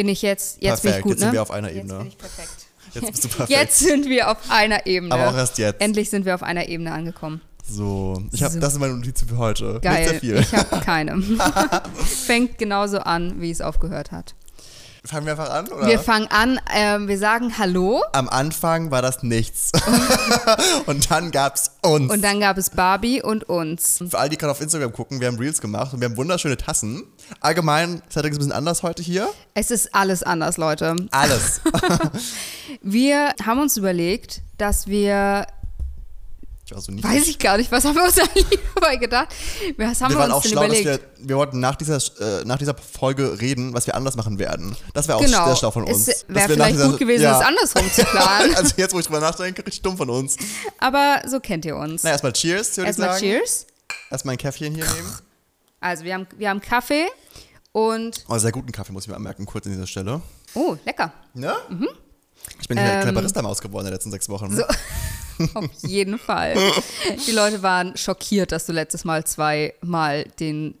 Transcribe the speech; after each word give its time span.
Bin 0.00 0.08
ich 0.08 0.22
jetzt, 0.22 0.62
jetzt 0.62 0.80
bin 0.80 0.92
ich 0.92 0.96
Perfekt, 0.96 1.02
gut, 1.02 1.10
jetzt 1.12 1.18
ne? 1.20 1.24
sind 1.26 1.32
wir 1.34 1.42
auf 1.42 1.50
einer 1.50 1.68
Jetzt 1.68 1.76
Ebene. 1.76 1.98
bin 1.98 2.06
ich 2.08 2.16
perfekt. 2.16 2.48
Jetzt 2.94 3.10
bist 3.10 3.24
du 3.24 3.28
perfekt. 3.36 3.50
Jetzt 3.50 3.78
sind 3.80 4.08
wir 4.08 4.30
auf 4.30 4.38
einer 4.50 4.86
Ebene. 4.86 5.14
Aber 5.14 5.28
auch 5.28 5.36
erst 5.36 5.58
jetzt. 5.58 5.78
Endlich 5.82 6.08
sind 6.08 6.24
wir 6.24 6.34
auf 6.34 6.42
einer 6.42 6.68
Ebene 6.68 6.90
angekommen. 6.90 7.42
So, 7.68 8.22
ich 8.32 8.42
habe 8.42 8.54
So. 8.54 8.60
das 8.60 8.72
sind 8.72 8.80
meine 8.80 8.94
Notizen 8.94 9.28
für 9.28 9.36
heute. 9.36 9.78
Geil. 9.82 10.00
Nicht 10.00 10.08
sehr 10.08 10.20
viel. 10.20 10.36
Ich 10.38 10.54
habe 10.54 10.80
keine. 10.80 11.20
Fängt 12.26 12.56
genauso 12.56 13.00
an, 13.00 13.42
wie 13.42 13.50
es 13.50 13.60
aufgehört 13.60 14.10
hat. 14.10 14.34
Fangen 15.04 15.24
wir 15.24 15.32
einfach 15.32 15.50
an, 15.50 15.68
oder? 15.68 15.86
Wir 15.86 15.98
fangen 15.98 16.26
an, 16.28 16.60
ähm, 16.74 17.08
wir 17.08 17.18
sagen 17.18 17.56
Hallo 17.56 18.02
Am 18.12 18.28
Anfang 18.28 18.90
war 18.90 19.00
das 19.00 19.22
nichts. 19.22 19.72
und 20.86 21.10
dann 21.10 21.30
gab's 21.30 21.70
uns. 21.82 22.12
und 22.12 22.22
dann 22.22 22.40
gab 22.40 22.58
es 22.58 22.70
Barbie 22.70 23.22
und 23.22 23.48
uns. 23.48 24.02
Für 24.10 24.18
all 24.18 24.28
die 24.28 24.36
gerade 24.36 24.52
auf 24.52 24.60
Instagram 24.60 24.92
gucken, 24.92 25.20
wir 25.20 25.28
haben 25.28 25.38
Reels 25.38 25.60
gemacht 25.60 25.94
und 25.94 26.00
wir 26.00 26.08
haben 26.08 26.16
wunderschöne 26.18 26.58
Tassen. 26.58 27.04
Allgemein 27.40 28.02
ist 28.08 28.16
allerdings 28.16 28.36
ein 28.36 28.38
bisschen 28.40 28.52
anders 28.52 28.82
heute 28.82 29.02
hier. 29.02 29.28
Es 29.54 29.70
ist 29.70 29.94
alles 29.94 30.22
anders, 30.22 30.58
Leute. 30.58 30.94
Alles. 31.12 31.60
Wir 32.82 33.34
haben 33.44 33.60
uns 33.60 33.76
überlegt, 33.76 34.42
dass 34.58 34.86
wir, 34.86 35.46
Ich 36.70 36.76
war 36.76 36.80
so 36.82 36.92
nicht. 36.92 37.02
weiß 37.02 37.26
ich 37.26 37.38
gar 37.40 37.56
nicht, 37.56 37.72
was 37.72 37.84
haben 37.84 37.96
wir 37.96 38.04
uns 38.04 38.16
eigentlich 38.18 38.60
dabei 38.76 38.94
gedacht? 38.94 39.28
Was 39.76 40.00
haben 40.00 40.10
wir 40.12 40.16
wir, 40.16 40.20
waren 40.20 40.30
uns 40.30 40.34
auch 40.38 40.42
denn 40.42 40.50
schlau, 40.52 40.68
dass 40.68 40.78
überlegt? 40.78 41.02
wir, 41.18 41.28
wir 41.28 41.36
wollten 41.36 41.58
nach 41.58 41.74
dieser, 41.74 41.96
äh, 42.20 42.44
nach 42.44 42.58
dieser 42.58 42.74
Folge 42.76 43.40
reden, 43.40 43.74
was 43.74 43.88
wir 43.88 43.96
anders 43.96 44.14
machen 44.14 44.38
werden. 44.38 44.76
Das 44.94 45.08
wäre 45.08 45.18
auch 45.18 45.22
genau. 45.24 45.46
sehr 45.46 45.56
schlau 45.56 45.72
von 45.72 45.82
uns. 45.82 46.06
Es 46.06 46.20
Dass 46.20 46.28
wäre 46.28 46.48
vielleicht 46.50 46.74
dieser- 46.76 46.88
gut 46.90 46.98
gewesen, 47.00 47.22
ja. 47.24 47.40
es 47.40 47.44
andersrum 47.44 47.90
zu 47.92 48.04
planen. 48.12 48.54
Also 48.54 48.74
jetzt, 48.76 48.94
wo 48.94 49.00
ich 49.00 49.06
drüber 49.06 49.18
nachdenke, 49.18 49.66
richtig 49.66 49.82
dumm 49.82 49.96
von 49.96 50.08
uns. 50.10 50.36
Aber 50.78 51.22
so 51.26 51.40
kennt 51.40 51.64
ihr 51.64 51.76
uns. 51.76 52.04
Na, 52.04 52.10
erstmal 52.10 52.32
Cheers, 52.34 52.76
würde 52.76 52.82
ich 52.82 52.86
Erstmal 52.98 53.08
sagen. 53.08 53.20
Cheers. 53.20 53.66
Erstmal 54.12 54.34
ein 54.34 54.38
Käffchen 54.38 54.72
hier 54.76 54.84
nehmen. 54.84 55.18
Also 55.80 56.04
wir 56.04 56.14
haben, 56.14 56.28
wir 56.38 56.50
haben 56.50 56.60
Kaffee 56.60 57.06
und, 57.72 58.24
Oh, 58.28 58.38
sehr 58.38 58.52
guten 58.52 58.70
Kaffee, 58.70 58.92
muss 58.92 59.02
ich 59.04 59.08
mir 59.08 59.16
anmerken, 59.16 59.44
kurz 59.44 59.66
an 59.66 59.72
dieser 59.72 59.88
Stelle. 59.88 60.20
oh, 60.54 60.76
lecker. 60.84 61.12
Ne? 61.34 61.52
Ich 62.60 62.68
bin 62.68 62.78
hier 62.78 62.86
Ähm, 62.86 63.14
Barista-Maus 63.14 63.60
geworden 63.60 63.86
in 63.86 63.90
den 63.90 63.94
letzten 63.94 64.10
sechs 64.12 64.28
Wochen. 64.28 64.54
So. 64.54 64.62
Auf 65.54 65.70
jeden 65.86 66.18
Fall. 66.18 66.54
Die 67.26 67.32
Leute 67.32 67.62
waren 67.62 67.96
schockiert, 67.96 68.52
dass 68.52 68.66
du 68.66 68.72
letztes 68.72 69.04
Mal 69.04 69.24
zweimal 69.24 70.24
den 70.38 70.72
Den? 70.72 70.78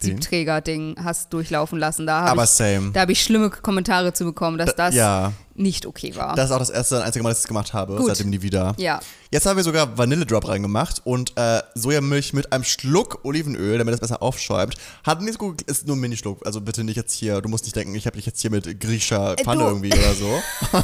Siebträger-Ding 0.00 0.96
hast 1.02 1.32
durchlaufen 1.32 1.78
lassen. 1.78 2.06
Da 2.06 2.20
Aber 2.20 2.28
habe 2.30 2.44
ich, 2.44 2.50
same. 2.50 2.90
da 2.92 3.00
hab 3.02 3.10
ich 3.10 3.22
schlimme 3.22 3.50
Kommentare 3.50 4.12
zu 4.12 4.24
bekommen, 4.24 4.58
dass 4.58 4.74
das 4.74 4.94
ja, 4.94 5.32
nicht 5.54 5.86
okay 5.86 6.14
war. 6.16 6.34
das 6.34 6.46
ist 6.46 6.52
auch 6.52 6.58
das 6.58 6.70
erste 6.70 6.96
und 6.96 7.02
einzige 7.02 7.22
Mal, 7.22 7.30
dass 7.30 7.38
ich 7.38 7.44
es 7.44 7.48
gemacht 7.48 7.72
habe. 7.72 7.96
Gut. 7.96 8.06
Seitdem 8.06 8.30
nie 8.30 8.42
wieder. 8.42 8.74
ja. 8.78 9.00
Jetzt 9.30 9.46
haben 9.46 9.56
wir 9.56 9.64
sogar 9.64 9.96
Vanilledrop 9.96 10.46
reingemacht 10.46 11.00
und 11.04 11.32
äh, 11.38 11.62
Sojamilch 11.74 12.34
mit 12.34 12.52
einem 12.52 12.64
Schluck 12.64 13.20
Olivenöl, 13.24 13.78
damit 13.78 13.94
das 13.94 14.00
besser 14.00 14.20
aufschäumt. 14.22 14.74
Hat 15.04 15.22
nicht 15.22 15.32
so 15.32 15.38
gut, 15.38 15.62
ist 15.62 15.86
nur 15.86 15.96
ein 15.96 16.00
Minischluck. 16.00 16.44
Also 16.44 16.60
bitte 16.60 16.84
nicht 16.84 16.96
jetzt 16.96 17.14
hier, 17.14 17.40
du 17.40 17.48
musst 17.48 17.64
nicht 17.64 17.74
denken, 17.74 17.94
ich 17.94 18.04
habe 18.04 18.16
dich 18.16 18.26
jetzt 18.26 18.42
hier 18.42 18.50
mit 18.50 18.78
griechischer 18.78 19.34
Pfanne 19.42 19.62
du- 19.62 19.68
irgendwie 19.68 19.90
oder 19.94 20.12
so. 20.14 20.42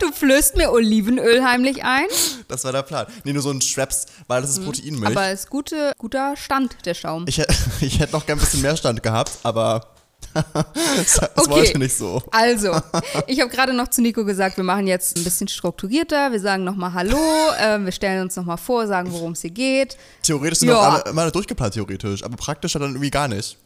Du 0.00 0.12
flößt 0.12 0.56
mir 0.56 0.70
Olivenöl 0.70 1.42
heimlich 1.44 1.82
ein, 1.82 2.04
Das 2.48 2.62
war 2.64 2.72
der 2.72 2.82
Plan. 2.82 3.06
Nee, 3.24 3.32
nur 3.32 3.42
so 3.42 3.50
ein 3.50 3.62
Schweppes, 3.62 4.04
weil 4.26 4.42
das 4.42 4.50
ist 4.50 4.62
Proteinmilch. 4.64 5.16
aber 5.16 5.28
es 5.28 5.40
ist 5.40 5.50
gute, 5.50 5.92
guter 5.96 6.36
Stand, 6.36 6.76
der 6.84 6.92
Schaum. 6.94 7.24
ich, 7.26 7.40
ich 7.80 8.00
hätte 8.00 8.12
noch 8.12 8.26
gern 8.26 8.38
ein 8.38 8.40
bisschen 8.44 8.60
mehr 8.60 8.76
Stand 8.76 9.02
gehabt, 9.02 9.38
aber 9.44 9.86
das, 10.96 11.18
Okay. 11.36 11.50
wollte 11.50 11.78
nicht 11.78 11.96
so. 11.96 12.22
Also, 12.30 12.72
ich 13.26 13.40
habe 13.40 13.50
gerade 13.50 13.72
noch 13.72 13.88
zu 13.88 14.00
Nico 14.02 14.24
gesagt, 14.24 14.56
wir 14.56 14.64
machen 14.64 14.86
jetzt 14.86 15.16
ein 15.16 15.24
bisschen 15.24 15.48
strukturierter. 15.48 16.32
Wir 16.32 16.40
sagen 16.40 16.64
nochmal 16.64 16.92
Hallo, 16.94 17.18
äh, 17.58 17.78
wir 17.84 17.92
stellen 17.92 18.22
uns 18.22 18.36
nochmal 18.36 18.58
vor, 18.58 18.86
sagen, 18.86 19.12
worum 19.12 19.32
es 19.32 19.40
hier 19.42 19.50
geht. 19.50 19.96
Theoretisch 20.22 20.60
sind 20.60 20.68
Ja. 20.68 20.76
auch 20.78 20.92
alle, 20.94 21.10
immer 21.10 21.30
durchgeplant, 21.30 21.74
theoretisch, 21.74 22.22
aber 22.24 22.36
praktisch 22.36 22.72
dann 22.72 22.82
irgendwie 22.82 23.10
gar 23.10 23.28
nicht. 23.28 23.56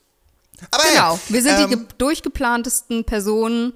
Aber 0.71 0.83
Genau, 0.91 1.13
hey, 1.15 1.35
wir 1.35 1.43
sind 1.43 1.59
die 1.59 1.63
ähm, 1.65 1.71
ge- 1.71 1.89
durchgeplantesten 1.99 3.05
Personen. 3.05 3.75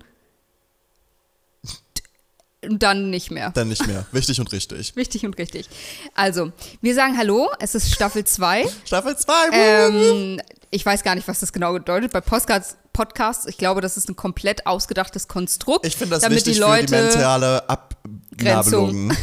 Dann 2.63 3.09
nicht 3.09 3.31
mehr. 3.31 3.51
Dann 3.55 3.69
nicht 3.69 3.87
mehr. 3.87 4.05
Wichtig 4.13 4.39
und 4.39 4.53
richtig. 4.53 4.95
Wichtig 4.97 5.25
und 5.25 5.39
richtig. 5.39 5.69
Also, 6.15 6.53
wir 6.83 6.95
sagen 6.95 7.17
Hallo, 7.17 7.49
es 7.59 7.75
ist 7.75 7.91
Staffel 7.93 8.25
2. 8.25 8.67
Staffel 8.85 9.17
2. 9.17 9.33
Ähm, 9.53 10.41
ich 10.71 10.85
weiß 10.85 11.03
gar 11.03 11.15
nicht, 11.15 11.27
was 11.27 11.41
das 11.41 11.55
genau 11.55 11.73
bedeutet. 11.73 12.13
Bei 12.13 12.21
Podcasts, 12.21 12.77
Podcasts 12.93 13.47
ich 13.47 13.59
glaube, 13.59 13.81
das 13.81 13.97
ist 13.97 14.09
ein 14.09 14.17
komplett 14.17 14.67
ausgedachtes 14.67 15.29
Konstrukt. 15.29 15.87
Ich 15.87 15.97
finde 15.97 16.15
das 16.17 16.23
damit 16.23 16.37
wichtig 16.37 16.55
die 16.55 16.61
für 16.61 16.67
die 16.67 16.81
Leute, 16.83 17.03
mentale 17.03 17.69
Abnabelung. 17.69 19.13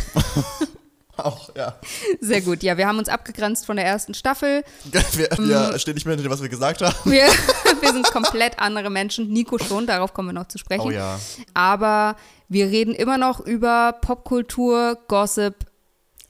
Auch, 1.17 1.49
ja. 1.55 1.75
Sehr 2.21 2.41
gut. 2.41 2.61
Ja, 2.61 2.77
wir 2.77 2.87
haben 2.87 2.99
uns 2.99 3.09
abgegrenzt 3.09 3.65
von 3.65 3.75
der 3.75 3.85
ersten 3.85 4.13
Staffel. 4.13 4.63
Wir, 4.91 5.29
wir 5.37 5.79
stehen 5.79 5.95
nicht 5.95 6.05
mehr 6.05 6.15
hinter 6.15 6.29
dem, 6.29 6.31
was 6.31 6.41
wir 6.41 6.49
gesagt 6.49 6.81
haben. 6.81 6.95
Wir, 7.05 7.25
wir 7.81 7.91
sind 7.91 8.05
komplett 8.11 8.59
andere 8.59 8.89
Menschen. 8.89 9.29
Nico 9.29 9.57
schon, 9.57 9.87
darauf 9.87 10.13
kommen 10.13 10.29
wir 10.29 10.33
noch 10.33 10.47
zu 10.47 10.57
sprechen. 10.57 10.81
Oh 10.81 10.91
ja. 10.91 11.19
Aber 11.53 12.15
wir 12.49 12.67
reden 12.67 12.93
immer 12.93 13.17
noch 13.17 13.39
über 13.39 13.93
Popkultur, 14.01 14.97
Gossip. 15.07 15.65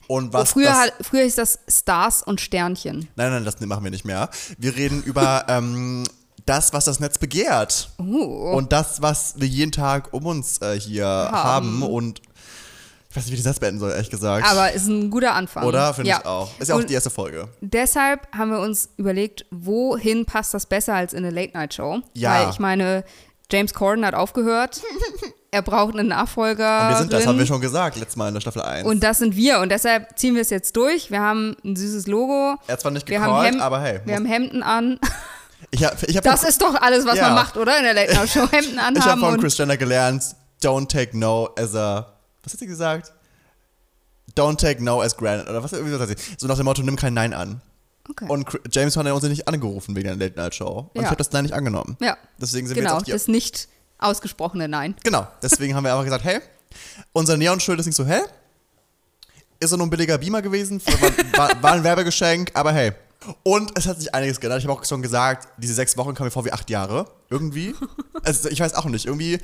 Und 0.08 0.30
Oh, 0.30 0.40
was 0.40 0.54
früher, 0.54 0.68
das, 0.68 1.08
früher 1.08 1.24
hieß 1.24 1.36
das 1.36 1.60
Stars 1.68 2.24
und 2.24 2.40
Sternchen. 2.40 3.10
Nein, 3.18 3.32
nein, 3.32 3.44
das 3.44 3.60
machen 3.60 3.84
wir 3.84 3.92
nicht 3.92 4.06
mehr. 4.06 4.30
Wir 4.58 4.76
reden 4.76 5.04
über 5.04 5.46
ähm, 5.50 6.06
das, 6.48 6.74
was 6.74 6.86
das 6.86 7.00
Netz 7.00 7.18
begehrt. 7.18 7.90
Oh. 7.98 8.54
Und 8.56 8.72
das, 8.72 9.02
was 9.02 9.36
wir 9.38 9.48
jeden 9.48 9.72
Tag 9.72 10.14
um 10.14 10.26
uns 10.26 10.62
äh, 10.62 10.80
hier 10.80 11.06
haben. 11.06 11.84
Und 11.84 12.22
ich 13.10 13.16
weiß 13.16 13.26
nicht, 13.26 13.32
wie 13.32 13.36
ich 13.36 13.42
den 13.42 13.52
Satz 13.52 13.60
beenden 13.60 13.80
soll, 13.80 13.92
ehrlich 13.92 14.10
gesagt. 14.10 14.50
Aber 14.50 14.72
ist 14.72 14.88
ein 14.88 15.10
guter 15.10 15.34
Anfang. 15.34 15.66
Oder? 15.66 15.94
Finde 15.94 16.10
ja. 16.10 16.20
ich 16.20 16.26
auch. 16.26 16.50
Ist 16.60 16.70
ja 16.70 16.76
auch 16.76 16.80
Und 16.80 16.90
die 16.90 16.94
erste 16.94 17.10
Folge. 17.10 17.48
deshalb 17.62 18.28
haben 18.36 18.52
wir 18.52 18.60
uns 18.60 18.90
überlegt, 18.98 19.46
wohin 19.52 20.26
passt 20.26 20.54
das 20.54 20.66
besser 20.66 20.94
als 20.94 21.14
in 21.14 21.20
eine 21.20 21.32
Late-Night-Show? 21.32 22.02
Ja. 22.14 22.34
Weil 22.34 22.50
ich 22.50 22.60
meine, 22.60 23.04
James 23.52 23.74
Corden 23.74 24.06
hat 24.06 24.14
aufgehört. 24.14 24.82
er 25.52 25.62
braucht 25.62 25.96
einen 25.96 26.10
Nachfolger. 26.10 26.84
Und 26.84 26.90
wir 26.90 26.98
sind 26.98 27.14
das, 27.14 27.26
haben 27.26 27.40
wir 27.40 27.46
schon 27.46 27.62
gesagt, 27.62 27.98
letztes 27.98 28.16
Mal 28.16 28.28
in 28.28 28.34
der 28.34 28.42
Staffel 28.42 28.62
1. 28.62 28.88
Und 28.88 29.04
das 29.04 29.20
sind 29.20 29.36
wir. 29.36 29.60
Und 29.60 29.70
deshalb 29.70 30.18
ziehen 30.18 30.36
wir 30.36 30.42
es 30.42 30.50
jetzt 30.50 30.76
durch. 30.76 31.10
Wir 31.12 31.22
haben 31.22 31.56
ein 31.64 31.76
süßes 31.76 32.08
Logo. 32.08 32.56
er 32.68 32.74
hat 32.74 32.82
zwar 32.82 32.92
nicht 32.92 33.06
gecallt, 33.06 33.60
aber 33.60 33.82
hey. 33.82 34.00
wir 34.06 34.16
haben 34.16 34.26
Hemden 34.26 34.64
an. 34.64 35.00
Ich 35.72 35.84
habe 35.84 35.96
ich 36.06 36.16
hab 36.18 36.24
Das 36.24 36.42
von, 36.42 36.50
ist 36.50 36.62
doch 36.62 36.76
alles, 36.82 37.06
was 37.06 37.16
Ja. 37.18 37.24
man 37.28 37.36
macht, 37.36 37.58
oder? 37.58 37.78
In 37.78 37.84
der 37.84 37.94
Late 37.94 38.14
Night 38.14 38.30
Show. 38.30 38.48
Hemden 38.52 38.74
ich 38.74 38.80
hab 38.80 38.88
anhaben 39.14 39.22
von 39.22 39.40
Chris 39.40 39.58
Jenner 39.58 39.78
gelernt, 39.78 40.24
don't 40.62 40.88
take 40.88 41.18
no 41.18 41.50
as 41.58 41.76
a, 41.76 42.14
was 42.44 42.54
hat 42.54 42.60
sie 42.60 42.68
gesagt? 42.68 43.12
Don't 44.36 44.58
take 44.58 44.84
no 44.84 45.02
as 45.02 45.16
granted, 45.18 45.50
oder 45.50 45.64
was, 45.64 45.72
so 45.72 46.00
hat 46.00 46.08
sie. 46.10 46.16
So 46.38 46.48
nach 46.48 46.56
dem 46.58 46.66
Motto, 46.66 46.84
nimm 46.84 46.96
kein 46.96 47.14
Nein 47.14 47.34
an. 47.34 47.62
Okay. 48.10 48.26
Und 48.30 48.48
James 48.72 48.96
hat 48.96 49.06
uns 49.06 49.24
nicht 49.24 49.48
angerufen 49.48 49.96
wegen 49.96 50.08
der 50.08 50.16
Late 50.16 50.40
Night 50.40 50.56
Show. 50.56 50.90
Und 50.94 50.96
Ja. 50.96 51.02
ich 51.02 51.08
habe 51.08 51.18
das 51.18 51.32
Nein 51.32 51.44
nicht 51.44 51.54
angenommen. 51.54 51.98
ja, 52.00 52.16
Deswegen 52.40 52.68
sind 52.68 52.76
wir 52.76 52.84
genau. 52.84 52.96
jetzt 52.96 53.02
auch 53.04 53.06
hier. 53.06 53.16
Das 53.16 53.28
nicht 53.28 53.68
ausgesprochene 53.98 54.68
Nein. 54.68 54.96
Genau, 55.04 55.28
deswegen 55.42 55.76
haben 55.76 55.84
wir 55.84 55.92
einfach 55.92 56.06
gesagt, 56.06 56.24
hey, 56.24 56.40
unser 57.14 57.36
Neonschild 57.36 57.80
ist 57.80 57.88
nicht 57.88 57.96
so 57.96 58.06
hell. 58.06 58.24
Ist 59.60 59.72
er 59.72 59.78
nur 59.78 59.88
ein 59.88 59.90
billiger 59.90 60.18
Beamer 60.20 60.42
gewesen, 60.44 60.80
war, 60.86 61.50
war, 61.50 61.64
war 61.64 61.72
ein 61.74 61.84
Werbegeschenk, 61.84 62.52
aber 62.54 62.72
hey. 62.72 62.94
Und 63.44 63.78
es 63.78 63.88
hat 63.88 64.00
sich 64.00 64.14
einiges 64.14 64.40
geändert. 64.40 64.60
Ich 64.62 64.68
habe 64.68 64.80
auch 64.80 64.86
schon 64.86 65.02
gesagt, 65.02 65.48
diese 65.58 65.74
sechs 65.74 65.98
Wochen 65.98 66.14
kamen 66.14 66.28
mir 66.28 66.32
vor 66.32 66.46
wie 66.46 66.52
acht 66.52 66.70
Jahre. 66.70 67.06
Irgendwie. 67.30 67.74
Also 68.24 68.50
ich 68.50 68.60
weiß 68.60 68.74
auch 68.74 68.86
nicht. 68.86 69.06
Irgendwie, 69.06 69.40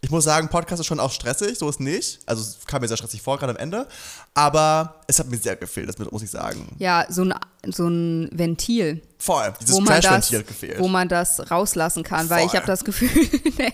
ich 0.00 0.10
muss 0.10 0.24
sagen, 0.24 0.48
Podcast 0.48 0.80
ist 0.80 0.86
schon 0.86 0.98
auch 0.98 1.12
stressig, 1.12 1.56
so 1.56 1.68
ist 1.68 1.78
nicht. 1.78 2.18
Also 2.26 2.42
es 2.42 2.66
kam 2.66 2.80
mir 2.82 2.88
sehr 2.88 2.96
stressig 2.96 3.22
vor, 3.22 3.38
gerade 3.38 3.52
am 3.52 3.56
Ende. 3.58 3.86
Aber 4.32 5.00
es 5.06 5.20
hat 5.20 5.28
mir 5.28 5.36
sehr 5.38 5.54
gefehlt, 5.54 5.88
das 5.88 5.98
muss 6.10 6.22
ich 6.22 6.30
sagen. 6.30 6.66
Ja, 6.78 7.06
so 7.08 7.22
ein, 7.22 7.34
so 7.70 7.86
ein 7.86 8.28
Ventil, 8.32 9.02
Voll, 9.18 9.52
dieses 9.60 9.76
wo 9.76 9.80
man, 9.80 9.94
das, 9.94 10.04
Trash-Ventil 10.04 10.38
hat 10.40 10.46
gefehlt. 10.48 10.78
wo 10.80 10.88
man 10.88 11.08
das 11.08 11.48
rauslassen 11.50 12.02
kann. 12.02 12.28
Weil 12.28 12.44
ich 12.46 12.50
Voll. 12.50 12.60
habe 12.60 12.66
das 12.66 12.84
Gefühl, 12.84 13.08
ne, 13.58 13.72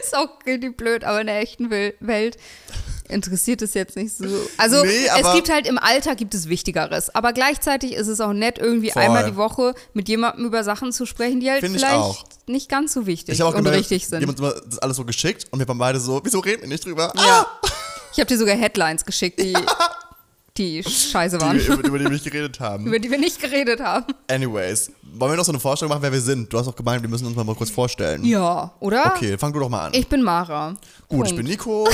ist 0.00 0.14
auch 0.14 0.28
richtig 0.44 0.76
blöd, 0.76 1.04
aber 1.04 1.20
in 1.22 1.28
der 1.28 1.40
echten 1.40 1.70
Wel- 1.70 1.94
Welt 2.00 2.36
interessiert 3.10 3.62
es 3.62 3.74
jetzt 3.74 3.96
nicht 3.96 4.16
so. 4.16 4.26
Also 4.56 4.84
Nee, 4.84 5.06
es 5.20 5.32
gibt 5.32 5.50
halt 5.50 5.66
im 5.66 5.78
Alltag 5.78 6.18
gibt 6.18 6.34
es 6.34 6.48
Wichtigeres. 6.48 7.14
Aber 7.14 7.32
gleichzeitig 7.32 7.92
ist 7.94 8.08
es 8.08 8.20
auch 8.20 8.32
nett, 8.32 8.58
irgendwie 8.58 8.90
Voll. 8.90 9.02
einmal 9.02 9.24
die 9.24 9.36
Woche 9.36 9.74
mit 9.94 10.08
jemandem 10.08 10.44
über 10.46 10.64
Sachen 10.64 10.92
zu 10.92 11.06
sprechen, 11.06 11.40
die 11.40 11.50
halt 11.50 11.60
Find 11.60 11.76
ich 11.76 11.82
vielleicht 11.82 12.48
nicht 12.48 12.68
ganz 12.68 12.92
so 12.92 13.06
wichtig 13.06 13.34
ich 13.34 13.42
auch 13.42 13.48
und 13.50 13.56
gemerkt, 13.56 13.78
richtig 13.78 14.06
sind. 14.06 14.26
uns 14.28 14.38
immer 14.38 14.52
das 14.52 14.78
alles 14.78 14.96
so 14.96 15.04
geschickt 15.04 15.46
und 15.50 15.58
wir 15.58 15.68
waren 15.68 15.78
beide 15.78 15.98
so, 16.00 16.20
wieso 16.22 16.38
reden 16.40 16.62
wir 16.62 16.68
nicht 16.68 16.84
drüber? 16.84 17.12
Ja. 17.16 17.46
Ich 18.12 18.20
habe 18.20 18.28
dir 18.28 18.38
sogar 18.38 18.56
Headlines 18.56 19.04
geschickt, 19.04 19.40
die, 19.40 19.54
die 20.58 20.82
scheiße 20.82 21.40
waren, 21.40 21.58
Die, 21.58 21.64
über, 21.64 21.84
über 21.86 21.98
die 21.98 22.04
wir 22.04 22.10
nicht 22.10 22.24
geredet 22.24 22.60
haben. 22.60 22.86
über 22.86 22.98
die 22.98 23.10
wir 23.10 23.18
nicht 23.18 23.40
geredet 23.40 23.80
haben. 23.80 24.06
Anyways, 24.28 24.90
wollen 25.02 25.32
wir 25.32 25.36
noch 25.36 25.44
so 25.44 25.52
eine 25.52 25.60
Vorstellung 25.60 25.90
machen, 25.90 26.02
wer 26.02 26.12
wir 26.12 26.20
sind? 26.20 26.52
Du 26.52 26.58
hast 26.58 26.68
auch 26.68 26.76
gemeint, 26.76 27.02
wir 27.02 27.08
müssen 27.08 27.26
uns 27.26 27.36
mal 27.36 27.54
kurz 27.54 27.70
vorstellen. 27.70 28.24
Ja, 28.24 28.72
oder? 28.80 29.12
Okay, 29.16 29.36
fang 29.38 29.52
du 29.52 29.60
doch 29.60 29.68
mal 29.68 29.86
an. 29.86 29.92
Ich 29.94 30.06
bin 30.08 30.22
Mara. 30.22 30.70
Gut, 31.08 31.26
ich 31.26 31.32
Punkt. 31.32 31.36
bin 31.36 31.46
Nico. 31.46 31.88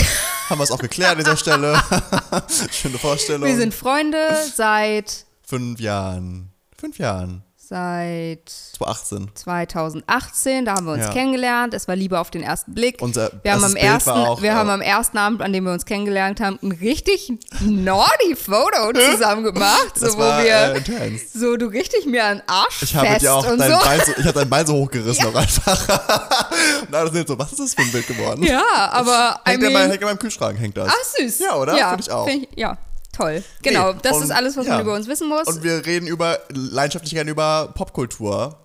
Haben 0.49 0.59
wir 0.59 0.65
es 0.65 0.71
auch 0.71 0.79
geklärt 0.79 1.13
an 1.13 1.19
dieser 1.19 1.37
Stelle. 1.37 1.81
Schöne 2.71 2.99
Vorstellung. 2.99 3.49
Wir 3.49 3.57
sind 3.57 3.75
Freunde 3.75 4.19
seit, 4.55 5.25
fünf 5.47 5.81
Jahren. 5.81 6.49
Fünf 6.79 6.99
Jahren. 6.99 7.43
Seit 7.73 8.51
2018. 8.51 9.31
2018. 9.35 10.65
Da 10.67 10.75
haben 10.75 10.85
wir 10.85 10.93
uns 10.93 11.05
Ja. 11.05 11.11
kennengelernt. 11.13 11.73
Es 11.73 11.89
war 11.89 11.97
Liebe 11.97 12.21
auf 12.21 12.31
den 12.31 12.43
ersten 12.43 12.75
Blick. 12.75 13.01
Unser 13.01 13.31
wir 13.43 13.53
haben, 13.53 13.65
am 13.65 13.73
Bild 13.73 13.83
ersten, 13.85 14.11
war 14.11 14.29
auch, 14.29 14.43
wir 14.43 14.51
äh, 14.51 14.55
haben 14.55 14.69
am 14.69 14.83
ersten 14.83 15.17
Abend, 15.17 15.41
an 15.41 15.55
dem 15.55 15.65
wir 15.65 15.73
uns 15.73 15.87
kennengelernt 15.87 16.41
haben, 16.41 16.59
ein 16.63 16.73
richtig 16.73 17.33
naughty 17.61 18.37
Foto 18.37 18.93
zusammen 19.13 19.43
gemacht. 19.45 19.93
So, 19.95 20.05
Das 20.07 20.17
wo 20.17 20.21
war 20.21 20.43
wir 20.45 20.75
äh, 20.77 21.19
so 21.35 21.57
du 21.57 21.67
richtig 21.67 22.05
mir 22.05 22.23
den 22.29 22.43
Arsch 22.47 22.83
Ich 22.83 22.95
habe 22.95 23.19
dir 23.19 23.35
auch 23.35 23.47
dein 23.47 23.59
so. 23.73 23.79
Bein 23.79 24.01
so, 24.05 24.13
ich 24.19 24.25
habe 24.27 24.33
dein 24.39 24.51
Bein 24.51 24.67
so 24.67 24.75
hochgerissen 24.75 25.27
auch 25.27 25.35
einfach. 25.35 25.89
und 26.89 26.95
alle 26.95 27.11
sind 27.11 27.27
so, 27.27 27.39
was 27.39 27.53
ist 27.53 27.61
das 27.61 27.75
für 27.75 27.83
ein 27.83 27.91
Bild 27.93 28.07
geworden? 28.07 28.43
Ja, 28.43 28.63
aber 28.91 29.41
I 29.47 29.53
Hängt, 29.53 29.63
der 29.63 29.71
mean, 29.71 29.83
bei, 29.85 29.89
hängt 29.93 30.03
in 30.03 30.09
meinem 30.09 30.19
Kühlschrank, 30.19 30.59
hängt 30.59 30.77
das. 30.77 30.89
ach 30.91 31.05
süß. 31.19 31.39
Ja, 31.39 31.57
oder? 31.57 31.77
Ja, 31.79 31.89
Find 31.91 32.01
ich 32.03 32.11
auch. 32.13 32.29
find 32.29 32.49
ja, 32.55 32.77
toll. 33.13 33.43
Genau, 33.63 33.93
Nee, 33.93 33.99
das 34.03 34.17
und- 34.17 34.25
ist 34.25 34.31
alles, 34.31 34.57
was 34.57 34.67
ja. 34.67 34.75
man 34.75 34.83
über 34.83 34.95
uns 34.95 35.07
wissen 35.07 35.29
muss. 35.29 35.47
Und 35.47 35.63
wir 35.63 35.85
reden 35.87 36.07
über, 36.07 36.39
leidenschaftlich 36.51 37.13
gerne 37.15 37.31
über 37.31 37.73
Popkultur 37.75 38.59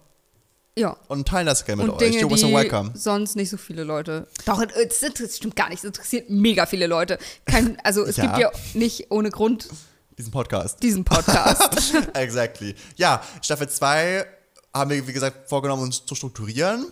ja. 0.78 0.96
und 1.08 1.28
teilen 1.28 1.46
das 1.46 1.66
gerne 1.66 1.84
mit 1.84 1.92
Und 1.92 2.02
euch. 2.02 2.12
Dinge, 2.18 2.28
die 2.28 2.54
welcome. 2.54 2.92
sonst 2.96 3.36
nicht 3.36 3.50
so 3.50 3.58
viele 3.58 3.84
Leute. 3.84 4.28
Doch, 4.46 4.62
es 4.62 5.02
interessiert- 5.02 5.32
stimmt 5.36 5.56
gar 5.56 5.70
nicht. 5.70 5.80
Es 5.80 5.84
interessiert 5.86 6.30
mega 6.30 6.66
viele 6.66 6.88
Leute. 6.88 7.18
Kein, 7.46 7.78
also 7.84 8.04
es 8.04 8.18
Ja. 8.18 8.26
gibt 8.26 8.38
ja 8.40 8.52
nicht 8.74 9.12
ohne 9.12 9.30
Grund 9.32 9.68
Diesen 10.18 10.32
Podcast. 10.32 10.82
diesen 10.82 11.04
Podcast. 11.04 11.94
exactly. 12.14 12.76
Ja, 12.96 13.22
Staffel 13.42 13.70
2 13.70 14.26
haben 14.74 14.90
wir, 14.92 15.08
wie 15.08 15.14
gesagt, 15.14 15.50
vorgenommen, 15.50 15.84
uns 15.84 16.06
zu 16.06 16.14
strukturieren. 16.16 16.86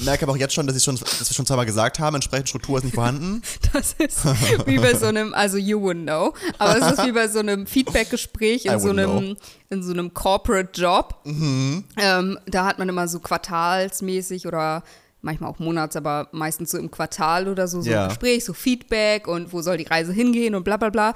Merke 0.00 0.24
aber 0.24 0.32
auch 0.32 0.36
jetzt 0.36 0.54
schon, 0.54 0.66
dass, 0.66 0.76
ich 0.76 0.84
schon, 0.84 0.96
dass 0.96 1.28
wir 1.28 1.34
schon 1.34 1.46
zweimal 1.46 1.66
gesagt 1.66 1.98
haben, 1.98 2.14
entsprechend 2.14 2.48
Struktur 2.48 2.78
ist 2.78 2.84
nicht 2.84 2.94
vorhanden. 2.94 3.42
Das 3.72 3.94
ist 3.98 4.24
wie 4.66 4.78
bei 4.78 4.94
so 4.94 5.06
einem, 5.06 5.34
also 5.34 5.58
you 5.58 5.78
wouldn't 5.78 6.04
know, 6.04 6.32
aber 6.58 6.78
es 6.78 6.92
ist 6.92 7.06
wie 7.06 7.12
bei 7.12 7.28
so 7.28 7.40
einem 7.40 7.66
Feedback-Gespräch 7.66 8.66
in 8.66 8.78
so 8.80 8.90
einem, 8.90 9.36
in 9.70 9.82
so 9.82 9.92
einem 9.92 10.14
Corporate-Job. 10.14 11.20
Mhm. 11.24 11.84
Ähm, 11.96 12.38
da 12.46 12.64
hat 12.64 12.78
man 12.78 12.88
immer 12.88 13.08
so 13.08 13.20
quartalsmäßig 13.20 14.46
oder 14.46 14.82
manchmal 15.22 15.50
auch 15.50 15.58
monats, 15.58 15.96
aber 15.96 16.28
meistens 16.32 16.70
so 16.70 16.78
im 16.78 16.90
Quartal 16.90 17.48
oder 17.48 17.66
so, 17.66 17.80
so 17.80 17.90
Ja. 17.90 18.02
ein 18.04 18.08
Gespräch, 18.10 18.44
so 18.44 18.52
Feedback 18.52 19.26
und 19.26 19.52
wo 19.52 19.60
soll 19.62 19.76
die 19.76 19.84
Reise 19.84 20.12
hingehen 20.12 20.54
und 20.54 20.62
bla 20.64 20.76
bla 20.76 20.90
bla. 20.90 21.14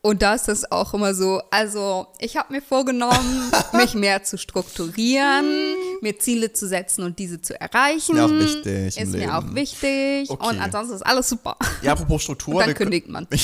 Und 0.00 0.20
da 0.22 0.34
ist 0.34 0.48
das 0.48 0.70
auch 0.70 0.92
immer 0.94 1.14
so, 1.14 1.40
also 1.50 2.06
ich 2.18 2.36
habe 2.36 2.52
mir 2.52 2.60
vorgenommen, 2.62 3.50
mich 3.72 3.94
mehr 3.94 4.22
zu 4.22 4.36
strukturieren, 4.36 5.46
mir 6.02 6.18
Ziele 6.18 6.52
zu 6.52 6.68
setzen 6.68 7.02
und 7.04 7.18
diese 7.18 7.40
zu 7.40 7.58
erreichen. 7.58 8.14
Mir 8.16 8.24
auch 8.26 8.30
wichtig 8.30 8.98
Ist 8.98 9.12
Leben. 9.12 9.26
mir 9.26 9.38
auch 9.38 9.54
wichtig. 9.54 10.30
Okay. 10.30 10.46
Und 10.48 10.60
ansonsten 10.60 10.94
ist 10.96 11.02
alles 11.06 11.28
super. 11.28 11.56
Ja, 11.82 11.92
apropos 11.92 12.22
Struktur. 12.22 12.56
Und 12.56 12.66
dann 12.66 12.74
kündigt 12.74 13.08
man. 13.08 13.26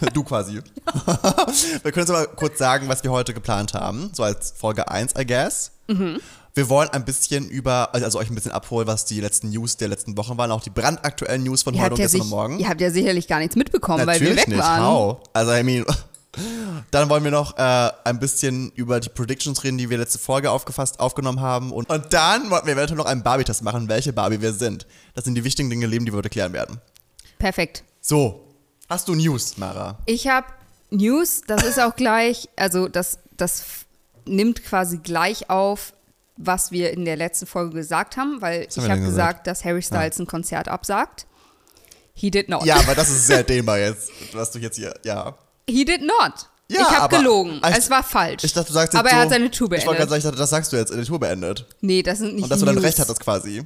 Ja, 0.00 0.10
du 0.12 0.22
quasi. 0.24 0.54
wir 1.82 1.92
können 1.92 2.06
jetzt 2.06 2.10
aber 2.10 2.26
kurz 2.28 2.58
sagen, 2.58 2.88
was 2.88 3.02
wir 3.02 3.10
heute 3.10 3.32
geplant 3.34 3.74
haben. 3.74 4.10
So 4.12 4.22
als 4.22 4.52
Folge 4.56 4.88
1, 4.90 5.14
I 5.18 5.26
guess. 5.26 5.72
Mhm. 5.86 6.20
Wir 6.56 6.68
wollen 6.68 6.88
ein 6.90 7.04
bisschen 7.04 7.48
über, 7.48 7.92
also 7.92 8.18
euch 8.20 8.30
ein 8.30 8.34
bisschen 8.36 8.52
abholen, 8.52 8.86
was 8.86 9.04
die 9.04 9.20
letzten 9.20 9.50
News 9.50 9.76
der 9.76 9.88
letzten 9.88 10.16
Wochen 10.16 10.38
waren, 10.38 10.52
auch 10.52 10.62
die 10.62 10.70
brandaktuellen 10.70 11.42
News 11.42 11.64
von 11.64 11.74
Ihr 11.74 11.82
heute 11.82 11.94
und 11.94 11.98
ja 11.98 12.04
gestern 12.04 12.20
sich, 12.22 12.30
morgen. 12.30 12.58
ihr 12.60 12.68
habt 12.68 12.80
ja 12.80 12.90
sicherlich 12.92 13.26
gar 13.26 13.40
nichts 13.40 13.56
mitbekommen, 13.56 14.06
weil 14.06 14.20
wir 14.20 14.28
Natürlich 14.28 14.42
weg 14.42 14.48
nicht. 14.48 14.58
waren. 14.60 14.82
How? 14.84 15.18
Also, 15.32 15.52
I 15.52 15.64
mean, 15.64 15.84
dann 16.92 17.08
wollen 17.08 17.24
wir 17.24 17.32
noch 17.32 17.58
äh, 17.58 17.90
ein 18.04 18.20
bisschen 18.20 18.70
über 18.76 19.00
die 19.00 19.08
Predictions 19.08 19.64
reden, 19.64 19.78
die 19.78 19.90
wir 19.90 19.98
letzte 19.98 20.20
Folge 20.20 20.52
aufgefasst, 20.52 21.00
aufgenommen 21.00 21.40
haben. 21.40 21.72
Und, 21.72 21.90
und 21.90 22.12
dann 22.12 22.48
wollten 22.50 22.68
wir 22.68 22.74
eventuell 22.74 22.98
noch 22.98 23.06
einen 23.06 23.24
Barbie-Test 23.24 23.64
machen, 23.64 23.88
welche 23.88 24.12
Barbie 24.12 24.40
wir 24.40 24.52
sind. 24.52 24.86
Das 25.14 25.24
sind 25.24 25.34
die 25.34 25.42
wichtigen 25.42 25.68
Dinge 25.70 25.86
im 25.86 25.90
Leben, 25.90 26.04
die 26.06 26.12
wir 26.12 26.18
heute 26.18 26.30
klären 26.30 26.52
werden. 26.52 26.80
Perfekt. 27.40 27.82
So, 28.00 28.44
hast 28.88 29.08
du 29.08 29.16
News, 29.16 29.56
Mara? 29.58 29.98
Ich 30.06 30.28
habe 30.28 30.46
News, 30.90 31.40
das 31.48 31.64
ist 31.64 31.80
auch 31.80 31.96
gleich, 31.96 32.48
also 32.54 32.86
das, 32.86 33.18
das 33.36 33.64
nimmt 34.24 34.62
quasi 34.62 34.98
gleich 34.98 35.50
auf, 35.50 35.93
was 36.36 36.72
wir 36.72 36.92
in 36.92 37.04
der 37.04 37.16
letzten 37.16 37.46
Folge 37.46 37.74
gesagt 37.74 38.16
haben, 38.16 38.40
weil 38.40 38.62
ich 38.68 38.76
haben 38.76 38.84
wir 38.84 38.90
habe 38.90 39.00
denn 39.00 39.08
gesagt, 39.08 39.46
dass 39.46 39.64
Harry 39.64 39.82
Styles 39.82 40.18
ein 40.18 40.26
Konzert 40.26 40.68
absagt. 40.68 41.26
He 42.14 42.30
did 42.30 42.48
not. 42.48 42.64
Ja, 42.64 42.76
aber 42.76 42.94
das 42.96 43.08
ist 43.10 43.26
sehr 43.26 43.42
dehnbar 43.42 43.78
jetzt, 43.78 44.10
was 44.32 44.50
du 44.50 44.58
jetzt 44.58 44.76
hier, 44.76 44.94
ja. 45.04 45.36
He 45.68 45.84
did 45.84 46.02
not. 46.02 46.48
Ja, 46.68 46.80
ich 46.80 46.86
habe 46.98 47.16
gelogen. 47.16 47.60
Ich- 47.68 47.76
es 47.76 47.90
war 47.90 48.02
falsch. 48.02 48.42
Ich 48.42 48.52
dachte, 48.52 48.68
du 48.68 48.72
sagst 48.72 48.94
jetzt 48.94 49.00
aber 49.00 49.10
so, 49.10 49.16
er 49.16 49.22
hat 49.22 49.28
seine 49.30 49.50
Tour 49.50 49.66
Ich 49.72 49.84
wollte 49.84 49.84
gerade 49.84 49.96
beendet. 49.96 50.08
sagen, 50.10 50.18
ich 50.18 50.24
dachte, 50.24 50.38
das 50.38 50.50
sagst 50.50 50.72
du 50.72 50.76
jetzt, 50.76 50.94
die 50.94 51.04
Tour 51.04 51.20
beendet. 51.20 51.66
Nee, 51.82 52.02
das 52.02 52.18
sind 52.18 52.34
nicht 52.34 52.44
Und 52.44 52.50
dass 52.50 52.60
du 52.60 52.64
News. 52.66 52.74
dann 52.76 52.84
recht 52.84 52.98
hattest 52.98 53.20
quasi. 53.20 53.62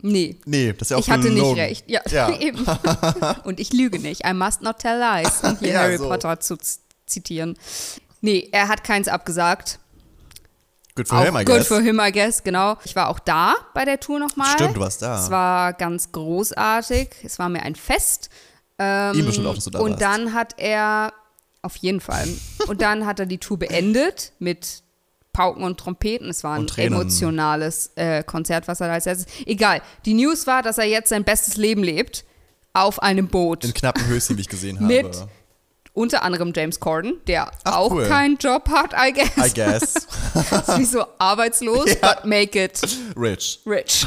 Nee. 0.00 0.36
Nee, 0.44 0.72
das 0.74 0.82
ist 0.82 0.90
ja 0.90 0.96
auch 0.96 1.00
Ich 1.00 1.10
hatte 1.10 1.22
gelogen. 1.28 1.54
nicht 1.54 1.60
recht. 1.60 1.84
Ja, 1.88 2.00
Ja. 2.10 2.36
eben. 2.40 2.64
Und 3.44 3.58
ich 3.60 3.72
lüge 3.72 3.98
nicht. 3.98 4.24
I 4.26 4.32
must 4.32 4.62
not 4.62 4.78
tell 4.78 4.98
lies, 4.98 5.40
um 5.42 5.56
hier 5.58 5.68
Ja, 5.72 5.80
Harry 5.80 5.98
so. 5.98 6.08
Potter 6.08 6.38
zu 6.40 6.56
zitieren. 7.06 7.56
Nee, 8.20 8.48
er 8.52 8.68
hat 8.68 8.84
keins 8.84 9.08
abgesagt. 9.08 9.78
Good 10.98 11.08
for 11.08 11.18
auch 11.18 11.24
him, 11.24 11.36
I 11.36 11.44
good 11.44 11.58
guess. 11.58 11.68
for 11.68 11.80
him, 11.80 12.00
I 12.00 12.10
guess, 12.10 12.42
genau. 12.42 12.76
Ich 12.84 12.96
war 12.96 13.08
auch 13.08 13.20
da 13.20 13.54
bei 13.72 13.84
der 13.84 14.00
Tour 14.00 14.18
nochmal. 14.18 14.50
Stimmt, 14.54 14.76
du 14.76 14.80
warst 14.80 15.00
da. 15.00 15.22
Es 15.22 15.30
war 15.30 15.72
ganz 15.72 16.10
großartig. 16.10 17.10
Es 17.22 17.38
war 17.38 17.48
mir 17.48 17.62
ein 17.62 17.76
Fest. 17.76 18.30
Ihm 18.80 19.24
bestimmt 19.26 19.46
auch, 19.46 19.54
dass 19.54 19.64
du 19.64 19.70
da 19.70 19.78
Und 19.78 19.90
warst. 19.92 20.02
dann 20.02 20.34
hat 20.34 20.54
er, 20.56 21.12
auf 21.62 21.76
jeden 21.76 22.00
Fall, 22.00 22.26
und 22.66 22.82
dann 22.82 23.06
hat 23.06 23.20
er 23.20 23.26
die 23.26 23.38
Tour 23.38 23.58
beendet 23.58 24.32
mit 24.40 24.82
Pauken 25.32 25.62
und 25.62 25.78
Trompeten. 25.78 26.28
Es 26.30 26.42
war 26.42 26.56
ein 26.56 26.66
emotionales 26.76 27.92
äh, 27.94 28.22
Konzert, 28.24 28.66
was 28.68 28.80
er 28.80 28.88
da 28.88 28.94
als 28.94 29.04
letztes. 29.04 29.32
Egal. 29.46 29.82
Die 30.04 30.14
News 30.14 30.46
war, 30.48 30.62
dass 30.62 30.78
er 30.78 30.84
jetzt 30.86 31.10
sein 31.10 31.22
bestes 31.24 31.56
Leben 31.56 31.82
lebt. 31.84 32.24
Auf 32.74 33.02
einem 33.02 33.28
Boot. 33.28 33.64
In 33.64 33.72
knappen 33.74 34.06
Höschen, 34.06 34.36
wie 34.36 34.42
ich 34.42 34.48
gesehen 34.48 34.76
habe. 34.76 34.86
Mit 34.86 35.26
unter 35.98 36.22
anderem 36.22 36.52
James 36.54 36.80
Corden, 36.80 37.20
der 37.26 37.50
Ach, 37.64 37.76
auch 37.76 37.90
cool. 37.92 38.06
keinen 38.06 38.36
Job 38.38 38.68
hat, 38.70 38.92
I 38.94 39.12
guess. 39.12 39.36
I 39.36 39.52
guess. 39.54 39.94
ist 40.34 40.78
wie 40.78 40.84
so 40.84 41.04
arbeitslos, 41.18 41.90
Ja. 42.00 42.14
but 42.14 42.24
make 42.24 42.62
it 42.64 42.80
Rich. 43.16 43.60
rich. 43.66 44.06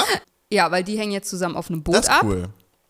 ja, 0.50 0.70
weil 0.70 0.84
die 0.84 0.98
hängen 0.98 1.12
jetzt 1.12 1.28
zusammen 1.28 1.56
auf 1.56 1.68
einem 1.70 1.82
Boot 1.82 1.96
Das 1.96 2.04
ist 2.06 2.10
ab. 2.10 2.22
cool. 2.24 2.48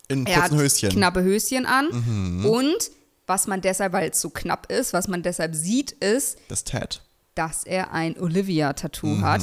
In 0.08 0.26
Er 0.26 0.40
kurzen 0.40 0.58
Höschen. 0.58 0.88
Mhm. 0.90 0.93
knappe 0.94 1.22
Höschen 1.22 1.66
an. 1.66 2.44
Und 2.44 2.90
was 3.26 3.46
man 3.46 3.60
deshalb, 3.60 3.93
weil 3.93 4.10
es 4.10 4.20
so 4.20 4.31
knapp 4.31 4.70
ist, 4.70 4.93
was 4.93 5.08
man 5.08 5.22
deshalb 5.22 5.54
sieht, 5.54 5.93
ist, 5.93 6.38
Das 6.49 6.64
Ted. 6.64 7.00
dass 7.34 7.64
er 7.64 7.93
ein 7.93 8.19
Olivia-Tattoo 8.20 9.06
Mhm. 9.06 9.25
hat, 9.25 9.43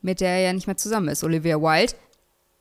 mit 0.00 0.20
der 0.20 0.30
er 0.30 0.40
ja 0.40 0.52
nicht 0.52 0.66
mehr 0.66 0.76
zusammen 0.78 1.08
ist, 1.08 1.22
Olivia 1.24 1.60
Wilde. 1.60 1.94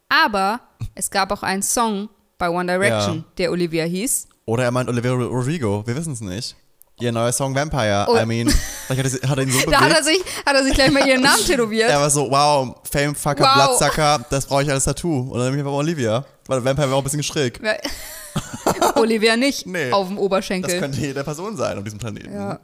Aber 0.09 0.59
es 0.95 1.11
gab 1.11 1.31
auch 1.31 1.43
einen 1.43 1.61
Song 1.63 2.09
bei 2.37 2.49
One 2.49 2.65
Direction, 2.71 3.17
Ja. 3.17 3.23
der 3.37 3.51
Olivia 3.51 3.83
hieß. 3.85 4.27
Oder 4.49 4.63
er 4.63 4.71
meint 4.71 4.89
Olivia 4.89 5.11
Rodrigo. 5.13 5.83
Wir 5.85 5.95
wissen 5.95 6.13
es 6.13 6.21
nicht. 6.21 6.55
Ihr 6.99 7.11
neuer 7.11 7.31
Song 7.31 7.53
Vampire. 7.53 8.07
Oh. 8.09 8.17
I 8.17 8.25
mean, 8.25 8.49
vielleicht 8.87 9.27
hat 9.27 9.37
er, 9.37 9.43
ihn 9.43 9.51
so 9.51 9.59
Da 9.69 9.79
hat 9.79 9.91
er, 9.93 10.01
bewegt. 10.01 10.05
sich, 10.25 10.45
hat 10.45 10.55
er 10.55 10.63
sich 10.63 10.73
gleich 10.73 10.91
mal 10.91 11.07
ihren 11.07 11.21
Namen 11.21 11.45
tätowiert. 11.45 11.89
Er 11.91 11.99
war 12.01 12.09
so, 12.09 12.29
wow, 12.31 12.75
Famefucker, 12.91 13.43
Wow. 13.43 13.77
Bloodsucker, 13.79 14.25
das 14.29 14.47
brauche 14.47 14.63
ich 14.63 14.71
als 14.71 14.85
Tattoo. 14.85 15.19
Und 15.21 15.33
dann 15.33 15.43
nehme 15.45 15.57
ich 15.57 15.59
einfach 15.61 15.71
Olivia. 15.77 16.25
Weil 16.47 16.65
Vampire 16.65 16.89
war 16.89 16.95
auch 16.97 17.01
ein 17.01 17.03
bisschen 17.03 17.21
schräg. 17.23 17.61
Olivia 18.95 19.37
nicht 19.37 19.65
Nee. 19.67 19.91
auf 19.91 20.07
dem 20.07 20.15
Das 20.17 20.25
Oberschenkel. 20.25 20.79
könnte 20.79 20.99
jede 20.99 21.23
Person 21.23 21.55
sein 21.55 21.77
auf 21.77 21.83
diesem 21.83 21.99
Planeten. 21.99 22.33
Ja. 22.33 22.59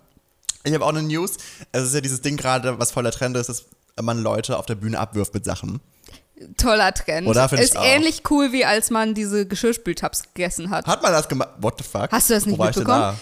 Ich 0.64 0.74
habe 0.74 0.84
auch 0.84 0.90
eine 0.90 1.04
News. 1.04 1.38
Es 1.72 1.84
ist 1.84 1.94
ja 1.94 2.02
dieses 2.02 2.22
Ding 2.22 2.36
gerade, 2.36 2.80
was 2.80 2.92
voller 2.92 3.12
Trend 3.12 3.38
ist, 3.38 3.48
dass 3.50 3.66
man 4.02 4.22
Leute 4.22 4.58
auf 4.58 4.66
der 4.66 4.76
Bühne 4.76 5.00
abwirft 5.00 5.34
mit 5.34 5.46
Sachen. 5.46 5.80
Toller 6.58 6.94
Trend. 6.94 7.28
Oder 7.28 7.50
ich 7.54 7.60
ist 7.60 7.78
auch. 7.78 7.86
ähnlich 7.86 8.24
cool, 8.30 8.52
wie 8.52 8.66
als 8.66 8.90
man 8.90 9.14
diese 9.14 9.48
Geschirrspültabs 9.48 10.24
gegessen 10.34 10.70
hat. 10.70 10.86
Hat 10.86 11.02
man 11.02 11.12
das 11.14 11.28
gemacht? 11.30 11.50
What 11.60 11.76
the 11.78 11.84
fuck? 11.84 12.12
Hast 12.12 12.30
du 12.30 12.34
das 12.34 12.46
nicht 12.46 12.58
Wo 12.58 12.64
war 12.64 12.70
ich 12.70 12.76
denn 12.76 12.84
mitbekommen? 12.84 13.18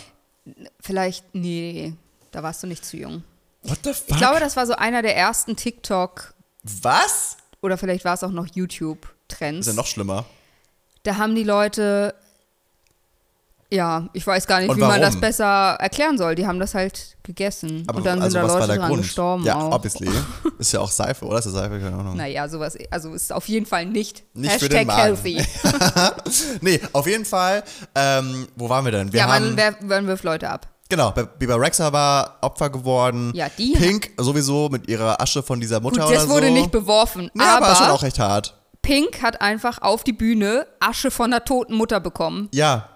da? 0.45 0.69
Vielleicht, 0.79 1.23
nee, 1.33 1.93
da 2.31 2.41
warst 2.43 2.63
du 2.63 2.67
nicht 2.67 2.83
zu 2.85 2.97
jung. 2.97 3.23
What 3.63 3.79
the 3.83 3.93
fuck? 3.93 4.05
Ich 4.09 4.17
glaube, 4.17 4.39
das 4.39 4.55
war 4.55 4.65
so 4.65 4.73
einer 4.73 5.01
der 5.01 5.15
ersten 5.15 5.55
TikTok 5.55 6.33
was? 6.63 7.38
oder 7.61 7.77
vielleicht 7.77 8.03
war 8.03 8.13
es 8.15 8.23
auch 8.23 8.31
noch 8.31 8.47
YouTube-Trends. 8.53 9.67
ist 9.67 9.73
ja 9.73 9.77
noch 9.79 9.88
schlimmer. 9.88 10.25
Da 11.03 11.17
haben 11.17 11.35
die 11.35 11.43
Leute, 11.43 12.13
ja, 13.73 14.07
ich 14.13 14.25
weiß 14.25 14.45
gar 14.45 14.59
nicht, 14.59 14.75
wie 14.75 14.79
man 14.79 15.01
das 15.01 15.19
besser 15.19 15.75
erklären 15.79 16.17
soll. 16.17 16.35
Die 16.35 16.45
haben 16.45 16.59
das 16.59 16.75
halt 16.75 17.17
gegessen. 17.23 17.83
Aber 17.87 17.97
und 17.97 18.05
dann 18.05 18.21
also 18.21 18.39
sind 18.39 18.47
da 18.47 18.59
Leute 18.59 18.77
dran 18.77 18.89
Grund? 18.89 19.01
gestorben 19.01 19.43
ja, 19.45 19.55
auch. 19.55 19.73
obviously. 19.73 20.09
Ist 20.59 20.73
ja 20.73 20.79
auch 20.79 20.91
Seife, 20.91 21.25
oder? 21.25 21.39
Ist 21.39 21.45
das 21.45 21.53
Seife? 21.53 21.79
Keine 21.79 21.95
Ahnung. 21.97 22.15
Naja, 22.15 22.47
sowas, 22.47 22.77
also 22.91 23.13
ist 23.13 23.33
auf 23.33 23.47
jeden 23.49 23.65
Fall 23.65 23.85
nicht, 23.85 24.23
Nicht 24.35 24.51
für 24.53 24.65
Hashtag 24.65 24.69
den 24.79 24.87
Magen. 24.87 25.01
healthy. 25.01 25.43
Nee, 26.61 26.79
auf 26.93 27.07
jeden 27.07 27.25
Fall. 27.25 27.63
Ähm, 27.95 28.47
wo 28.55 28.69
waren 28.69 28.85
wir 28.85 28.91
denn? 28.91 29.11
Wir 29.11 29.21
ja, 29.21 29.27
haben, 29.33 29.55
man, 29.55 29.75
man 29.81 30.07
wirft 30.07 30.23
Leute 30.23 30.49
ab. 30.49 30.67
genau, 30.89 31.11
Be- 31.11 31.27
Biba 31.39 31.55
Rexa 31.55 31.91
war 31.91 32.37
Opfer 32.41 32.69
geworden. 32.69 33.31
Ja, 33.35 33.47
die- 33.57 33.73
Pink 33.73 34.11
sowieso 34.17 34.69
mit 34.69 34.87
ihrer 34.87 35.19
Asche 35.21 35.41
von 35.43 35.59
dieser 35.59 35.81
Gut, 35.81 35.93
Mutter 35.93 36.07
oder 36.07 36.15
das 36.15 36.29
wurde 36.29 36.47
so. 36.47 36.53
nicht 36.53 36.71
beworfen, 36.71 37.29
nee, 37.33 37.43
aber, 37.43 37.67
aber 37.67 37.75
schon 37.75 37.87
auch 37.87 38.03
recht 38.03 38.19
hart. 38.19 38.55
Pink 38.81 39.21
hat 39.21 39.41
einfach 39.41 39.81
auf 39.81 40.03
die 40.03 40.11
Bühne 40.11 40.67
Asche 40.81 41.09
von 41.09 41.31
der 41.31 41.45
toten 41.45 41.73
Mutter 41.75 42.01
bekommen. 42.01 42.49
Ja. 42.53 42.89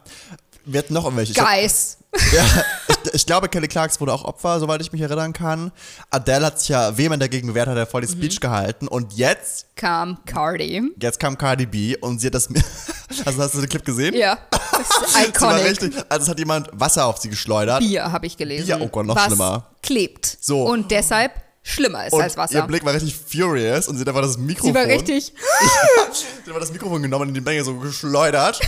Wir 0.70 0.80
hatten 0.80 0.94
noch 0.94 1.04
irgendwelche. 1.06 1.34
Guys. 1.34 1.98
Ja, 2.34 2.44
ich, 2.88 3.14
ich 3.14 3.26
glaube, 3.28 3.48
Kelly 3.48 3.68
Clarks 3.68 4.00
wurde 4.02 4.12
auch 4.12 4.24
Opfer, 4.26 4.60
soweit 4.60 4.82
ich 4.82 4.92
mich 4.92 5.02
erinnern 5.02 5.34
kann. 5.34 5.72
Adele 6.10 6.48
hat 6.48 6.60
sich 6.60 6.70
ja 6.70 6.98
vehement 6.98 7.22
dagegen 7.22 7.48
gewehrt, 7.50 7.68
hat 7.68 7.78
ja 7.78 7.86
voll 7.86 8.02
die 8.02 8.08
Mhm. 8.08 8.12
Speech 8.18 8.40
gehalten. 8.40 8.88
Und 8.88 9.14
jetzt, 9.14 9.68
Kam 9.76 10.18
Cardi. 10.26 10.82
jetzt 11.00 11.20
kam 11.20 11.38
Cardi 11.38 11.68
B 11.68 11.96
und 11.98 12.20
sie 12.20 12.28
hat 12.28 12.34
das. 12.36 12.48
Also 13.26 13.42
hast 13.44 13.54
du 13.54 13.60
den 13.60 13.70
Clip 13.70 13.84
gesehen? 13.86 14.16
Ja, 14.16 14.38
das 14.52 15.10
ist 15.10 15.28
iconic. 15.30 15.64
richtig. 15.66 15.94
Also 16.10 16.24
es 16.24 16.30
hat 16.30 16.40
jemand 16.40 16.70
Wasser 16.74 17.06
auf 17.06 17.18
sie 17.18 17.30
geschleudert. 17.30 17.80
Bier 17.80 18.12
habe 18.12 18.26
ich 18.26 18.36
gelesen. 18.36 18.66
Bier, 18.66 18.80
oh 18.82 18.88
Gott, 18.88 19.06
noch 19.06 19.16
was 19.16 19.26
schlimmer. 19.26 19.68
klebt. 19.84 20.38
So. 20.42 20.64
Und 20.64 20.90
deshalb 20.92 21.32
schlimmer 21.64 22.08
ist 22.08 22.14
Und 22.14 22.22
als 22.22 22.36
Wasser. 22.38 22.56
ihr 22.56 22.62
Blick 22.64 22.84
war 22.86 22.94
richtig 22.94 23.16
furious 23.16 23.88
und 23.88 23.96
sie 23.98 24.02
hat 24.02 24.10
einfach 24.10 24.22
das 24.22 24.38
Mikrofon. 24.38 24.72
Sie 24.74 24.76
war 24.76 24.86
richtig. 24.86 25.34
Sie 25.34 26.42
hat 26.42 26.48
einfach 26.48 26.62
das 26.62 26.72
Mikrofon 26.72 27.02
genommen 27.02 27.24
und 27.24 27.28
in 27.30 27.34
die 27.36 27.42
Menge 27.42 27.64
so 27.64 27.76
geschleudert. 27.76 28.60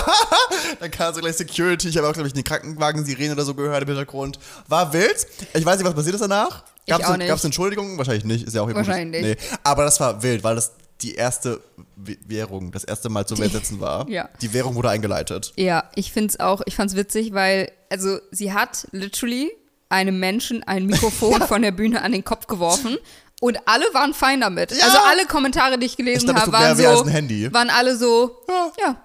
Dann 0.80 0.90
kam 0.90 1.14
so 1.14 1.20
gleich 1.20 1.36
Security. 1.36 1.88
Ich 1.88 1.96
habe 1.96 2.08
auch, 2.08 2.12
glaube 2.12 2.28
ich, 2.28 2.34
eine 2.34 2.42
Krankenwagen-Sirene 2.42 3.32
oder 3.32 3.44
so 3.44 3.54
gehört 3.54 3.82
im 3.82 3.88
Hintergrund. 3.88 4.38
War 4.68 4.92
wild. 4.92 5.26
Ich 5.54 5.64
weiß 5.64 5.78
nicht, 5.78 5.86
was 5.86 5.94
passiert 5.94 6.14
ist 6.14 6.20
danach. 6.20 6.64
Gab's 6.86 7.04
auch 7.04 7.10
eine, 7.10 7.26
Entschuldigung? 7.26 7.96
Wahrscheinlich 7.98 8.24
nicht. 8.24 8.46
Ist 8.46 8.54
ja 8.54 8.62
auch 8.62 8.68
irgendwie 8.68 8.88
Wahrscheinlich 8.88 9.22
Nee. 9.22 9.36
Aber 9.62 9.84
das 9.84 10.00
war 10.00 10.22
wild, 10.22 10.42
weil 10.42 10.56
das 10.56 10.72
die 11.02 11.14
erste 11.14 11.60
Währung, 11.96 12.70
das 12.72 12.84
erste 12.84 13.08
Mal 13.08 13.26
zu 13.26 13.38
Weltsetzen 13.38 13.80
war. 13.80 14.08
Ja. 14.12 14.28
Die 14.40 14.52
Währung 14.52 14.74
wurde 14.74 14.90
eingeleitet. 14.90 15.52
Ja, 15.56 15.84
ich 15.94 16.12
finde 16.12 16.30
es 16.30 16.40
auch, 16.40 16.60
ich 16.66 16.76
fand 16.76 16.90
es 16.90 16.96
witzig, 16.96 17.32
weil, 17.32 17.70
also 17.88 18.18
sie 18.30 18.52
hat 18.52 18.86
literally 18.90 19.50
einem 19.88 20.18
Menschen 20.18 20.62
ein 20.64 20.86
Mikrofon 20.86 21.40
von 21.48 21.62
der 21.62 21.72
Bühne 21.72 22.02
an 22.02 22.12
den 22.12 22.24
Kopf 22.24 22.46
geworfen 22.46 22.98
und 23.40 23.58
alle 23.66 23.84
waren 23.92 24.12
fein 24.12 24.40
damit. 24.40 24.72
Ja. 24.72 24.84
Also 24.84 24.98
alle 25.08 25.26
Kommentare, 25.26 25.78
die 25.78 25.86
ich 25.86 25.96
gelesen 25.96 26.18
Ich 26.18 26.24
glaub, 26.24 26.36
das 26.36 26.46
habe, 26.46 26.52
waren 26.52 26.76
so, 26.76 27.52
waren 27.52 27.70
alle 27.70 27.96
so, 27.96 28.44
Ja. 28.48 28.72
ja, 28.78 28.96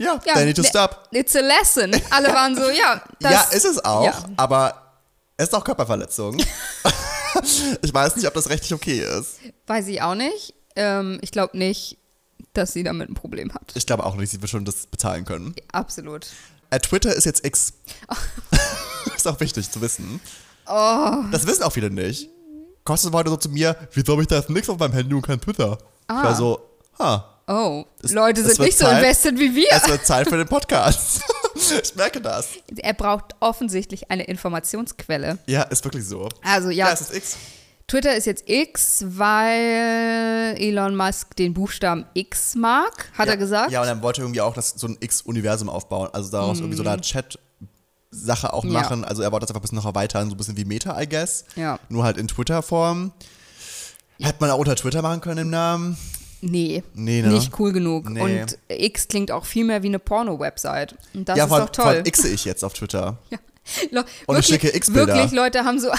Ja, 0.00 0.18
ja. 0.24 0.34
they 0.34 0.46
need 0.46 0.56
to 0.56 0.62
stop. 0.62 1.08
It's 1.12 1.36
a 1.36 1.40
lesson. 1.40 1.92
Alle 2.10 2.28
waren 2.28 2.56
so, 2.56 2.70
ja. 2.70 3.02
Das, 3.20 3.32
ja, 3.32 3.42
ist 3.52 3.66
es 3.66 3.84
auch, 3.84 4.04
ja. 4.06 4.14
aber 4.38 4.96
es 5.36 5.48
ist 5.48 5.54
auch 5.54 5.62
Körperverletzung. 5.62 6.38
ich 7.82 7.92
weiß 7.92 8.16
nicht, 8.16 8.26
ob 8.26 8.32
das 8.32 8.48
rechtlich 8.48 8.72
okay 8.72 9.00
ist. 9.00 9.36
Weiß 9.66 9.86
ich 9.88 10.00
auch 10.00 10.14
nicht. 10.14 10.54
Ähm, 10.74 11.18
ich 11.20 11.30
glaube 11.32 11.58
nicht, 11.58 11.98
dass 12.54 12.72
sie 12.72 12.82
damit 12.82 13.10
ein 13.10 13.14
Problem 13.14 13.52
hat. 13.52 13.72
Ich 13.74 13.84
glaube 13.84 14.04
auch 14.04 14.16
nicht, 14.16 14.30
sie 14.30 14.40
wird 14.40 14.50
schon 14.50 14.64
das 14.64 14.86
bezahlen 14.86 15.26
können. 15.26 15.54
Absolut. 15.72 16.26
Äh, 16.70 16.80
Twitter 16.80 17.14
ist 17.14 17.26
jetzt 17.26 17.44
X. 17.44 17.74
ist 19.16 19.28
auch 19.28 19.38
wichtig 19.40 19.70
zu 19.70 19.82
wissen. 19.82 20.20
Oh. 20.66 21.16
Das 21.30 21.46
wissen 21.46 21.62
auch 21.62 21.72
viele 21.72 21.90
nicht. 21.90 22.30
Kostet 22.84 23.12
heute 23.12 23.28
so 23.28 23.36
zu 23.36 23.50
mir, 23.50 23.76
wieso 23.92 24.12
habe 24.12 24.22
ich 24.22 24.28
da 24.28 24.36
jetzt 24.36 24.48
nichts 24.48 24.70
auf 24.70 24.78
meinem 24.78 24.94
Handy 24.94 25.14
und 25.14 25.22
kein 25.22 25.40
Twitter? 25.40 25.76
Ich 26.04 26.14
war 26.14 26.24
Ah. 26.24 26.34
so, 26.34 26.60
ha, 26.98 27.29
Oh, 27.52 27.84
Es- 28.02 28.12
Leute 28.12 28.44
sind 28.44 28.60
nicht 28.60 28.78
so 28.78 28.84
Zeit. 28.84 28.98
invested 28.98 29.38
wie 29.38 29.54
wir. 29.56 29.66
es 29.72 29.88
wird 29.88 30.06
Zeit 30.06 30.28
für 30.28 30.36
den 30.36 30.46
Podcast. 30.46 31.20
ich 31.82 31.94
merke 31.96 32.20
das. 32.20 32.48
Er 32.76 32.94
braucht 32.94 33.34
offensichtlich 33.40 34.10
eine 34.10 34.22
Informationsquelle. 34.24 35.38
Ja, 35.46 35.62
ist 35.62 35.82
wirklich 35.84 36.06
so. 36.06 36.28
Also 36.44 36.70
ja, 36.70 36.86
Ja, 36.86 36.92
es 36.92 37.00
ist 37.00 37.14
X. 37.14 37.36
Twitter 37.88 38.14
ist 38.14 38.26
jetzt 38.26 38.44
X, 38.48 39.04
weil 39.08 40.54
Elon 40.58 40.94
Musk 40.94 41.34
den 41.34 41.52
Buchstaben 41.54 42.06
X 42.14 42.54
mag, 42.54 43.10
hat 43.18 43.26
ja, 43.26 43.32
er 43.32 43.36
gesagt. 43.36 43.72
Ja, 43.72 43.82
und 43.82 43.88
er 43.88 44.00
wollte 44.00 44.20
irgendwie 44.20 44.40
auch 44.42 44.54
das, 44.54 44.74
so 44.76 44.86
ein 44.86 44.96
X-Universum 45.00 45.68
aufbauen. 45.68 46.08
Also 46.12 46.30
daraus 46.30 46.58
irgendwie 46.60 46.76
so 46.76 46.84
eine 46.84 47.00
Chat-Sache 47.00 48.52
auch 48.52 48.62
Mhm. 48.62 48.72
Ja. 48.72 48.80
machen. 48.80 49.04
Also 49.04 49.22
er 49.22 49.32
wollte 49.32 49.46
das 49.46 49.50
einfach 49.50 49.58
ein 49.60 49.62
bisschen 49.62 49.76
noch 49.78 49.86
erweitern, 49.86 50.28
so 50.28 50.34
ein 50.34 50.38
bisschen 50.38 50.56
wie 50.56 50.64
Meta, 50.64 51.00
I 51.00 51.08
guess. 51.08 51.44
Ja. 51.56 51.80
Nur 51.88 52.04
halt 52.04 52.16
in 52.16 52.28
Twitter-Form. 52.28 53.10
Hätte 54.20 54.36
man 54.38 54.50
auch 54.50 54.58
unter 54.58 54.76
Twitter 54.76 55.02
machen 55.02 55.20
können 55.20 55.38
im 55.38 55.50
Namen. 55.50 55.96
Nee, 56.42 56.82
Nee, 56.94 57.22
ne? 57.22 57.28
nicht 57.28 57.58
cool 57.58 57.72
genug. 57.72 58.08
Nee. 58.08 58.20
Und 58.20 58.58
X 58.68 59.08
klingt 59.08 59.30
auch 59.30 59.44
viel 59.44 59.64
mehr 59.64 59.82
wie 59.82 59.88
eine 59.88 59.98
Porno-Website. 59.98 60.94
Und 61.14 61.28
das 61.28 61.36
ja, 61.36 61.44
ist 61.44 61.50
vor, 61.50 61.60
doch 61.60 61.70
toll. 61.70 62.02
Xe 62.02 62.28
ich 62.28 62.44
jetzt 62.44 62.64
auf 62.64 62.72
Twitter. 62.72 63.18
Ja. 63.30 63.38
Le 63.90 64.04
Und 64.26 64.38
ich 64.38 64.46
schicke 64.46 64.74
X-Bilder. 64.74 65.14
Wirklich, 65.14 65.32
Leute 65.32 65.64
haben 65.64 65.78
so, 65.78 65.90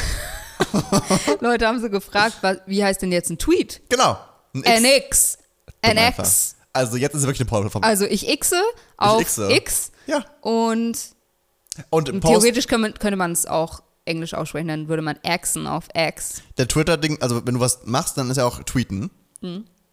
Leute 1.39 1.67
haben 1.67 1.79
so 1.79 1.89
gefragt, 1.89 2.37
was, 2.41 2.57
wie 2.65 2.83
heißt 2.83 3.01
denn 3.01 3.11
jetzt 3.11 3.29
ein 3.29 3.37
Tweet? 3.37 3.81
Genau. 3.87 4.17
Ein 4.53 4.83
NX. 4.83 5.37
Dumm 5.81 5.97
einfach. 5.97 6.23
NX. 6.23 6.55
Also 6.73 6.97
jetzt 6.97 7.13
ist 7.13 7.21
es 7.21 7.27
wirklich 7.27 7.41
eine 7.41 7.49
Porno-Plattform. 7.49 7.83
Also 7.83 8.05
ich 8.05 8.27
Xe 8.39 8.61
auf 8.97 9.23
Xe. 9.23 9.53
X 9.53 9.91
ja. 10.07 10.25
und 10.41 10.97
Und 11.91 12.21
theoretisch 12.21 12.67
könnte 12.67 12.81
man, 12.81 12.93
könnte 12.95 13.15
man 13.15 13.31
es 13.31 13.45
auch 13.45 13.81
Englisch 14.05 14.33
aussprechen, 14.33 14.67
dann 14.67 14.87
würde 14.87 15.03
man 15.03 15.17
Axen 15.23 15.67
auf 15.67 15.87
X. 15.93 16.41
der 16.57 16.67
Twitter-Ding, 16.67 17.21
also 17.21 17.45
wenn 17.45 17.53
du 17.53 17.59
was 17.59 17.85
machst, 17.85 18.17
dann 18.17 18.29
ist 18.29 18.37
ja 18.37 18.45
auch 18.45 18.61
Tweeten. 18.63 19.11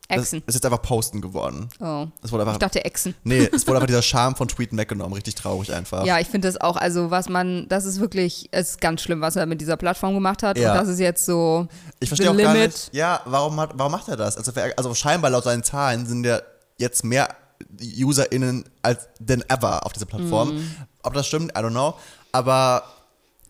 Das 0.08 0.20
Axen. 0.20 0.42
ist 0.46 0.54
jetzt 0.54 0.64
einfach 0.64 0.80
Posten 0.80 1.20
geworden. 1.20 1.68
Oh. 1.80 2.06
Das 2.22 2.32
wurde 2.32 2.42
Ich 2.44 2.48
einfach, 2.48 2.58
dachte 2.58 2.82
Echsen. 2.84 3.14
nee, 3.24 3.46
es 3.52 3.66
wurde 3.66 3.76
einfach 3.76 3.86
dieser 3.88 4.00
Charme 4.02 4.34
von 4.36 4.48
Tweeten 4.48 4.78
weggenommen. 4.78 5.12
Richtig 5.12 5.34
traurig 5.34 5.72
einfach. 5.72 6.06
Ja, 6.06 6.18
ich 6.18 6.28
finde 6.28 6.48
das 6.48 6.58
auch, 6.60 6.76
also 6.76 7.10
was 7.10 7.28
man, 7.28 7.68
das 7.68 7.84
ist 7.84 8.00
wirklich, 8.00 8.48
es 8.50 8.70
ist 8.70 8.80
ganz 8.80 9.02
schlimm, 9.02 9.20
was 9.20 9.36
er 9.36 9.44
mit 9.44 9.60
dieser 9.60 9.76
Plattform 9.76 10.14
gemacht 10.14 10.42
hat. 10.42 10.56
Ja. 10.56 10.72
Und 10.72 10.78
das 10.78 10.88
ist 10.88 10.98
jetzt 10.98 11.26
so 11.26 11.68
Ich 12.00 12.08
verstehe 12.08 12.30
auch 12.30 12.36
gar 12.36 12.54
limit. 12.54 12.68
nicht. 12.72 12.94
Ja, 12.94 13.20
warum, 13.26 13.60
hat, 13.60 13.70
warum 13.74 13.92
macht 13.92 14.08
er 14.08 14.16
das? 14.16 14.36
Also, 14.38 14.52
also 14.76 14.94
scheinbar 14.94 15.30
laut 15.30 15.44
seinen 15.44 15.62
Zahlen 15.62 16.06
sind 16.06 16.24
ja 16.24 16.40
jetzt 16.78 17.04
mehr 17.04 17.28
UserInnen 18.02 18.64
als 18.82 19.08
than 19.24 19.42
ever 19.48 19.84
auf 19.84 19.92
dieser 19.92 20.06
Plattform. 20.06 20.54
Mhm. 20.54 20.74
Ob 21.02 21.12
das 21.14 21.26
stimmt, 21.26 21.52
I 21.52 21.60
don't 21.60 21.70
know. 21.70 21.94
Aber 22.32 22.82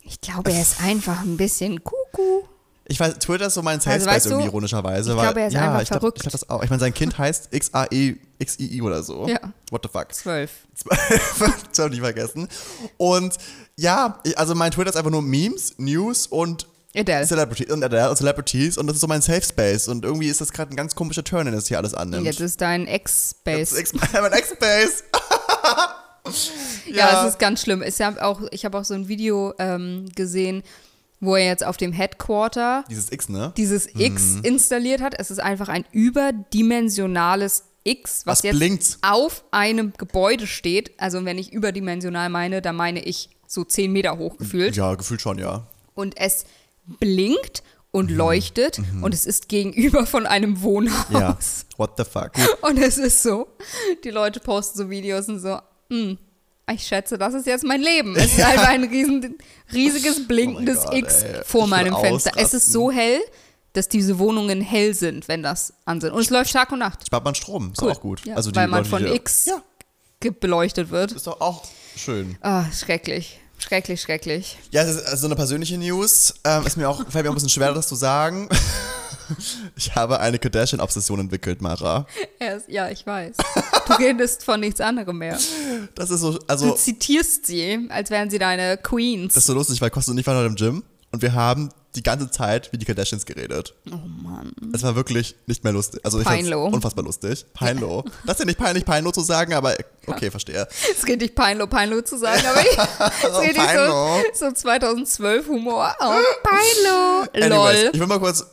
Ich 0.03 0.21
glaube, 0.21 0.51
er 0.53 0.61
ist 0.63 0.81
einfach 0.83 1.21
ein 1.21 1.37
bisschen 1.37 1.85
Kuckuck. 1.85 2.49
Ich 2.89 2.99
weiß, 2.99 3.19
Twitter 3.19 3.47
ist 3.47 3.55
so 3.55 3.63
mein 3.63 3.81
Safe 3.81 3.95
Also, 3.95 4.09
Space 4.09 4.23
du, 4.25 4.31
irgendwie 4.31 4.49
ironischerweise. 4.49 5.11
ich 5.11 5.17
weil, 5.17 5.25
glaube, 5.25 5.41
er 5.41 5.47
ist 5.49 5.53
ja, 5.53 5.65
einfach 5.67 5.83
ich 5.83 5.89
glaub, 5.89 6.01
verrückt. 6.01 6.19
Ich 6.19 6.23
glaube 6.23 6.33
das 6.33 6.49
auch. 6.49 6.63
Ich 6.63 6.71
meine, 6.71 6.81
sein 6.81 6.95
Kind 6.95 7.19
heißt 7.19 7.51
XAE, 7.53 8.17
XII 8.43 8.83
oder 8.83 9.03
so. 9.03 9.29
Ja. 9.29 9.41
What 9.71 9.83
the 9.85 9.91
fuck? 9.93 10.15
Zwölf. 10.15 10.51
habe 10.91 11.53
ich 11.73 11.91
nicht 11.91 12.01
vergessen. 12.01 12.49
Und 12.97 13.37
ja, 13.77 14.21
also 14.37 14.55
mein 14.55 14.71
Twitter 14.71 14.91
ist 14.91 14.97
einfach 14.97 15.11
nur 15.11 15.23
Memes, 15.23 15.75
News 15.77 16.27
und 16.27 16.67
Adele. 16.97 17.27
Celebrities 17.27 17.71
und 17.71 17.85
Adele 17.85 18.09
und 18.09 18.17
Celebrities 18.17 18.79
und 18.79 18.87
das 18.87 18.97
ist 18.97 19.01
so 19.03 19.07
mein 19.07 19.21
Safe 19.21 19.43
Space 19.43 19.89
und 19.89 20.05
irgendwie 20.05 20.29
ist 20.29 20.41
das 20.41 20.53
gerade 20.53 20.73
ein 20.73 20.77
ganz 20.77 20.95
komischer 20.95 21.23
Turn, 21.23 21.45
den 21.45 21.55
das 21.55 21.69
hier 21.69 21.77
alles 21.77 21.93
annimmt. 21.93 22.25
Jetzt 22.25 22.41
ist 22.41 22.61
dein 22.61 22.87
Ex-Space. 22.87 23.93
mein 24.13 24.33
X-Space. 24.33 25.05
Ja, 26.87 27.23
es 27.25 27.35
ist 27.35 27.39
ganz 27.39 27.63
schlimm. 27.63 27.83
Ich 27.83 28.01
habe 28.01 28.23
auch, 28.25 28.41
ich 28.51 28.65
hab 28.65 28.75
auch 28.75 28.85
so 28.85 28.95
ein 28.95 29.09
Video 29.09 29.55
ähm, 29.59 30.09
gesehen, 30.15 30.63
wo 31.21 31.35
er 31.37 31.47
jetzt 31.47 31.65
auf 31.65 31.77
dem 31.77 31.93
Headquarter 31.93 32.85
dieses 32.91 33.11
X, 33.13 33.29
ne? 33.29 33.53
dieses 33.57 33.93
Mhm. 33.95 34.01
X 34.01 34.37
installiert 34.43 35.01
hat. 35.01 35.15
Es 35.19 35.31
ist 35.31 35.41
einfach 35.41 35.69
ein 35.69 35.85
überdimensionales 35.93 37.65
X, 37.85 38.27
was, 38.27 38.39
Was 38.39 38.43
jetzt 38.43 38.57
blinkt. 38.57 38.99
auf 39.03 39.45
einem 39.51 39.93
Gebäude 39.97 40.47
steht. 40.47 40.93
Also 41.01 41.25
wenn 41.25 41.39
ich 41.39 41.53
überdimensional 41.53 42.29
meine, 42.29 42.61
da 42.61 42.73
meine 42.73 43.03
ich 43.03 43.31
so 43.47 43.65
10 43.65 43.93
Meter 43.93 44.19
hoch 44.19 44.37
gefühlt. 44.37 44.77
Ja, 44.77 44.95
gefühlt 44.95 45.21
schon, 45.23 45.39
ja. 45.39 45.67
Und 45.95 46.17
es 46.19 46.45
blinkt 47.01 47.63
und 47.91 48.11
Mhm. 48.11 48.17
leuchtet 48.17 48.81
und 49.01 49.15
es 49.15 49.25
ist 49.25 49.49
gegenüber 49.49 50.05
von 50.07 50.27
einem 50.27 50.61
Wohnhaus. 50.63 51.07
Ja. 51.11 51.39
What 51.79 51.93
the 51.97 52.05
fuck? 52.05 52.33
Und 52.63 52.77
es 52.79 52.99
ist 52.99 53.23
so, 53.23 53.47
die 54.05 54.11
Leute 54.11 54.41
posten 54.41 54.77
so 54.79 54.91
Videos 54.91 55.29
und 55.29 55.39
so, 55.39 55.59
"Hm, 55.91 56.19
ich 56.73 56.87
schätze, 56.87 57.19
das 57.19 57.35
ist 57.35 57.47
jetzt 57.47 57.65
mein 57.65 57.81
Leben. 57.81 58.15
Es 58.17 58.33
ist 58.39 58.41
einfach 58.45 58.69
ein 58.69 58.85
riesen, 58.85 59.37
riesiges 59.73 60.27
blinkendes 60.27 60.79
Oh 60.85 60.91
mein 60.91 61.01
Gott, 61.03 61.11
X 61.11 61.23
ey. 61.23 61.41
vor 61.45 61.65
Ich 61.65 61.71
meinem 61.71 61.97
Fenster. 61.97 62.31
Es 62.37 62.43
ist 62.55 62.69
ausrasten. 62.69 62.73
so 62.73 62.91
hell, 62.91 63.21
dass 63.75 63.89
diese 63.89 64.19
Wohnungen 64.19 64.61
hell 64.61 64.95
sind, 64.95 65.29
wenn 65.29 65.43
das 65.43 65.73
an 65.85 66.01
sind. 66.01 66.13
Und 66.13 66.21
es 66.21 66.31
läuft 66.31 66.53
Tag 66.53 66.73
und 66.73 66.79
Nacht, 66.81 67.07
Spart 67.07 67.25
man 67.25 67.35
Strom, 67.35 67.73
ist 67.73 67.83
Cool. 67.83 67.93
auch 67.93 68.01
gut. 68.01 68.25
Ja, 68.25 68.35
also 68.35 68.55
weil 68.55 68.67
man 68.69 68.81
Leute, 68.85 68.91
von 68.91 69.07
X 69.07 69.45
Ja, 69.47 69.63
ge- 70.21 70.33
beleuchtet 70.39 70.91
wird. 70.91 71.13
ist 71.13 71.27
doch 71.27 71.41
auch 71.41 71.65
schön. 71.97 72.37
Ah, 72.41 72.65
schrecklich. 72.73 73.41
Schrecklich, 73.61 74.01
schrecklich. 74.01 74.57
Ja, 74.71 74.83
es 74.83 74.97
ist 74.97 75.07
also 75.07 75.27
eine 75.27 75.35
persönliche 75.37 75.77
News. 75.79 76.35
Ähm, 76.45 76.65
ist 76.65 76.77
mir 76.77 76.89
auch, 76.89 76.99
fällt 77.11 77.25
mir 77.25 77.31
auch 77.31 77.33
ein 77.33 77.35
bisschen 77.35 77.49
schwer, 77.49 77.73
das 77.73 77.89
zu 77.89 77.97
sagen. 77.97 78.49
Ich 79.77 79.95
habe 79.95 80.21
eine 80.21 80.39
Kardashian-Obsession 80.39 81.21
entwickelt, 81.21 81.61
Mara. 81.63 82.07
Ist, 82.39 82.69
ja, 82.69 82.89
ich 82.89 83.07
weiß. 83.07 83.37
Du 83.87 83.93
redest 83.95 84.45
von 84.45 84.61
nichts 84.61 84.81
anderem 84.81 85.19
mehr. 85.19 85.39
Das 85.95 86.11
ist 86.11 86.21
so, 86.21 86.33
Du 86.33 86.45
also, 86.47 86.73
zitierst 86.73 87.47
sie, 87.47 87.87
als 87.91 88.11
wären 88.11 88.31
sie 88.31 88.39
deine 88.39 88.77
Queens. 88.77 89.35
das 89.35 89.45
ist 89.45 89.47
so 89.47 89.55
lustig, 89.55 89.81
weil 89.81 89.91
Kost 89.91 90.09
und 90.09 90.19
ich 90.19 90.27
waren 90.27 90.37
heute 90.37 90.47
im 90.47 90.57
Gym 90.57 90.83
und 91.13 91.23
wir 91.23 91.33
haben 91.33 91.71
die 91.95 92.03
ganze 92.03 92.31
Zeit 92.31 92.71
wie 92.73 92.79
die 92.79 92.85
Kardashians 92.85 93.25
geredet. 93.25 93.75
oh 93.91 93.97
Mann. 93.97 94.53
Es 94.75 94.83
war 94.83 94.95
wirklich 94.95 95.35
nicht 95.47 95.65
mehr 95.65 95.73
lustig. 95.73 96.01
Also 96.05 96.23
Peinlo. 96.23 96.67
unfassbar 96.67 97.05
lustig. 97.05 97.47
Peinlo. 97.55 98.05
Das 98.27 98.35
ist 98.37 98.41
ja 98.41 98.45
nicht 98.45 98.59
peinlich, 98.59 98.85
Peinlo 98.85 99.11
zu 99.11 99.23
sagen, 99.23 99.55
aber 99.55 99.75
okay, 100.07 100.31
verstehe. 100.31 100.69
Es 100.97 101.05
geht 101.05 101.21
nicht 101.21 101.35
peinlo, 101.35 101.67
peinlo 101.67 102.03
zu 102.03 102.19
sagen, 102.19 102.43
aber 102.47 102.61
ich, 102.61 102.79
es 103.25 103.41
geht 103.41 103.57
nicht 103.57 104.39
so, 104.39 104.47
so 104.49 104.53
2012 104.53 105.49
Humor. 105.49 105.95
Oh, 106.01 106.13
peinlo. 106.43 107.23
Anyways, 107.33 107.83
Lol. 107.85 107.91
ich 107.95 108.01
will 108.01 108.07
mal 108.07 108.21
kurz 108.21 108.47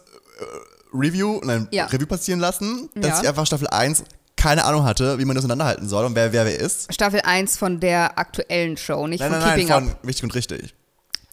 Review, 0.98 1.40
nein, 1.44 1.68
Ja. 1.72 1.86
Review 1.86 2.08
passieren 2.08 2.40
lassen, 2.40 2.90
dass 2.96 3.10
Ja. 3.18 3.22
ich 3.24 3.28
einfach 3.30 3.46
Staffel 3.46 3.68
1 3.68 4.04
keine 4.36 4.66
Ahnung 4.66 4.84
hatte, 4.84 5.18
wie 5.18 5.25
man 5.25 5.36
das 5.36 5.44
auseinanderhalten 5.44 5.88
soll 5.90 6.06
und 6.06 6.16
wer 6.16 6.32
wer, 6.34 6.46
wer 6.46 6.60
ist. 6.60 6.94
Staffel 6.94 7.22
1 7.22 7.58
von 7.58 7.80
der 7.80 8.18
aktuellen 8.20 8.78
Show, 8.78 9.08
nicht 9.08 9.20
Nein, 9.22 9.32
von 9.32 9.40
nein, 9.40 9.48
nein, 9.50 9.60
Keeping 9.60 9.74
von 9.74 9.90
Up. 9.92 10.00
wichtig 10.08 10.24
und 10.24 10.36
richtig. 10.36 10.75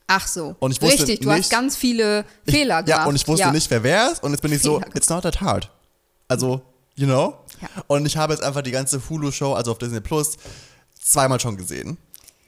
Ach 0.07 0.27
so. 0.27 0.57
Und 0.59 0.73
ich 0.73 0.83
wusste 0.83 1.01
Richtig, 1.01 1.21
du 1.21 1.29
nicht- 1.31 1.45
hast 1.45 1.51
ganz 1.51 1.77
viele 1.77 2.25
Ich, 2.45 2.55
Fehler 2.55 2.83
gemacht. 2.83 2.89
Ja, 2.89 3.07
und 3.07 3.15
ich 3.17 3.27
wusste 3.27 3.47
Ja. 3.47 3.53
nicht, 3.53 3.71
wer 3.71 3.83
wer 3.83 4.13
ist 4.13 4.23
und 4.23 4.33
jetzt 4.33 4.41
bin 4.43 4.53
ich 4.53 4.61
so, 4.63 4.79
Fehler 4.81 4.97
it's 4.97 5.09
not 5.09 5.23
that 5.23 5.41
hard. 5.41 5.71
Also, 6.29 6.63
you 6.97 7.07
know? 7.07 7.37
Ja. 7.61 7.69
Und 7.87 8.05
ich 8.07 8.17
habe 8.17 8.33
jetzt 8.35 8.43
einfach 8.43 8.63
die 8.63 8.71
ganze 8.73 9.01
Hulu-Show, 9.09 9.55
also 9.55 9.73
auf 9.73 9.79
Disney 9.79 10.01
Plus, 10.01 10.37
zweimal 11.01 11.41
schon 11.41 11.57
gesehen. 11.57 11.97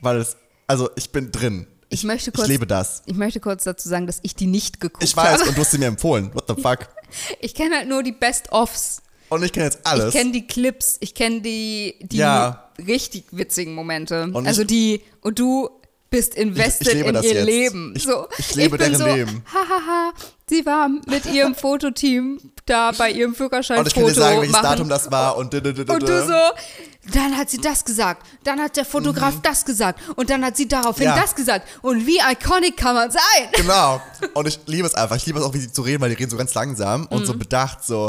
Weil 0.00 0.18
es, 0.18 0.37
also 0.66 0.90
ich 0.97 1.11
bin 1.11 1.30
drin. 1.33 1.66
Ich 1.94 2.04
möchte 2.04 2.32
kurz- 2.32 2.44
Ich 2.46 2.52
lebe 2.52 2.66
das. 2.66 3.02
Ich 3.06 3.14
möchte 3.16 3.40
kurz 3.40 3.64
dazu 3.64 3.88
sagen, 3.88 4.06
dass 4.06 4.18
ich 4.22 4.34
die 4.34 4.46
nicht 4.46 4.80
geguckt 4.80 5.02
Ich 5.04 5.16
weiß 5.16 5.40
habe. 5.40 5.48
und 5.50 5.56
du 5.56 5.60
hast 5.62 5.70
sie 5.70 5.78
mir 5.78 5.86
empfohlen. 5.86 6.30
What 6.34 6.44
the 6.48 6.60
fuck? 6.60 6.88
Ich 7.40 7.54
kenne 7.54 7.76
halt 7.76 7.88
nur 7.88 8.02
die 8.02 8.10
Best-Offs. 8.12 9.00
Und 9.28 9.42
ich 9.44 9.52
kenne 9.52 9.66
jetzt 9.66 9.86
alles. 9.86 10.14
Ich 10.14 10.20
kenne 10.20 10.32
die 10.32 10.46
Clips, 10.46 10.96
ich 11.00 11.14
kenne 11.14 11.40
die, 11.42 11.94
die 12.02 12.16
Ja. 12.16 12.70
richtig 12.78 13.26
witzigen 13.30 13.74
Momente. 13.74 14.24
Und 14.24 14.46
also 14.46 14.62
ich- 14.62 14.66
die, 14.68 15.00
und 15.20 15.38
du 15.38 15.70
bist 16.14 16.35
invested 16.35 16.87
Ich- 16.88 16.94
ich 17.00 17.06
in 17.06 17.14
ihr 17.14 17.23
jetzt. 17.23 17.44
Leben. 17.47 17.92
Ich- 17.97 18.02
so, 18.04 18.26
ich 18.38 18.54
lebe 18.54 18.78
deren 18.78 18.97
so, 18.97 19.04
Leben. 19.06 19.44
Hahaha, 19.52 20.12
sie 20.49 20.64
war 20.64 20.88
mit 20.88 21.26
ihrem 21.26 21.54
Fototeam 21.64 22.38
da 22.66 22.92
bei 22.92 23.11
ihrem 23.11 23.35
Führerschein 23.35 23.78
Und 23.80 23.88
ich 23.88 23.94
kann 23.94 24.04
dir 24.06 24.14
sagen, 24.14 24.38
welches 24.38 24.52
machen. 24.52 24.62
Datum 24.64 24.88
das 24.88 25.11
war 25.11 25.37
und 25.37 25.54
Und 25.54 26.02
du 26.09 26.26
so, 26.26 27.12
dann 27.12 27.37
hat 27.37 27.50
sie 27.50 27.59
das 27.59 27.85
gesagt, 27.85 28.26
dann 28.44 28.59
hat 28.61 28.76
der 28.76 28.85
Fotograf 28.85 29.35
das 29.42 29.64
gesagt 29.64 30.00
und 30.16 30.30
dann 30.30 30.44
hat 30.44 30.56
sie 30.56 30.66
daraufhin 30.68 31.09
Mhm. 31.09 31.16
Ja. 31.16 31.21
das 31.23 31.35
gesagt. 31.35 31.68
Und 31.83 32.06
wie 32.06 32.18
iconic 32.18 32.76
kann 32.76 32.94
man 32.94 33.11
sein? 33.11 33.21
Genau. 33.52 34.00
Und 34.35 34.49
ich 34.49 34.59
liebe 34.66 34.87
es 34.87 34.94
einfach. 34.94 35.16
Ich 35.16 35.26
liebe 35.26 35.38
es 35.38 35.44
auch, 35.44 35.52
wie 35.52 35.59
sie 35.59 35.71
zu 35.73 35.83
reden, 35.83 36.00
weil 36.00 36.09
die 36.11 36.16
reden 36.16 36.30
so 36.30 36.37
ganz 36.38 36.54
langsam 36.54 37.06
und 37.09 37.21
Mhm. 37.21 37.26
so 37.26 37.35
bedacht, 37.37 37.85
so. 37.85 38.09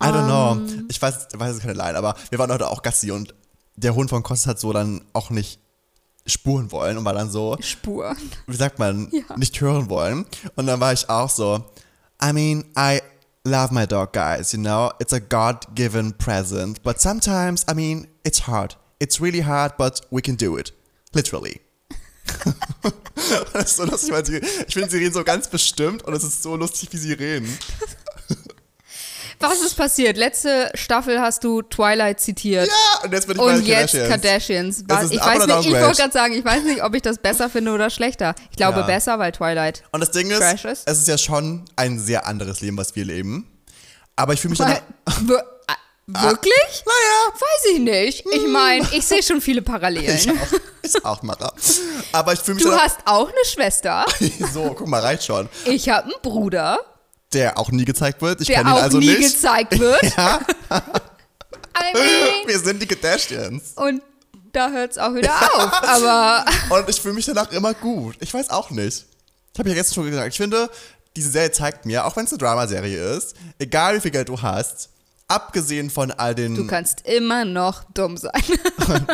I 0.00 0.06
don't 0.06 0.26
know. 0.26 0.84
Ich 0.88 1.02
weiß, 1.02 1.26
ich 1.32 1.40
weiß 1.40 1.50
es 1.50 1.56
ist 1.56 1.62
keine 1.62 1.72
Line, 1.74 1.98
aber 1.98 2.14
wir 2.30 2.38
waren 2.38 2.52
heute 2.52 2.68
auch 2.68 2.82
Gassi 2.82 3.10
und 3.10 3.34
der 3.74 3.96
Hund 3.96 4.10
von 4.10 4.22
Kostas 4.22 4.46
hat 4.46 4.60
so 4.60 4.72
dann 4.72 5.04
auch 5.12 5.30
nicht 5.30 5.58
spuren 6.28 6.70
wollen 6.70 6.96
und 6.98 7.04
war 7.04 7.14
dann 7.14 7.30
so, 7.30 7.56
Spur. 7.60 8.14
wie 8.46 8.56
sagt 8.56 8.78
man, 8.78 9.08
Ja. 9.10 9.36
nicht 9.36 9.60
hören 9.60 9.88
wollen. 9.90 10.26
Und 10.56 10.66
dann 10.66 10.78
war 10.80 10.92
ich 10.92 11.08
auch 11.08 11.30
so, 11.30 11.64
I 12.22 12.32
mean, 12.32 12.64
I 12.76 13.00
love 13.44 13.72
my 13.72 13.86
dog, 13.86 14.12
guys, 14.12 14.52
you 14.52 14.58
know, 14.60 14.90
it's 15.00 15.12
a 15.12 15.18
God-given 15.18 16.12
present, 16.18 16.82
but 16.82 17.00
sometimes, 17.00 17.64
I 17.70 17.74
mean, 17.74 18.06
it's 18.24 18.46
hard. 18.46 18.76
It's 19.00 19.20
really 19.20 19.42
hard, 19.44 19.76
but 19.76 20.02
we 20.10 20.20
can 20.20 20.36
do 20.36 20.56
it. 20.58 20.72
Literally. 21.14 21.60
das 23.52 23.70
ist 23.70 23.76
so 23.76 23.84
lustig, 23.84 24.12
weil 24.12 24.26
sie, 24.26 24.38
ich 24.66 24.74
finde, 24.74 24.90
sie 24.90 24.98
reden 24.98 25.14
so 25.14 25.24
ganz 25.24 25.48
bestimmt 25.48 26.02
und 26.04 26.12
es 26.14 26.24
ist 26.24 26.42
so 26.42 26.56
lustig, 26.56 26.88
wie 26.92 26.98
sie 26.98 27.12
reden. 27.14 27.48
Was 29.40 29.60
ist 29.60 29.76
passiert? 29.76 30.16
Letzte 30.16 30.70
Staffel 30.74 31.20
hast 31.20 31.44
du 31.44 31.62
Twilight 31.62 32.18
zitiert. 32.20 32.66
Ja, 32.68 33.04
und 33.04 33.12
jetzt 33.12 33.26
bin 33.28 33.36
ich 33.36 33.42
Und 33.42 33.64
jetzt 33.66 33.92
Kardashians. 33.94 34.82
Kardashians. 34.88 35.12
Ich 35.12 35.20
weiß 35.20 35.46
nicht, 35.46 35.66
ich 35.68 35.72
wollte 35.80 35.96
gerade 35.96 36.12
sagen, 36.12 36.34
ich 36.34 36.44
weiß 36.44 36.64
nicht, 36.64 36.82
ob 36.82 36.94
ich 36.94 37.02
das 37.02 37.18
besser 37.18 37.48
finde 37.48 37.70
oder 37.72 37.88
schlechter. 37.90 38.34
Ich 38.50 38.56
glaube 38.56 38.80
Ja. 38.80 38.86
besser, 38.86 39.18
weil 39.20 39.30
Twilight. 39.32 39.84
Und 39.92 40.00
das 40.00 40.10
Ding 40.10 40.30
ist, 40.30 40.40
ist? 40.64 40.82
es 40.86 40.98
ist 40.98 41.06
ja 41.08 41.16
schon 41.18 41.64
ein 41.76 41.98
sehr 42.00 42.26
anderes 42.26 42.60
Leben, 42.60 42.76
was 42.76 42.96
wir 42.96 43.04
leben. 43.04 43.46
Aber 44.16 44.32
ich 44.32 44.40
fühle 44.40 44.50
mich 44.50 44.58
Weil, 44.58 44.82
dann... 45.04 45.28
wir- 45.28 45.38
äh, 45.38 46.22
wirklich? 46.24 46.84
Naja, 46.86 47.34
Weiß 47.34 47.72
ich 47.74 47.78
nicht. 47.80 48.24
Ich 48.32 48.48
meine, 48.48 48.88
ich 48.92 49.06
sehe 49.06 49.22
schon 49.22 49.40
viele 49.40 49.60
ich 49.60 49.66
Parallelen. 49.66 50.18
auch, 50.40 50.58
ich 50.82 51.04
auch 51.04 51.22
mache. 51.22 51.52
Aber 52.12 52.32
ich 52.32 52.40
fühle 52.40 52.56
mich 52.56 52.64
Du 52.64 52.72
hast 52.72 52.96
auch 53.04 53.28
eine 53.28 53.44
Schwester. 53.44 54.04
So, 54.52 54.74
guck 54.76 54.88
mal, 54.88 55.00
reicht 55.00 55.24
schon. 55.24 55.48
Ich 55.66 55.88
habe 55.90 56.04
einen 56.04 56.14
Bruder, 56.22 56.78
Der 57.32 57.58
auch 57.58 57.70
nie 57.70 57.84
gezeigt 57.84 58.22
wird. 58.22 58.40
Ich 58.40 58.46
der 58.46 58.56
kenne 58.58 58.70
ihn 58.70 58.74
auch 58.76 58.82
also 58.82 58.98
nie 58.98 59.08
nicht. 59.16 59.34
gezeigt 59.34 59.78
wird. 59.78 60.02
Ja, 60.16 60.40
I 60.70 61.94
mean, 61.94 62.46
wir 62.46 62.58
sind 62.58 62.80
die 62.82 62.86
Kardashians. 62.86 63.72
und 63.76 64.02
da 64.52 64.70
hört 64.70 64.92
es 64.92 64.98
auch 64.98 65.14
wieder 65.14 65.32
auf. 65.34 65.72
Aber 65.82 66.44
Und 66.70 66.88
ich 66.88 67.00
fühle 67.00 67.14
mich 67.14 67.26
danach 67.26 67.50
immer 67.52 67.74
gut. 67.74 68.16
Ich 68.20 68.32
weiß 68.32 68.50
auch 68.50 68.70
nicht. 68.70 69.04
Ich 69.52 69.58
habe 69.58 69.68
ja 69.68 69.74
gestern 69.74 69.94
schon 69.96 70.10
gesagt, 70.10 70.28
ich 70.32 70.36
finde, 70.36 70.70
diese 71.16 71.30
Serie 71.30 71.50
zeigt 71.52 71.84
mir, 71.84 72.06
auch 72.06 72.16
wenn 72.16 72.24
es 72.24 72.32
eine 72.32 72.38
Dramaserie 72.38 73.16
ist, 73.16 73.34
egal 73.58 73.96
wie 73.96 74.00
viel 74.00 74.10
Geld 74.10 74.28
du 74.28 74.40
hast, 74.40 74.88
abgesehen 75.28 75.90
von 75.90 76.10
all 76.12 76.34
den 76.34 76.54
du 76.54 76.66
kannst 76.66 77.06
immer 77.06 77.44
noch 77.44 77.84
dumm 77.92 78.16
sein. 78.16 78.32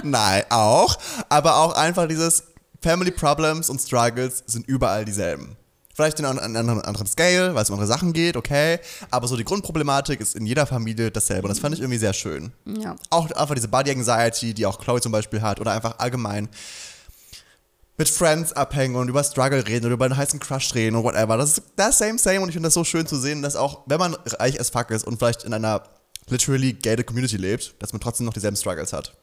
Nein, 0.05 0.45
auch. 0.51 0.97
Aber 1.29 1.57
auch 1.57 1.75
einfach 1.75 2.07
dieses 2.07 2.45
Family 2.81 3.11
Problems 3.11 3.69
und 3.71 3.81
Struggles 3.81 4.45
sind 4.47 4.67
überall 4.69 5.05
dieselben. 5.05 5.57
Vielleicht 5.95 6.19
in 6.19 6.25
einem 6.25 6.41
anderen, 6.41 6.83
anderen 6.83 7.07
Scale, 7.07 7.55
weil 7.55 7.63
es 7.63 7.71
um 7.71 7.75
andere 7.75 7.87
Sachen 7.87 8.13
geht, 8.13 8.37
okay. 8.37 8.81
Aber 9.11 9.29
so 9.29 9.37
die 9.37 9.45
Grundproblematik 9.45 10.21
ist 10.21 10.35
in 10.35 10.45
jeder 10.45 10.67
Familie 10.67 11.13
dasselbe. 11.13 11.45
Und 11.45 11.51
das 11.51 11.61
fand 11.61 11.75
ich 11.75 11.81
irgendwie 11.81 11.99
sehr 11.99 12.13
schön. 12.13 12.53
Ja. 12.67 12.97
Auch 13.11 13.31
einfach 13.31 13.55
diese 13.55 13.69
Body 13.69 13.93
Anxiety, 13.93 14.55
die 14.55 14.67
auch 14.67 14.81
Chloe 14.81 15.01
zum 15.01 15.13
Beispiel 15.13 15.41
hat. 15.41 15.61
Oder 15.61 15.71
einfach 15.71 15.99
allgemein 15.99 16.49
mit 17.97 18.09
Friends 18.09 18.53
abhängen 18.53 18.97
und 18.97 19.09
über 19.09 19.23
Struggle 19.23 19.65
reden 19.69 19.87
oder 19.87 19.95
über 19.95 20.07
einen 20.07 20.17
heißen 20.17 20.41
Crush 20.41 20.75
reden 20.75 20.97
und 20.97 21.05
whatever. 21.05 21.37
Das 21.37 21.59
ist 21.59 21.63
das 21.77 21.99
same, 21.99 22.19
same. 22.19 22.41
Und 22.41 22.49
ich 22.49 22.55
finde 22.55 22.67
das 22.67 22.75
so 22.75 22.83
schön 22.83 23.07
zu 23.07 23.17
sehen, 23.17 23.41
dass 23.43 23.55
auch, 23.55 23.83
wenn 23.87 24.01
man 24.01 24.17
reich 24.41 24.59
as 24.59 24.71
fuck 24.71 24.91
ist 24.91 25.07
und 25.07 25.19
vielleicht 25.19 25.45
in 25.45 25.55
einer 25.55 25.85
literally 26.29 26.73
gated 26.73 27.07
Community 27.07 27.37
lebt, 27.37 27.75
dass 27.79 27.93
man 27.93 28.01
trotzdem 28.01 28.27
noch 28.27 28.33
dieselben 28.33 28.57
Struggles 28.57 28.93
hat. 28.93 29.15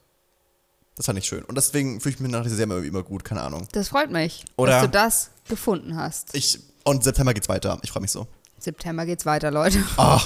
Das 0.96 1.06
fand 1.06 1.18
ich 1.20 1.26
schön. 1.26 1.44
Und 1.46 1.56
deswegen 1.56 2.00
fühle 2.02 2.16
ich 2.16 2.20
mich 2.22 2.32
nach 2.32 2.44
dieser 2.44 2.58
Serie 2.58 2.84
immer, 2.86 3.04
gut, 3.04 3.24
keine 3.24 3.42
Ahnung. 3.42 3.68
Das 3.72 3.90
freut 3.90 4.12
mich, 4.12 4.46
Oder- 4.58 4.72
dass 4.74 4.82
du 4.82 4.88
das 4.90 5.30
gefunden 5.48 5.96
hast. 5.96 6.36
Ich, 6.36 6.60
und 6.84 7.04
September 7.04 7.34
geht's 7.34 7.50
weiter. 7.50 7.80
Ich 7.82 7.92
freue 7.92 8.02
mich 8.02 8.12
so. 8.12 8.28
September 8.60 9.06
geht's 9.06 9.26
weiter, 9.26 9.52
Leute. 9.52 9.84
Oh. 9.98 10.20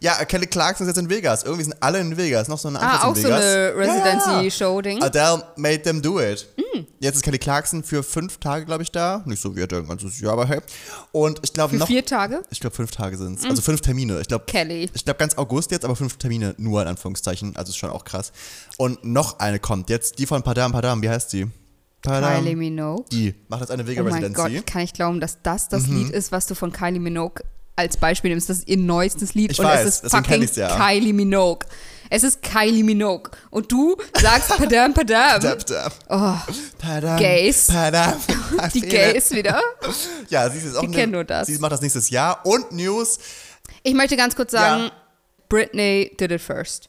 Ja, 0.00 0.24
Kelly 0.24 0.46
Clarkson 0.46 0.86
ist 0.86 0.96
jetzt 0.96 1.02
in 1.02 1.10
Vegas. 1.10 1.42
Irgendwie 1.44 1.64
sind 1.64 1.76
alle 1.80 1.98
in 2.00 2.16
Vegas. 2.16 2.48
Noch 2.48 2.58
so 2.58 2.68
eine 2.68 2.80
andere 2.80 3.00
Ah, 3.00 3.04
auch 3.04 3.14
in 3.16 3.22
so 3.22 3.28
Vegas. 3.28 3.42
eine. 3.44 3.74
Residency-Show-Ding. 3.76 5.02
Adele 5.02 5.42
made 5.56 5.82
them 5.82 6.00
do 6.02 6.20
it. 6.20 6.46
Mm. 6.56 6.80
Jetzt 7.00 7.16
ist 7.16 7.22
Kelly 7.22 7.38
Clarkson 7.38 7.82
für 7.82 8.02
fünf 8.02 8.38
Tage, 8.38 8.64
glaube 8.64 8.82
ich, 8.82 8.90
da. 8.90 9.22
Nicht 9.26 9.40
so 9.42 9.54
wie 9.54 9.60
er 9.60 9.72
ein 9.72 9.86
ganzes 9.86 10.20
Jahr, 10.20 10.32
aber 10.32 10.46
hey. 10.46 10.60
Und 11.12 11.40
ich 11.42 11.52
glaube 11.52 11.74
Für 11.74 11.80
noch. 11.80 11.86
vier 11.86 12.04
Tage? 12.04 12.42
Ich 12.50 12.60
glaube, 12.60 12.74
fünf 12.76 12.90
Tage 12.92 13.16
sind 13.16 13.38
es. 13.38 13.44
Also 13.44 13.62
fünf 13.62 13.80
Termine. 13.80 14.20
Ich 14.20 14.28
glaube, 14.28 14.44
Kelly. 14.46 14.90
ich 14.94 15.04
glaube 15.04 15.18
ganz 15.18 15.36
August 15.36 15.70
jetzt, 15.70 15.84
aber 15.84 15.96
fünf 15.96 16.16
Termine 16.16 16.54
nur 16.58 16.82
in 16.82 16.88
Anführungszeichen. 16.88 17.56
Also 17.56 17.70
ist 17.70 17.76
schon 17.76 17.90
auch 17.90 18.04
krass. 18.04 18.32
Und 18.78 19.04
noch 19.04 19.38
eine 19.38 19.58
kommt 19.58 19.90
jetzt. 19.90 20.18
Die 20.18 20.26
von 20.26 20.42
Padam 20.42 20.72
Padam. 20.72 21.02
Wie 21.02 21.08
heißt 21.10 21.32
die? 21.32 21.46
Padam. 22.02 22.42
Kylie 22.42 22.56
Minogue. 22.56 23.04
Die 23.12 23.34
macht 23.48 23.60
jetzt 23.62 23.70
eine 23.70 23.86
Vega 23.86 24.02
Oh 24.02 24.04
mein. 24.08 24.32
Gott, 24.32 24.66
kann 24.66 24.82
ich 24.82 24.92
glauben, 24.92 25.20
dass 25.20 25.42
das 25.42 25.68
das 25.68 25.86
Mhm. 25.88 25.96
Lied 26.04 26.10
ist, 26.10 26.30
was 26.32 26.46
du 26.46 26.54
von 26.54 26.72
Kylie 26.72 27.00
Minogue 27.00 27.42
als 27.78 27.96
Beispiel 27.96 28.30
nimmst. 28.30 28.50
Das 28.50 28.58
ist 28.58 28.68
ihr 28.68 28.76
neuestes 28.76 29.34
Lied 29.34 29.52
Ich 29.52 29.58
und 29.60 29.64
weiß, 29.66 29.86
es 29.86 30.00
ist 30.00 30.10
fucking 30.10 30.48
ja. 30.54 30.76
Kylie 30.76 31.12
Minogue. 31.12 31.66
Es 32.10 32.22
ist 32.22 32.42
Kylie 32.42 32.82
Minogue. 32.84 33.30
Und 33.50 33.70
du 33.70 33.96
sagst 34.20 34.48
Padam 34.56 34.94
Padam. 34.94 35.40
Oh, 36.08 36.34
Padam, 36.78 37.18
Gays. 37.18 37.66
Padam. 37.68 38.14
Die 38.74 38.80
Gays 38.80 39.30
wieder. 39.30 39.60
Ja, 40.28 40.48
sie 40.50 40.58
ist 40.58 40.76
auch 40.76 40.80
Die 40.80 40.90
kennen 40.90 41.12
nur 41.12 41.24
das. 41.24 41.46
Sie 41.46 41.58
macht 41.58 41.72
das 41.72 41.80
nächstes 41.82 42.10
Jahr. 42.10 42.40
Und 42.44 42.72
News. 42.72 43.18
Ich 43.82 43.94
möchte 43.94 44.16
ganz 44.16 44.34
kurz 44.34 44.52
sagen, 44.52 44.84
Ja. 44.84 44.92
Britney 45.48 46.10
did 46.18 46.30
it 46.32 46.40
first. 46.40 46.88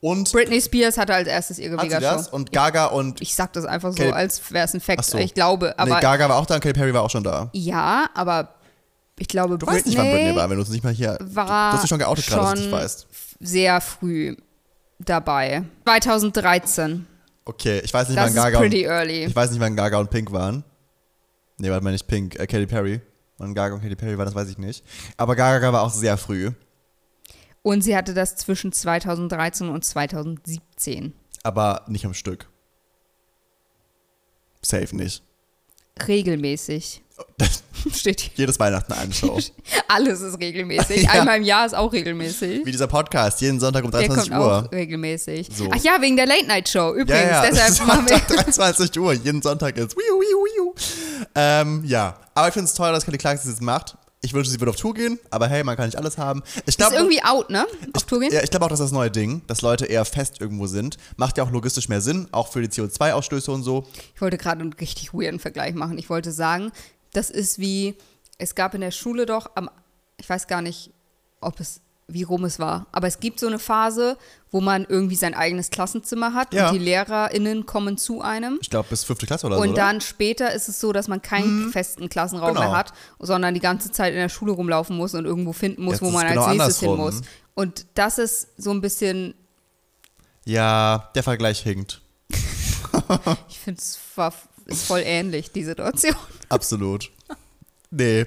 Und 0.00 0.30
Britney 0.30 0.60
Spears 0.60 0.98
hatte 0.98 1.14
als 1.14 1.26
erstes 1.26 1.58
ihre? 1.58 1.80
Vega-Show. 1.80 2.28
Und 2.30 2.52
Gaga 2.52 2.86
und. 2.86 3.20
Ich 3.22 3.34
sag 3.34 3.52
das 3.54 3.64
einfach 3.64 3.90
so, 3.90 3.96
Kelly- 3.96 4.12
als 4.12 4.40
wäre 4.52 4.64
es 4.66 4.74
ein 4.74 4.80
Fact. 4.80 5.04
So. 5.04 5.18
Ich 5.18 5.34
glaube, 5.34 5.78
aber 5.78 5.96
nee, 5.96 6.00
Gaga 6.00 6.28
war 6.28 6.36
auch 6.36 6.46
da 6.46 6.54
und 6.56 6.60
Katy 6.60 6.74
Perry 6.78 6.92
war 6.94 7.02
auch 7.02 7.10
schon 7.10 7.24
da. 7.24 7.48
ja, 7.52 8.08
aber 8.14 8.55
ich 9.18 9.28
glaube, 9.28 9.58
Du 9.58 9.66
weißt 9.66 9.86
nicht, 9.86 9.96
wann 9.96 10.10
Britney 10.10 10.34
war, 10.36 10.48
wenn 10.50 10.56
du 10.56 10.62
es 10.62 10.68
nicht 10.68 10.84
mal 10.84 10.92
hier. 10.92 11.16
war 11.20 11.70
du 11.70 11.76
hast 11.76 11.82
dich 11.82 11.88
schon 11.88 11.98
geoutet 11.98 12.26
gerade, 12.26 12.42
dass 12.42 12.54
du 12.54 12.60
nicht 12.60 12.72
weißt. 12.72 13.06
sehr 13.40 13.80
früh 13.80 14.36
dabei. 14.98 15.64
2013. 15.84 17.06
Okay, 17.44 17.80
ich 17.84 17.92
weiß 17.94 18.08
nicht, 18.08 18.18
Das 18.18 18.26
wann 18.26 18.34
Gaga 18.34 18.58
und, 18.58 18.62
pretty 18.68 18.84
early. 18.84 19.24
Ich 19.26 19.36
weiß 19.36 19.50
nicht, 19.50 19.60
wann 19.60 19.76
Gaga 19.76 19.98
und 19.98 20.10
Pink 20.10 20.32
waren. 20.32 20.64
Nee, 21.58 21.70
warte 21.70 21.84
mal 21.84 21.92
nicht 21.92 22.06
Pink, 22.06 22.34
äh, 22.38 22.46
Katy 22.46 22.66
Perry. 22.66 23.00
Wann 23.38 23.54
Gaga 23.54 23.74
und 23.74 23.82
Katy 23.82 23.96
Perry 23.96 24.18
war, 24.18 24.24
das 24.24 24.34
weiß 24.34 24.48
ich 24.48 24.58
nicht. 24.58 24.84
Aber 25.16 25.36
Gaga 25.36 25.72
war 25.72 25.82
auch 25.82 25.90
sehr 25.92 26.16
früh. 26.16 26.50
Und 27.62 27.82
sie 27.82 27.96
hatte 27.96 28.14
das 28.14 28.36
zwischen 28.36 28.72
2013 28.72 29.68
und 29.68 29.84
2017. 29.84 31.12
Aber 31.42 31.84
nicht 31.88 32.04
am 32.04 32.14
Stück. 32.14 32.48
Safe 34.62 34.94
nicht. 34.96 35.22
Regelmäßig. 36.06 37.02
Das, 37.38 37.62
Steht 38.00 38.20
hier. 38.20 38.30
jedes 38.34 38.58
Weihnachten 38.58 38.92
eine 38.94 39.12
Show. 39.12 39.38
Alles 39.88 40.20
ist 40.20 40.40
regelmäßig. 40.40 41.02
Ja. 41.06 41.10
Einmal 41.10 41.36
im 41.36 41.44
Jahr 41.44 41.66
ist 41.66 41.74
auch 41.74 41.92
regelmäßig. 41.92 42.66
Wie 42.66 42.72
dieser 42.72 42.88
Podcast, 42.88 43.40
jeden 43.42 43.60
Sonntag 43.60 43.84
um 43.84 43.90
Der 43.92 44.00
23 44.00 44.32
kommt 44.32 44.44
Uhr. 44.44 44.64
auch 44.66 44.72
regelmäßig. 44.72 45.48
So. 45.54 45.68
Ach 45.70 45.80
ja, 45.84 46.00
wegen 46.00 46.16
der 46.16 46.26
Late 46.26 46.46
Night 46.46 46.68
Show. 46.68 46.92
Übrigens, 46.94 47.30
Ja, 47.30 47.44
ja, 47.44 47.50
deshalb 47.50 47.86
machen 47.86 48.08
wir. 48.08 48.16
Sonntag 48.18 48.44
23 48.44 48.98
Uhr, 48.98 49.12
jeden 49.12 49.40
Sonntag 49.42 49.76
ist. 49.76 49.94
Wiu, 49.96 50.00
wiu, 50.00 50.44
wiu. 50.66 50.74
Ähm, 51.36 51.84
ja, 51.86 52.18
aber 52.34 52.48
ich 52.48 52.54
finde 52.54 52.64
es 52.66 52.74
toll, 52.74 52.90
dass 52.92 53.04
Kelly 53.04 53.18
Clarkson 53.18 53.44
das 53.50 53.58
jetzt 53.58 53.62
macht. 53.64 53.96
Ich 54.22 54.32
wünsche, 54.34 54.50
sie 54.50 54.58
würde 54.60 54.70
auf 54.70 54.76
Tour 54.76 54.92
gehen, 54.94 55.20
aber 55.30 55.46
hey, 55.46 55.62
man 55.62 55.76
kann 55.76 55.84
nicht 55.86 55.96
alles 55.96 56.18
haben. 56.18 56.42
Ich 56.62 56.68
Ist 56.68 56.78
glaube, 56.78 56.96
irgendwie 56.96 57.22
out, 57.22 57.50
ne? 57.50 57.64
Auf 57.92 58.04
Tour 58.04 58.18
gehen? 58.18 58.32
ja, 58.32 58.42
ich 58.42 58.50
glaube 58.50 58.64
auch, 58.64 58.70
dass 58.70 58.80
das 58.80 58.90
neue 58.90 59.10
Ding, 59.10 59.42
dass 59.46 59.62
Leute 59.62 59.86
eher 59.86 60.04
fest 60.04 60.40
irgendwo 60.40 60.66
sind, 60.66 60.96
macht 61.16 61.38
ja 61.38 61.44
auch 61.44 61.50
logistisch 61.52 61.88
mehr 61.88 62.00
Sinn, 62.00 62.26
auch 62.32 62.48
für 62.50 62.60
die 62.60 62.68
CO2-Ausstöße 62.68 63.50
und 63.52 63.62
so. 63.62 63.86
Ich 64.16 64.20
wollte 64.20 64.38
gerade 64.38 64.62
einen 64.62 64.72
richtig 64.72 65.12
weirden 65.14 65.38
Vergleich 65.38 65.74
machen. 65.74 65.96
Ich 65.98 66.10
wollte 66.10 66.32
sagen, 66.32 66.72
das 67.16 67.30
ist 67.30 67.58
wie, 67.58 67.96
es 68.38 68.54
gab 68.54 68.74
in 68.74 68.80
der 68.82 68.90
Schule 68.90 69.26
doch, 69.26 69.50
am, 69.54 69.70
ich 70.18 70.28
weiß 70.28 70.46
gar 70.46 70.62
nicht, 70.62 70.90
ob 71.40 71.60
es, 71.60 71.80
wie 72.08 72.22
rum 72.22 72.44
es 72.44 72.58
war, 72.58 72.86
aber 72.92 73.06
es 73.08 73.18
gibt 73.20 73.40
so 73.40 73.46
eine 73.46 73.58
Phase, 73.58 74.16
wo 74.52 74.60
man 74.60 74.84
irgendwie 74.88 75.16
sein 75.16 75.34
eigenes 75.34 75.70
Klassenzimmer 75.70 76.34
hat 76.34 76.54
Ja. 76.54 76.68
und 76.68 76.74
die 76.74 76.78
LehrerInnen 76.84 77.66
kommen 77.66 77.98
zu 77.98 78.22
einem. 78.22 78.58
Ich 78.62 78.70
glaube, 78.70 78.88
bis 78.90 79.02
fünfte 79.04 79.26
Klasse 79.26 79.46
oder 79.46 79.56
so. 79.56 79.62
Und 79.62 79.70
oder? 79.70 79.76
dann 79.82 80.00
später 80.00 80.52
ist 80.52 80.68
es 80.68 80.78
so, 80.80 80.92
dass 80.92 81.08
man 81.08 81.20
keinen 81.20 81.70
festen 81.72 82.08
Klassenraum 82.08 82.54
Genau. 82.54 82.60
mehr 82.60 82.76
hat, 82.76 82.92
sondern 83.18 83.54
die 83.54 83.60
ganze 83.60 83.90
Zeit 83.90 84.12
in 84.12 84.20
der 84.20 84.28
Schule 84.28 84.52
rumlaufen 84.52 84.96
muss 84.96 85.14
und 85.14 85.24
irgendwo 85.24 85.52
finden 85.52 85.82
muss, 85.82 85.94
Jetzt 85.94 86.02
wo 86.02 86.10
man 86.10 86.26
genau 86.28 86.44
als 86.44 86.52
nächstes 86.56 86.80
hin 86.80 86.96
muss. 86.96 87.22
Und 87.54 87.86
das 87.94 88.18
ist 88.18 88.48
so 88.56 88.70
ein 88.70 88.80
bisschen, 88.80 89.34
Ja, 90.44 91.10
der 91.14 91.22
Vergleich 91.22 91.60
hinkt. 91.60 92.00
ich 93.48 93.58
finde 93.58 93.80
es 93.80 93.98
war- 94.14 94.32
ist 94.66 94.84
voll 94.86 95.02
ähnlich, 95.04 95.50
die 95.52 95.64
Situation. 95.64 96.14
Absolut. 96.48 97.10
Nee, 97.90 98.26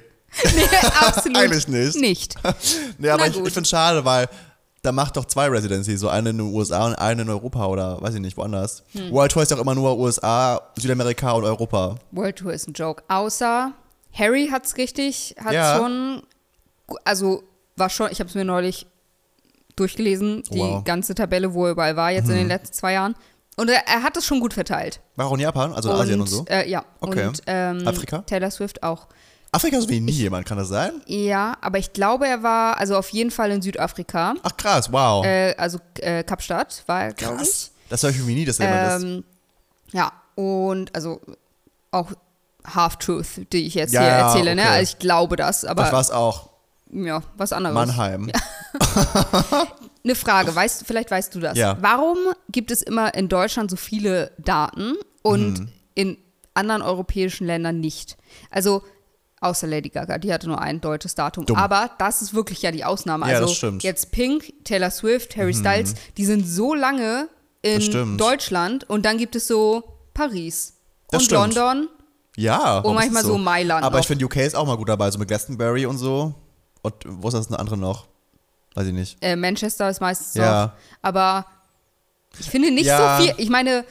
nee, 0.55 0.61
absolut 1.01 1.37
eigentlich 1.41 1.67
nicht. 1.67 1.95
nicht. 1.99 2.35
Nee, 2.97 3.09
aber 3.09 3.23
Na 3.23 3.27
ich, 3.27 3.33
gut. 3.33 3.47
ich 3.47 3.53
finde 3.53 3.65
es 3.65 3.69
schade, 3.69 4.03
weil 4.05 4.27
dann 4.81 4.95
mach 4.95 5.11
doch 5.11 5.25
zwei 5.25 5.47
Residency, 5.49 5.97
so 5.97 6.07
eine 6.07 6.29
in 6.29 6.37
den 6.37 6.53
USA 6.53 6.85
und 6.87 6.95
eine 6.95 7.23
in 7.23 7.29
Europa 7.29 7.65
oder 7.67 8.01
weiß 8.01 8.15
ich 8.15 8.21
nicht, 8.21 8.37
woanders. 8.37 8.83
Hm. 8.93 9.11
World 9.11 9.31
Tour 9.33 9.43
ist 9.43 9.51
doch 9.51 9.59
immer 9.59 9.75
nur 9.75 9.97
USA, 9.97 10.61
Südamerika 10.77 11.31
und 11.33 11.43
Europa. 11.43 11.95
World 12.11 12.37
Tour 12.37 12.53
ist 12.53 12.67
ein 12.67 12.73
Joke. 12.73 13.03
Außer 13.09 13.73
Harry 14.13 14.47
hat's 14.49 14.77
richtig, 14.77 15.35
hat 15.43 15.53
Ja. 15.53 15.77
schon, 15.77 16.23
also 17.03 17.43
war 17.75 17.89
schon, 17.89 18.09
ich 18.11 18.19
habe 18.21 18.29
es 18.29 18.35
mir 18.35 18.45
neulich 18.45 18.85
durchgelesen, 19.75 20.43
die 20.51 20.59
Wow. 20.59 20.83
ganze 20.83 21.15
Tabelle, 21.15 21.53
wo 21.53 21.65
er 21.65 21.71
überall 21.71 21.95
war, 21.95 22.11
jetzt 22.11 22.29
in 22.29 22.35
den 22.35 22.47
letzten 22.47 22.73
zwei 22.73 22.93
Jahren. 22.93 23.15
Und 23.59 23.69
er, 23.69 23.87
er 23.87 24.03
hat 24.03 24.15
es 24.17 24.25
schon 24.25 24.39
gut 24.39 24.53
verteilt. 24.53 25.01
War 25.15 25.27
auch 25.27 25.33
in 25.33 25.41
Japan, 25.41 25.73
also 25.73 25.89
in 25.91 25.95
Asien 25.97 26.21
und 26.21 26.27
so. 26.27 26.45
Äh, 26.49 26.69
ja. 26.69 26.83
Okay. 27.01 27.27
Und 27.27 27.41
ähm, 27.45 27.87
Afrika? 27.87 28.19
Taylor 28.19 28.49
Swift 28.51 28.83
auch. 28.83 29.07
Afrika 29.51 29.81
so 29.81 29.89
wie 29.89 29.99
nie 29.99 30.11
jemand, 30.11 30.45
kann 30.45 30.57
das 30.57 30.67
sein? 30.69 31.01
Ja, 31.07 31.57
aber 31.61 31.79
ich 31.79 31.93
glaube, 31.93 32.27
er 32.27 32.43
war 32.43 32.77
also 32.77 32.95
auf 32.95 33.09
jeden 33.09 33.31
Fall 33.31 33.51
in 33.51 33.61
Südafrika. 33.61 34.35
Ach 34.43 34.55
krass, 34.55 34.91
wow. 34.91 35.25
Äh, 35.25 35.55
also 35.55 35.79
äh, 35.99 36.23
Kapstadt 36.23 36.83
war 36.85 37.03
er, 37.05 37.13
glaube 37.13 37.35
ich. 37.35 37.39
krass. 37.39 37.71
Das 37.89 38.03
höre 38.03 38.11
ich 38.11 38.17
irgendwie 38.17 38.35
nie, 38.35 38.45
dass 38.45 38.59
ist. 38.59 39.03
Ähm, 39.03 39.23
ja, 39.91 40.11
und 40.35 40.93
also 40.95 41.19
auch 41.91 42.11
Half-Truth, 42.65 43.51
die 43.51 43.65
ich 43.65 43.73
jetzt 43.73 43.93
Ja, 43.93 44.01
hier 44.01 44.09
ja, 44.09 44.27
erzähle. 44.27 44.55
Ne? 44.55 44.61
okay. 44.61 44.71
Also 44.71 44.93
ich 44.93 44.99
glaube 44.99 45.35
das, 45.35 45.61
Das 45.61 45.69
aber 45.71 45.91
war's 45.91 46.11
auch. 46.11 46.49
ja, 46.91 47.21
was 47.35 47.51
anderes. 47.51 47.73
Mannheim. 47.73 48.31
Eine 50.09 50.15
Frage, 50.15 50.55
weißt, 50.55 50.85
vielleicht 50.87 51.11
weißt 51.11 51.35
du 51.35 51.39
das. 51.39 51.55
Ja. 51.57 51.77
Warum 51.81 52.17
gibt 52.51 52.71
es 52.71 52.81
immer 52.81 53.13
in 53.13 53.29
Deutschland 53.29 53.69
so 53.69 53.77
viele 53.77 54.31
Daten 54.39 54.95
und 55.21 55.59
Mhm. 55.59 55.69
in 55.93 56.17
anderen 56.55 56.81
europäischen 56.81 57.45
Ländern 57.45 57.79
nicht? 57.79 58.17
Also 58.49 58.81
außer 59.39 59.67
Lady 59.67 59.89
Gaga, 59.89 60.17
die 60.17 60.33
hatte 60.33 60.47
nur 60.47 60.59
ein 60.59 60.81
deutsches 60.81 61.13
Datum. 61.13 61.45
Dumm. 61.45 61.57
Aber 61.57 61.91
das 61.99 62.23
ist 62.23 62.33
wirklich 62.33 62.61
ja 62.63 62.71
die 62.71 62.83
Ausnahme. 62.83 63.31
Ja, 63.31 63.37
also. 63.39 63.67
Mhm. 63.71 63.77
jetzt 63.81 64.11
Pink, 64.11 64.51
Taylor 64.63 64.89
Swift, 64.89 65.37
Harry 65.37 65.53
Styles, 65.53 65.93
die 66.17 66.25
sind 66.25 66.47
so 66.47 66.73
lange 66.73 67.29
in. 67.61 68.17
Deutschland 68.17 68.89
und 68.89 69.05
dann 69.05 69.17
gibt 69.19 69.35
es 69.35 69.47
so 69.47 69.83
Paris 70.15 70.73
Das 71.11 71.21
und 71.21 71.25
stimmt. 71.25 71.55
London. 71.55 71.87
Ja. 72.35 72.79
ist 72.79 72.83
manchmal 72.85 73.21
das 73.21 73.31
so 73.31 73.37
Mailand 73.37 73.83
Aber 73.85 73.97
noch. 73.97 74.01
ich 74.01 74.07
finde, 74.07 74.25
UK 74.25 74.37
ist 74.37 74.55
auch 74.55 74.65
mal 74.65 74.75
gut 74.77 74.89
dabei, 74.89 75.11
so 75.11 75.19
mit 75.19 75.27
Glastonbury 75.27 75.85
und 75.85 75.97
so. 75.99 76.33
Und 76.81 76.95
wo 77.05 77.27
ist 77.27 77.33
das 77.35 77.47
eine 77.47 77.59
andere 77.59 77.77
noch? 77.77 78.07
Weiß 78.79 78.87
ich 78.87 78.93
nicht. 78.93 79.17
Äh, 79.19 79.35
Manchester 79.35 79.89
ist 79.89 79.99
meistens 79.99 80.35
Ja. 80.35 80.67
noch. 80.67 80.71
Aber 81.01 81.45
ich 82.39 82.49
finde 82.49 82.71
nicht 82.71 82.85
Ja. 82.85 83.17
so 83.17 83.23
viel. 83.25 83.33
Ich 83.37 83.49
meine, 83.49 83.83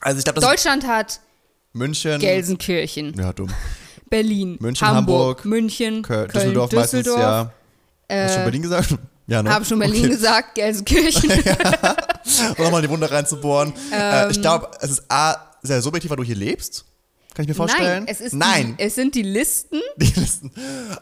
Also 0.00 0.18
ich 0.18 0.24
glaube, 0.24 0.40
das 0.40 0.50
Deutschland 0.50 0.84
hat 0.84 1.20
München. 1.72 2.18
Gelsenkirchen. 2.20 3.14
Ja, 3.16 3.32
dumm. 3.32 3.48
Berlin, 4.10 4.56
München, 4.60 4.84
Hamburg, 4.88 4.96
Hamburg, 5.38 5.44
München, 5.44 6.02
Köln, 6.02 6.28
Düsseldorf, 6.28 6.70
Düsseldorf. 6.70 7.16
meistens, 7.16 7.52
ja. 8.10 8.18
Hast 8.24 8.30
du 8.30 8.34
schon 8.34 8.42
Berlin 8.44 8.62
gesagt? 8.62 8.88
Ja, 9.28 9.40
ne? 9.40 9.50
Habe 9.50 9.64
schon 9.64 9.78
Berlin 9.78 10.00
Okay. 10.06 10.08
gesagt, 10.14 10.56
Gelsenkirchen. 10.56 11.30
Um 12.58 12.64
nochmal 12.64 12.82
die 12.82 12.88
Wunde 12.90 13.08
reinzubohren. 13.08 13.72
äh, 13.92 14.24
Ähm. 14.24 14.30
ich 14.32 14.40
glaube, 14.40 14.68
es 14.80 14.90
ist 14.90 15.04
A, 15.08 15.36
sehr 15.62 15.80
subjektiv, 15.80 16.10
weil 16.10 16.16
du 16.16 16.24
hier 16.24 16.34
lebst. 16.34 16.84
Kann 17.34 17.44
ich 17.44 17.48
mir 17.48 17.54
vorstellen? 17.54 18.04
Nein, 18.04 18.08
es 18.08 18.20
ist 18.20 18.34
Nein. 18.34 18.76
Die, 18.78 18.82
es 18.84 18.94
sind 18.94 19.14
die 19.14 19.22
Listen 19.22 19.80
Die 19.96 20.06
Listen. 20.20 20.50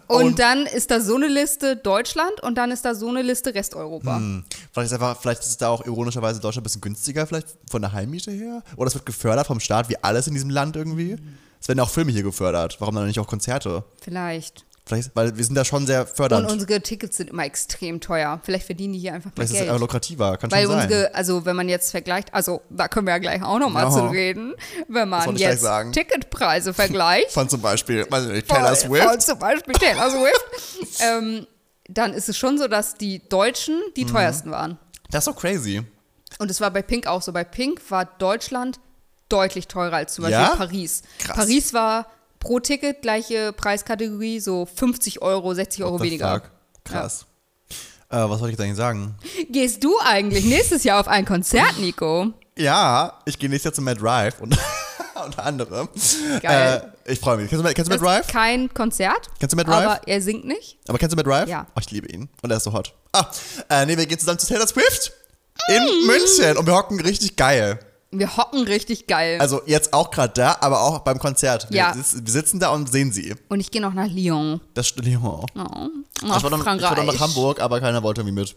und, 0.07 0.25
Und- 0.25 0.39
dann 0.39 0.67
ist 0.67 0.91
da 0.91 1.01
so 1.01 1.17
eine 1.17 1.27
Liste 1.27 1.77
Deutschland 1.77 2.41
und 2.43 2.57
dann 2.57 2.71
ist 2.71 2.85
da 2.85 2.95
so 2.95 3.09
eine 3.09 3.23
Liste 3.23 3.55
Resteuropa. 3.55 4.17
Hm. 4.17 4.45
Vielleicht 4.73 4.87
ist, 4.87 4.93
einfach, 4.95 5.21
vielleicht 5.21 5.41
ist 5.43 5.49
es 5.49 5.57
da 5.57 5.69
auch 5.69 5.85
ironischerweise 5.85 6.39
Deutschland 6.41 6.63
ein 6.63 6.65
bisschen 6.65 6.81
günstiger, 6.81 7.27
vielleicht 7.27 7.49
von 7.69 7.83
der 7.83 7.93
Heimmiete 7.93 8.31
her. 8.31 8.63
Oder 8.77 8.89
es 8.89 8.95
wird 8.95 9.07
gefördert 9.07 9.47
vom 9.49 9.61
Staat, 9.61 9.89
wie 9.89 9.97
alles 10.03 10.27
in 10.29 10.35
diesem 10.35 10.51
Land 10.51 10.77
irgendwie. 10.77 11.17
Es 11.61 11.69
werden 11.69 11.79
ja 11.79 11.85
auch 11.85 11.91
Filme 11.91 12.13
hier 12.13 12.23
gefördert. 12.23 12.77
Warum 12.81 12.95
dann 12.95 13.07
nicht 13.07 13.19
auch 13.19 13.27
Konzerte? 13.27 13.85
Vielleicht. 14.01 14.65
Vielleicht, 14.91 15.15
weil 15.15 15.37
wir 15.37 15.45
sind 15.45 15.55
da 15.55 15.65
schon 15.65 15.87
sehr 15.87 16.05
fördernd. 16.07 16.47
Und 16.51 16.53
unsere 16.61 16.81
Tickets 16.81 17.17
sind 17.17 17.31
immer 17.31 17.45
extrem 17.45 18.01
teuer. 18.01 18.41
Vielleicht 18.43 18.67
verdienen 18.67 18.93
die 18.95 18.99
hier 18.99 19.15
einfach 19.15 19.27
mehr 19.31 19.35
Vielleicht 19.37 19.51
ist 19.53 19.55
es 19.55 19.59
Geld. 19.61 19.69
einfach 19.71 19.81
lukrativer. 19.81 20.37
Kann 20.37 20.51
Weil 20.51 20.65
schon 20.65 20.73
sein. 20.73 20.83
unsere, 20.85 21.15
also 21.15 21.45
wenn 21.47 21.55
man 21.57 21.69
jetzt 21.69 21.91
vergleicht, 21.93 22.35
also 22.35 22.61
da 22.71 22.89
können 22.89 23.07
wir 23.07 23.13
ja 23.15 23.19
gleich 23.19 23.43
auch 23.43 23.59
nochmal 23.61 23.85
Ja. 23.85 23.91
zu 23.91 24.07
reden, 24.07 24.55
wenn 24.89 25.09
man 25.09 25.37
jetzt. 25.37 25.65
Ticketpreise 25.93 26.75
vergleicht. 26.75 27.31
von 27.33 27.49
zum 27.49 27.61
Beispiel, 27.61 28.07
weiß 28.11 28.27
ich 28.27 28.33
nicht, 28.33 28.49
Taylor 28.49 28.75
Swift. 28.75 29.05
Von 29.05 29.21
zum 29.21 29.39
Beispiel 29.39 29.75
Taylor 29.75 30.11
Swift. 30.11 31.01
ähm, 31.03 31.47
dann 31.89 32.13
ist 32.13 32.29
es 32.29 32.37
schon 32.37 32.59
so, 32.59 32.67
dass 32.69 32.95
die 32.97 33.21
Deutschen 33.29 33.81
die 33.97 34.05
Mhm. 34.05 34.09
teuersten 34.13 34.51
waren. 34.51 34.79
Das 35.11 35.27
ist 35.27 35.33
doch 35.35 35.41
crazy. 35.41 35.83
Und 36.39 36.51
es 36.51 36.61
war 36.61 36.71
bei 36.71 36.83
Pink 36.83 37.07
auch 37.07 37.23
so. 37.23 37.33
Bei 37.33 37.45
Pink 37.45 37.81
war 37.91 38.05
Deutschland 38.05 38.81
deutlich 39.29 39.69
teurer 39.69 39.95
als 39.97 40.15
zum 40.15 40.23
Beispiel 40.25 40.41
Ja? 40.41 40.57
Paris. 40.57 41.03
Krass. 41.19 41.37
Paris 41.37 41.73
war 41.75 42.07
pro 42.41 42.59
Ticket 42.59 43.03
gleiche 43.03 43.53
Preiskategorie, 43.53 44.41
so 44.41 44.67
50 44.67 45.23
Euro, 45.23 45.55
60 45.55 45.85
Euro 45.85 46.01
weniger. 46.01 46.35
fuck? 46.35 46.51
Krass. 46.85 47.27
Äh, 48.09 48.17
was 48.17 48.41
wollte 48.41 48.47
ich 48.47 48.51
jetzt 48.53 48.61
eigentlich 48.63 48.77
sagen? 48.77 49.15
Gehst 49.51 49.85
du 49.85 49.95
eigentlich 50.05 50.45
nächstes 50.45 50.83
Jahr 50.83 50.99
auf 50.99 51.07
ein 51.07 51.25
Konzert, 51.25 51.77
Nico? 51.79 52.33
Ja, 52.59 53.21
ich 53.25 53.39
gehe 53.39 53.49
nächstes 53.49 53.67
Jahr 53.67 53.75
zu 53.75 53.83
Matt 53.83 54.03
Drive 54.03 54.41
und 54.41 54.57
unter 55.25 55.45
anderem. 55.45 55.89
Geil. 56.43 56.91
Äh, 57.07 57.13
ich 57.13 57.21
freue 57.21 57.37
mich. 57.37 57.49
Kennst 57.51 57.65
du, 57.65 57.73
kennst 57.73 57.91
du 57.91 57.95
Matt 57.95 58.03
Drive? 58.05 58.27
kein 58.27 58.73
Konzert. 58.75 59.29
Kennst 59.39 59.53
du 59.53 59.57
Matt 59.57 59.69
Drive? 59.69 59.87
Aber 59.87 60.01
er 60.09 60.21
singt 60.21 60.45
nicht. 60.45 60.79
Aber 60.89 60.99
kennst 60.99 61.13
du 61.13 61.17
Matt 61.17 61.27
Drive? 61.27 61.49
Ja. 61.49 61.67
Oh, 61.77 61.79
ich 61.81 61.91
liebe 61.91 62.09
ihn. 62.09 62.29
Und 62.43 62.51
er 62.51 62.57
ist 62.57 62.65
so 62.65 62.73
hot. 62.73 62.93
Ah, 63.13 63.27
äh, 63.69 63.87
nee, 63.87 63.97
wir 63.97 64.07
gehen 64.07 64.19
zusammen 64.19 64.39
zu 64.41 64.47
Taylor 64.49 64.67
Swift 64.67 65.13
in 65.69 65.83
Mm. 65.85 66.07
München 66.07 66.57
und 66.57 66.67
wir 66.67 66.75
hocken 66.75 66.99
richtig 67.01 67.37
geil. 67.37 67.79
Wir 68.13 68.37
hocken 68.37 68.65
richtig 68.65 69.07
geil. 69.07 69.39
Also 69.41 69.61
jetzt 69.67 69.93
auch 69.93 70.11
gerade 70.11 70.33
da, 70.35 70.57
aber 70.61 70.81
auch 70.81 70.99
beim 71.01 71.19
Konzert. 71.21 71.71
Wir, 71.71 71.77
Ja. 71.79 71.93
sitz- 71.95 72.17
wir 72.25 72.33
sitzen 72.33 72.59
da 72.59 72.71
und 72.71 72.91
sehen 72.91 73.13
sie. 73.13 73.37
Und 73.49 73.61
ich 73.61 73.71
gehe 73.71 73.81
noch 73.81 73.95
nach 73.95 74.09
Lyon. 74.09 74.61
Das 74.75 74.89
stimmt. 74.89 75.17
Oh. 75.23 75.45
Oh, 75.57 75.89
Ich 76.17 76.23
nach 76.29 76.43
war, 76.43 76.51
noch, 76.51 76.59
ich 76.59 76.83
war 76.83 76.97
noch 76.97 77.05
nach 77.13 77.21
Hamburg, 77.21 77.61
aber 77.61 77.81
keiner 77.81 78.03
wollte 78.03 78.23
irgendwie 78.23 78.41
mit. 78.41 78.57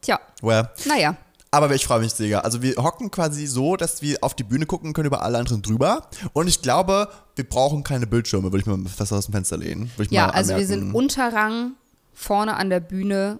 Tja, 0.00 0.18
Well. 0.42 0.68
naja. 0.86 1.16
Aber 1.50 1.72
ich 1.74 1.86
freue 1.86 2.00
mich 2.00 2.12
sehr. 2.12 2.44
Also 2.44 2.60
wir 2.60 2.74
hocken 2.76 3.10
quasi 3.10 3.46
so, 3.46 3.76
dass 3.76 4.02
wir 4.02 4.18
auf 4.20 4.34
die 4.34 4.42
Bühne 4.42 4.66
gucken 4.66 4.92
können 4.92 5.06
über 5.06 5.22
alle 5.22 5.38
anderen 5.38 5.62
drüber. 5.62 6.08
Und 6.34 6.46
ich 6.48 6.60
glaube, 6.60 7.08
wir 7.36 7.48
brauchen 7.48 7.84
keine 7.84 8.06
Bildschirme, 8.06 8.52
würde 8.52 8.58
ich 8.58 8.66
mal 8.66 8.78
fest 8.90 9.12
aus 9.12 9.26
dem 9.26 9.32
Fenster 9.32 9.56
lehnen. 9.56 9.90
Ich 9.96 10.10
Ja, 10.10 10.28
also 10.28 10.56
wir 10.56 10.66
sind 10.66 10.92
Unterrang 10.92 11.72
vorne 12.12 12.56
an 12.56 12.68
der 12.68 12.80
Bühne 12.80 13.38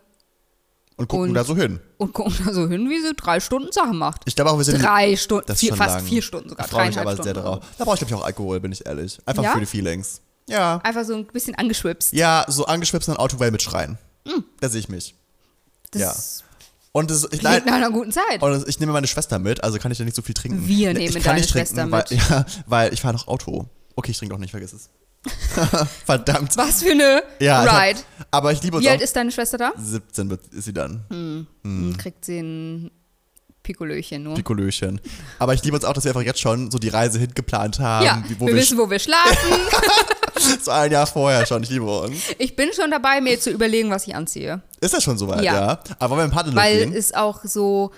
und 0.98 1.08
gucken 1.08 1.28
und- 1.30 1.34
da 1.34 1.44
so 1.44 1.56
hin. 1.56 1.80
und 1.96 2.12
gucken 2.12 2.34
da 2.44 2.52
so 2.52 2.68
hin, 2.68 2.88
wie 2.90 3.00
sie 3.00 3.14
drei 3.14 3.40
Stunden 3.40 3.72
Sachen 3.72 3.96
macht. 3.96 4.22
Ich 4.26 4.36
glaube 4.36 4.50
auch, 4.50 4.58
wir 4.58 4.64
sind 4.64 4.82
Drei 4.82 5.16
Stunden, 5.16 5.46
das 5.46 5.60
vier, 5.60 5.74
fast 5.74 5.96
lang. 5.96 6.04
vier 6.04 6.20
Stunden 6.22 6.50
sogar. 6.50 6.66
Ich 6.66 6.70
freue 6.70 6.88
mich 6.88 6.98
aber 6.98 7.14
sehr 7.16 7.22
Stunden. 7.24 7.40
darauf. 7.42 7.64
Da 7.78 7.84
brauche 7.84 7.94
ich, 7.94 8.00
glaube 8.00 8.12
ich, 8.14 8.20
auch 8.20 8.24
Alkohol, 8.26 8.60
bin 8.60 8.72
ich 8.72 8.84
ehrlich. 8.84 9.18
Einfach 9.24 9.42
Ja? 9.42 9.52
für 9.54 9.60
die 9.60 9.66
Feelings. 9.66 10.20
Ja. 10.48 10.78
Einfach 10.82 11.04
so 11.04 11.14
ein 11.14 11.24
bisschen 11.26 11.54
angeschwipst. 11.54 12.12
Ja, 12.12 12.44
so 12.48 12.66
angeschwipst 12.66 13.08
und 13.08 13.16
Autowell 13.16 13.50
mit 13.50 13.62
Schreien. 13.62 13.96
Mm. 14.26 14.40
Da 14.60 14.68
sehe 14.68 14.80
ich 14.80 14.88
mich. 14.88 15.14
Das 15.92 16.00
Ja. 16.02 16.14
Und 16.92 17.10
das, 17.10 17.28
ich, 17.30 17.42
leid, 17.42 17.66
nach 17.66 17.74
einer 17.74 17.90
guten 17.90 18.10
Zeit. 18.12 18.42
und 18.42 18.66
ich 18.66 18.80
nehme 18.80 18.92
meine 18.92 19.06
Schwester 19.06 19.38
mit, 19.38 19.62
also 19.62 19.78
kann 19.78 19.92
ich 19.92 19.98
da 19.98 20.04
nicht 20.04 20.16
so 20.16 20.22
viel 20.22 20.34
trinken. 20.34 20.66
Wir 20.66 20.94
nehmen 20.94 21.06
ich 21.06 21.12
kann 21.14 21.22
deine 21.22 21.40
nicht 21.42 21.50
trinken, 21.52 21.68
Schwester 21.74 21.90
weil, 21.90 22.04
mit. 22.10 22.10
Ja, 22.30 22.46
weil 22.66 22.92
ich 22.94 23.00
fahre 23.02 23.14
noch 23.14 23.28
Auto. 23.28 23.66
Okay, 23.94 24.10
ich 24.10 24.18
trinke 24.18 24.34
doch 24.34 24.40
nicht, 24.40 24.50
vergiss 24.52 24.72
es. 24.72 24.88
Verdammt. 26.06 26.56
Was 26.56 26.82
für 26.82 26.92
eine 26.92 27.22
Ja, 27.40 27.62
Ride. 27.62 28.00
hab, 28.18 28.26
aber 28.30 28.52
ich 28.52 28.62
liebe 28.62 28.76
uns 28.76 28.86
Wie 28.86 28.90
alt 28.90 29.00
ist 29.00 29.14
deine 29.16 29.30
Schwester 29.30 29.58
da? 29.58 29.72
17 29.76 30.30
wird, 30.30 30.40
ist 30.52 30.64
sie 30.64 30.72
dann. 30.72 31.04
Hm. 31.10 31.96
Kriegt 31.98 32.24
sie 32.24 32.38
ein 32.40 32.90
Pikolöchen 33.62 34.22
nur. 34.22 34.34
Pikolöchen. 34.34 35.00
Aber 35.38 35.52
ich 35.52 35.62
liebe 35.62 35.76
uns 35.76 35.84
auch, 35.84 35.92
dass 35.92 36.04
wir 36.04 36.10
einfach 36.12 36.22
jetzt 36.22 36.40
schon 36.40 36.70
so 36.70 36.78
die 36.78 36.88
Reise 36.88 37.18
hingeplant 37.18 37.78
haben. 37.80 38.06
ja, 38.06 38.22
wo 38.38 38.46
wir 38.46 38.54
wir 38.54 38.60
wissen, 38.62 38.78
wo 38.78 38.88
wir 38.88 38.98
schlafen. 38.98 39.36
so 40.62 40.70
ein 40.70 40.90
Jahr 40.90 41.06
vorher 41.06 41.44
schon. 41.44 41.62
Ich 41.62 41.70
liebe 41.70 41.84
uns. 41.84 42.16
ich 42.38 42.56
bin 42.56 42.70
schon 42.72 42.90
dabei, 42.90 43.20
mir 43.20 43.38
zu 43.38 43.50
überlegen, 43.50 43.90
was 43.90 44.06
ich 44.06 44.14
anziehe. 44.14 44.62
Ist 44.80 44.94
das 44.94 45.02
schon 45.02 45.18
soweit, 45.18 45.42
ja? 45.42 45.54
Ja. 45.54 45.80
Aber 45.98 46.10
wollen 46.10 46.20
wir 46.20 46.24
im 46.26 46.30
Partnerlook 46.30 46.62
Weil 46.62 46.78
gehen? 46.78 46.94
es 46.94 47.12
auch 47.12 47.40
so 47.44 47.90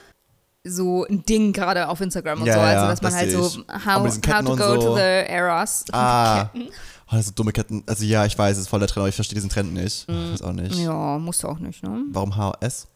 so 0.63 1.07
ein 1.07 1.25
Ding 1.25 1.53
gerade 1.55 1.89
auf 1.89 2.01
Instagram 2.03 2.41
und 2.41 2.47
Ja, 2.47 2.55
so. 2.55 2.61
Also, 2.61 2.83
ja, 2.83 2.89
dass 2.91 3.03
man 3.03 3.13
das 3.13 3.21
halt 3.21 3.31
so, 3.33 3.41
how, 3.41 4.05
how 4.05 4.21
Ketten 4.21 4.45
to 4.47 4.57
go 4.57 4.75
so. 4.75 4.77
to 4.89 4.95
the 4.97 5.01
eras. 5.01 5.85
Ah. 5.93 6.51
Oh, 7.13 7.17
das 7.17 7.27
sind 7.27 7.39
dumme 7.39 7.53
Ketten. 7.53 7.83
Also 7.87 8.05
ja, 8.05 8.25
ich 8.25 8.39
weiß, 8.39 8.57
es 8.57 8.63
ist 8.65 8.69
voll 8.69 8.79
der 8.79 8.89
Trend, 8.89 8.99
aber 9.03 9.09
ich 9.09 9.15
verstehe 9.17 9.35
diesen 9.35 9.51
Trend 9.51 9.73
nicht. 9.75 10.09
Ich 10.09 10.33
weiß 10.33 10.43
auch 10.43 10.53
nicht. 10.53 10.75
Ja, 10.77 11.19
musst 11.19 11.43
du 11.43 11.49
auch 11.49 11.59
nicht, 11.59 11.83
ne? 11.83 12.05
Warum 12.11 12.37
HS? 12.37 12.87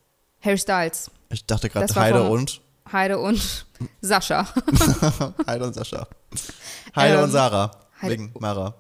Harry 0.41 0.59
Styles, 0.59 1.11
Ich 1.31 1.45
dachte 1.47 1.69
gerade 1.69 1.93
Heide 1.95 2.29
und 2.29 2.61
Heide 2.93 3.19
und 3.19 3.67
Sascha. 4.03 4.47
Heide 5.47 5.65
und 5.65 5.75
Sascha. 5.75 6.07
Heide 6.95 7.17
Ähm, 7.17 7.25
und 7.25 7.31
Sarah. 7.31 7.71
Heide- 8.01 8.13
Wegen 8.13 8.33
Mara. 8.39 8.75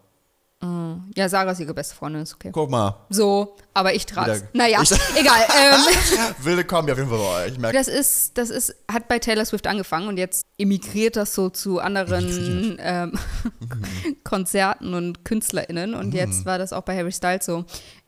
Ja, 1.16 1.29
Sarah 1.29 1.53
ist 1.53 1.61
ihre 1.61 1.74
beste 1.74 1.94
Freundin, 1.94 2.22
ist 2.22 2.35
okay. 2.35 2.50
Guck 2.53 2.70
mal. 2.70 2.96
So, 3.11 3.57
aber 3.74 3.94
ich 3.94 4.07
trage 4.07 4.48
Naja, 4.53 4.81
Ich- 4.83 4.90
egal. 5.16 5.40
Ähm, 5.61 6.35
Wilde 6.44 6.64
Kombi 6.64 6.92
auf 6.92 6.98
jeden 6.98 7.11
Fall 7.11 7.18
bei 7.18 7.46
euch. 7.68 7.72
Das 7.74 7.88
ist, 7.88 8.38
das 8.38 8.50
ist, 8.50 8.74
hat 8.90 9.09
bei 9.09 9.18
Taylor 9.18 9.44
Swift 9.44 9.66
angefangen 9.66 10.09
und 10.09 10.16
jetzt 10.16 10.44
emigriert 10.59 11.16
das 11.16 11.35
so 11.35 11.50
zu 11.50 11.81
anderen 11.81 12.77
ähm, 12.81 13.12
Konzerten 14.24 14.94
und 14.94 15.24
KünstlerInnen 15.24 15.94
und 15.94 16.14
jetzt 16.14 16.44
war 16.46 16.59
das 16.59 16.72
auch 16.72 16.83
bei 16.83 16.96
Harry 16.96 17.12
Styles 17.12 17.44
so. 17.46 17.64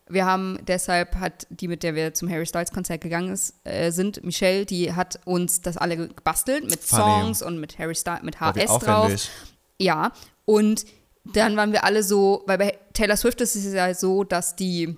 Wir 0.08 0.24
haben 0.24 0.58
deshalb 0.68 1.16
hat 1.16 1.48
die, 1.50 1.66
mit 1.66 1.82
der 1.82 1.96
wir 1.96 2.14
zum 2.14 2.30
Harry 2.30 2.46
Styles 2.46 2.70
Konzert 2.70 3.00
gegangen 3.00 3.32
ist, 3.32 3.54
äh, 3.64 3.90
sind 3.90 4.22
Michelle, 4.24 4.64
die 4.64 4.94
hat 4.94 5.18
uns 5.24 5.62
das 5.62 5.76
alle 5.76 5.96
gebastelt 6.08 6.64
mit 6.70 6.78
Funny. 6.84 7.02
Songs 7.02 7.42
und 7.42 7.58
mit 7.58 7.78
Harry 7.78 7.94
Styles, 7.96 8.22
mit 8.22 8.38
HS 8.40 8.78
drauf. 8.78 9.10
Ja, 9.80 10.12
und 10.44 10.84
dann 11.32 11.56
waren 11.56 11.72
wir 11.72 11.84
alle 11.84 12.02
so, 12.02 12.42
weil 12.46 12.58
bei 12.58 12.78
Taylor 12.92 13.16
Swift 13.16 13.40
ist 13.40 13.54
es 13.56 13.72
ja 13.72 13.92
so, 13.94 14.24
dass 14.24 14.56
die 14.56 14.96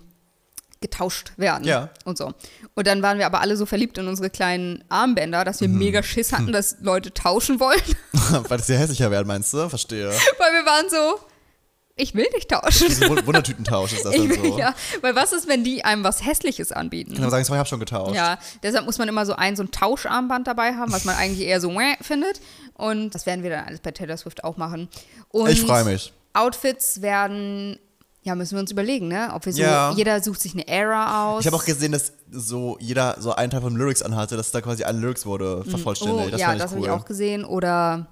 getauscht 0.81 1.33
werden 1.37 1.65
Ja. 1.67 1.91
und 2.05 2.17
so. 2.17 2.33
Und 2.75 2.87
dann 2.87 3.03
waren 3.03 3.19
wir 3.19 3.27
aber 3.27 3.41
alle 3.41 3.57
so 3.57 3.67
verliebt 3.67 3.99
in 3.99 4.07
unsere 4.07 4.31
kleinen 4.31 4.85
Armbänder, 4.89 5.45
dass 5.45 5.61
wir 5.61 5.69
Mhm. 5.69 5.79
mega 5.79 6.03
Schiss 6.05 6.33
hatten, 6.33 6.53
dass 6.53 6.77
Leute 6.81 7.13
tauschen 7.13 7.59
wollen, 7.59 7.81
Weil 8.49 8.59
das 8.59 8.69
ja 8.69 8.77
hässlicher 8.77 9.11
werden, 9.11 9.27
meinst 9.27 9.53
du? 9.53 9.69
Verstehe. 9.69 10.09
weil 10.11 10.53
wir 10.53 10.67
waren 10.67 10.89
so, 10.89 11.21
ich 11.97 12.15
will 12.15 12.29
nicht 12.33 12.49
tauschen. 12.49 12.87
Wundertütentausch 13.27 13.93
ist 13.93 14.05
das 14.05 14.15
Ich 14.15 14.21
dann 14.21 14.31
will, 14.43 14.53
so. 14.53 14.59
ja, 14.59 14.73
weil 15.01 15.17
was 15.17 15.33
ist, 15.33 15.49
wenn 15.49 15.65
die 15.65 15.85
einem 15.85 16.05
was 16.05 16.25
Hässliches 16.25 16.71
anbieten? 16.71 17.13
Kann 17.15 17.23
man 17.23 17.31
sagen, 17.31 17.43
ich 17.43 17.51
habe 17.51 17.69
schon 17.69 17.81
getauscht. 17.81 18.15
Ja, 18.15 18.39
deshalb 18.63 18.85
muss 18.85 18.99
man 18.99 19.09
immer 19.09 19.27
so 19.27 19.35
ein 19.35 19.57
so 19.57 19.65
ein 19.65 19.73
Tauscharmband 19.73 20.47
dabei 20.47 20.75
haben, 20.77 20.93
was 20.93 21.05
man 21.05 21.17
eigentlich 21.19 21.45
eher 21.45 21.61
so 21.61 21.77
findet. 22.03 22.41
Und 22.75 23.17
das 23.17 23.27
werden 23.27 23.43
wir 23.43 23.51
dann 23.51 23.65
alles 23.67 23.81
bei 23.81 23.91
Taylor 23.91 24.17
Swift 24.17 24.45
auch 24.45 24.57
machen. 24.59 24.89
Und 25.31 25.51
Ich 25.51 25.63
freu 25.63 25.83
mich. 25.83 26.13
Outfits 26.35 27.03
werden, 27.03 27.79
ja, 28.23 28.35
müssen 28.35 28.55
wir 28.57 28.61
uns 28.61 28.71
überlegen, 28.71 29.09
ne? 29.09 29.31
Ob 29.35 29.47
wir 29.47 29.53
so, 29.53 29.63
Ja. 29.63 29.93
jeder 29.93 30.23
sucht 30.23 30.41
sich 30.41 30.53
eine 30.55 30.67
Era 30.69 31.29
aus. 31.31 31.41
Ich 31.41 31.47
habe 31.47 31.57
auch 31.57 31.65
gesehen, 31.65 31.93
dass 31.93 32.13
so 32.31 32.77
jeder 32.81 33.17
so 33.21 33.35
einen 33.35 33.51
Teil 33.51 33.61
von 33.63 33.75
Lyrics 33.77 34.03
anhatte, 34.03 34.37
dass 34.37 34.51
da 34.51 34.61
quasi 34.61 34.85
alle 34.85 34.99
Lyrics 34.99 35.25
wurde 35.27 35.65
vervollständigt. 35.65 36.29
oh, 36.29 36.31
das 36.31 36.41
ja, 36.41 36.55
das 36.55 36.71
habe 36.71 36.81
cool. 36.81 36.87
ich 36.87 36.91
auch 36.91 37.05
gesehen. 37.05 37.45
Oder 37.45 38.07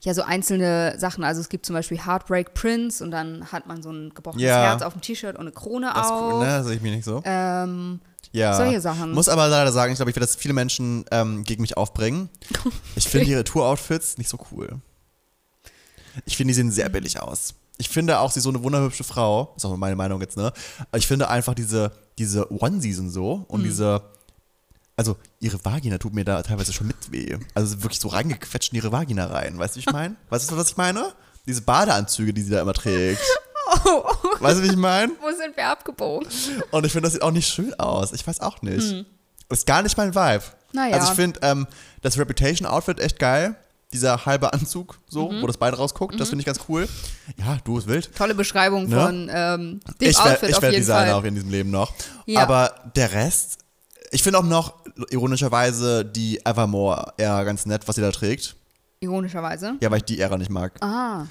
ja, 0.00 0.14
so 0.14 0.22
einzelne 0.22 0.98
Sachen. 0.98 1.22
Also 1.22 1.40
es 1.40 1.48
gibt 1.48 1.64
zum 1.64 1.74
Beispiel 1.74 2.04
Heartbreak 2.04 2.54
Prince 2.54 3.04
und 3.04 3.12
dann 3.12 3.52
hat 3.52 3.66
man 3.68 3.82
so 3.82 3.90
ein 3.90 4.12
gebrochenes 4.14 4.42
Ja. 4.42 4.62
Herz 4.70 4.82
auf 4.82 4.94
dem 4.94 5.00
T-Shirt 5.02 5.36
und 5.36 5.42
eine 5.42 5.52
Krone 5.52 5.92
das 5.94 6.06
ist 6.06 6.12
auf. 6.12 6.32
cool, 6.34 6.44
ne? 6.44 6.64
Sehe 6.64 6.74
ich 6.76 6.82
mir 6.82 6.90
nicht 6.90 7.04
so. 7.04 7.22
ähm, 7.24 8.00
ja. 8.32 8.54
solche 8.56 8.80
Sachen. 8.80 9.12
Muss 9.12 9.28
aber 9.28 9.46
leider 9.46 9.70
sagen, 9.70 9.92
ich 9.92 9.96
glaube, 9.98 10.10
ich 10.10 10.16
werde 10.16 10.26
das 10.26 10.34
viele 10.34 10.54
Menschen 10.54 11.04
ähm, 11.12 11.44
gegen 11.44 11.62
mich 11.62 11.76
aufbringen. 11.76 12.28
Ich 12.96 13.08
finde 13.08 13.28
ihre 13.28 13.44
Tour-Outfits 13.44 14.18
nicht 14.18 14.28
so 14.28 14.38
cool. 14.50 14.80
Ich 16.26 16.36
finde, 16.36 16.50
die 16.50 16.54
sehen 16.54 16.70
sehr 16.70 16.88
billig 16.88 17.20
aus. 17.20 17.54
Ich 17.78 17.88
finde 17.88 18.18
auch, 18.18 18.30
sie 18.30 18.38
ist 18.38 18.44
so 18.44 18.50
eine 18.50 18.62
wunderhübsche 18.62 19.04
Frau. 19.04 19.52
Ist 19.56 19.64
auch 19.64 19.76
meine 19.76 19.96
Meinung 19.96 20.20
jetzt, 20.20 20.36
ne? 20.36 20.52
Ich 20.94 21.06
finde 21.06 21.28
einfach 21.28 21.54
diese, 21.54 21.92
diese 22.18 22.50
Onesies 22.52 22.98
und 22.98 23.10
so 23.10 23.44
und 23.48 23.62
diese. 23.62 24.02
Also, 24.94 25.16
ihre 25.40 25.64
Vagina 25.64 25.96
tut 25.98 26.12
mir 26.12 26.24
da 26.24 26.42
teilweise 26.42 26.72
schon 26.72 26.86
mit 26.86 27.10
weh. 27.10 27.38
Also, 27.54 27.82
wirklich 27.82 27.98
so 27.98 28.08
reingequetscht 28.08 28.72
in 28.72 28.76
ihre 28.76 28.92
Vagina 28.92 29.26
rein. 29.26 29.58
Weißt 29.58 29.74
du, 29.74 29.76
wie 29.78 29.80
ich 29.80 29.92
meine? 29.92 30.16
Weißt 30.28 30.50
du, 30.50 30.56
was 30.56 30.70
ich 30.70 30.76
meine? 30.76 31.12
Diese 31.46 31.62
Badeanzüge, 31.62 32.32
die 32.34 32.42
sie 32.42 32.50
da 32.50 32.60
immer 32.60 32.74
trägt. 32.74 33.22
oh, 33.86 34.04
Weißt 34.40 34.60
du, 34.60 34.62
wie 34.64 34.68
ich 34.68 34.76
meine? 34.76 35.12
wo 35.20 35.34
sind 35.36 35.56
wir 35.56 35.66
abgebogen? 35.66 36.28
Und 36.70 36.86
ich 36.86 36.92
finde, 36.92 37.06
das 37.06 37.14
sieht 37.14 37.22
auch 37.22 37.30
nicht 37.30 37.48
schön 37.48 37.74
aus. 37.80 38.12
Ich 38.12 38.24
weiß 38.24 38.40
auch 38.40 38.60
nicht. 38.62 39.06
Ist 39.48 39.66
gar 39.66 39.82
nicht 39.82 39.96
mein 39.96 40.14
Vibe. 40.14 40.44
Naja. 40.72 40.96
Also 40.96 41.08
ich 41.10 41.16
finde 41.16 41.40
ähm, 41.42 41.66
das 42.02 42.18
Reputation-Outfit 42.18 43.00
echt 43.00 43.18
geil. 43.18 43.56
Dieser 43.92 44.24
halbe 44.24 44.52
Anzug, 44.52 44.98
so, 45.08 45.30
Mhm. 45.30 45.42
wo 45.42 45.46
das 45.46 45.56
Bein 45.58 45.74
rausguckt, 45.74 46.18
das 46.18 46.28
finde 46.30 46.40
ich 46.42 46.46
ganz 46.46 46.60
cool. 46.68 46.88
Ja, 47.36 47.58
du 47.64 47.76
ist 47.78 47.86
wild. 47.86 48.14
Tolle 48.16 48.34
Beschreibung 48.34 48.88
Ne? 48.88 48.96
von 49.02 49.30
ähm, 49.32 49.80
dem 50.00 50.08
ich 50.10 50.18
Outfit 50.18 50.42
werde 50.42 50.56
auf 50.56 50.62
werd 50.62 50.72
jeden 50.72 50.82
Designer 50.82 51.00
Fall. 51.06 51.12
auch 51.14 51.24
in 51.24 51.34
diesem 51.34 51.50
Leben 51.50 51.70
noch. 51.70 51.92
Ja. 52.26 52.42
Aber 52.42 52.74
der 52.96 53.12
Rest, 53.12 53.58
ich 54.10 54.22
finde 54.22 54.38
auch 54.38 54.44
noch 54.44 54.74
ironischerweise 55.10 56.04
die 56.04 56.44
Evermore 56.44 57.12
eher 57.16 57.44
ganz 57.44 57.66
nett, 57.66 57.86
was 57.86 57.96
sie 57.96 58.02
da 58.02 58.10
trägt. 58.10 58.56
Ironischerweise. 59.00 59.74
Ja, 59.80 59.90
weil 59.90 59.98
ich 59.98 60.04
die 60.04 60.20
Ära 60.20 60.36
nicht 60.38 60.50
mag. 60.50 60.72
Ah, 60.80 61.26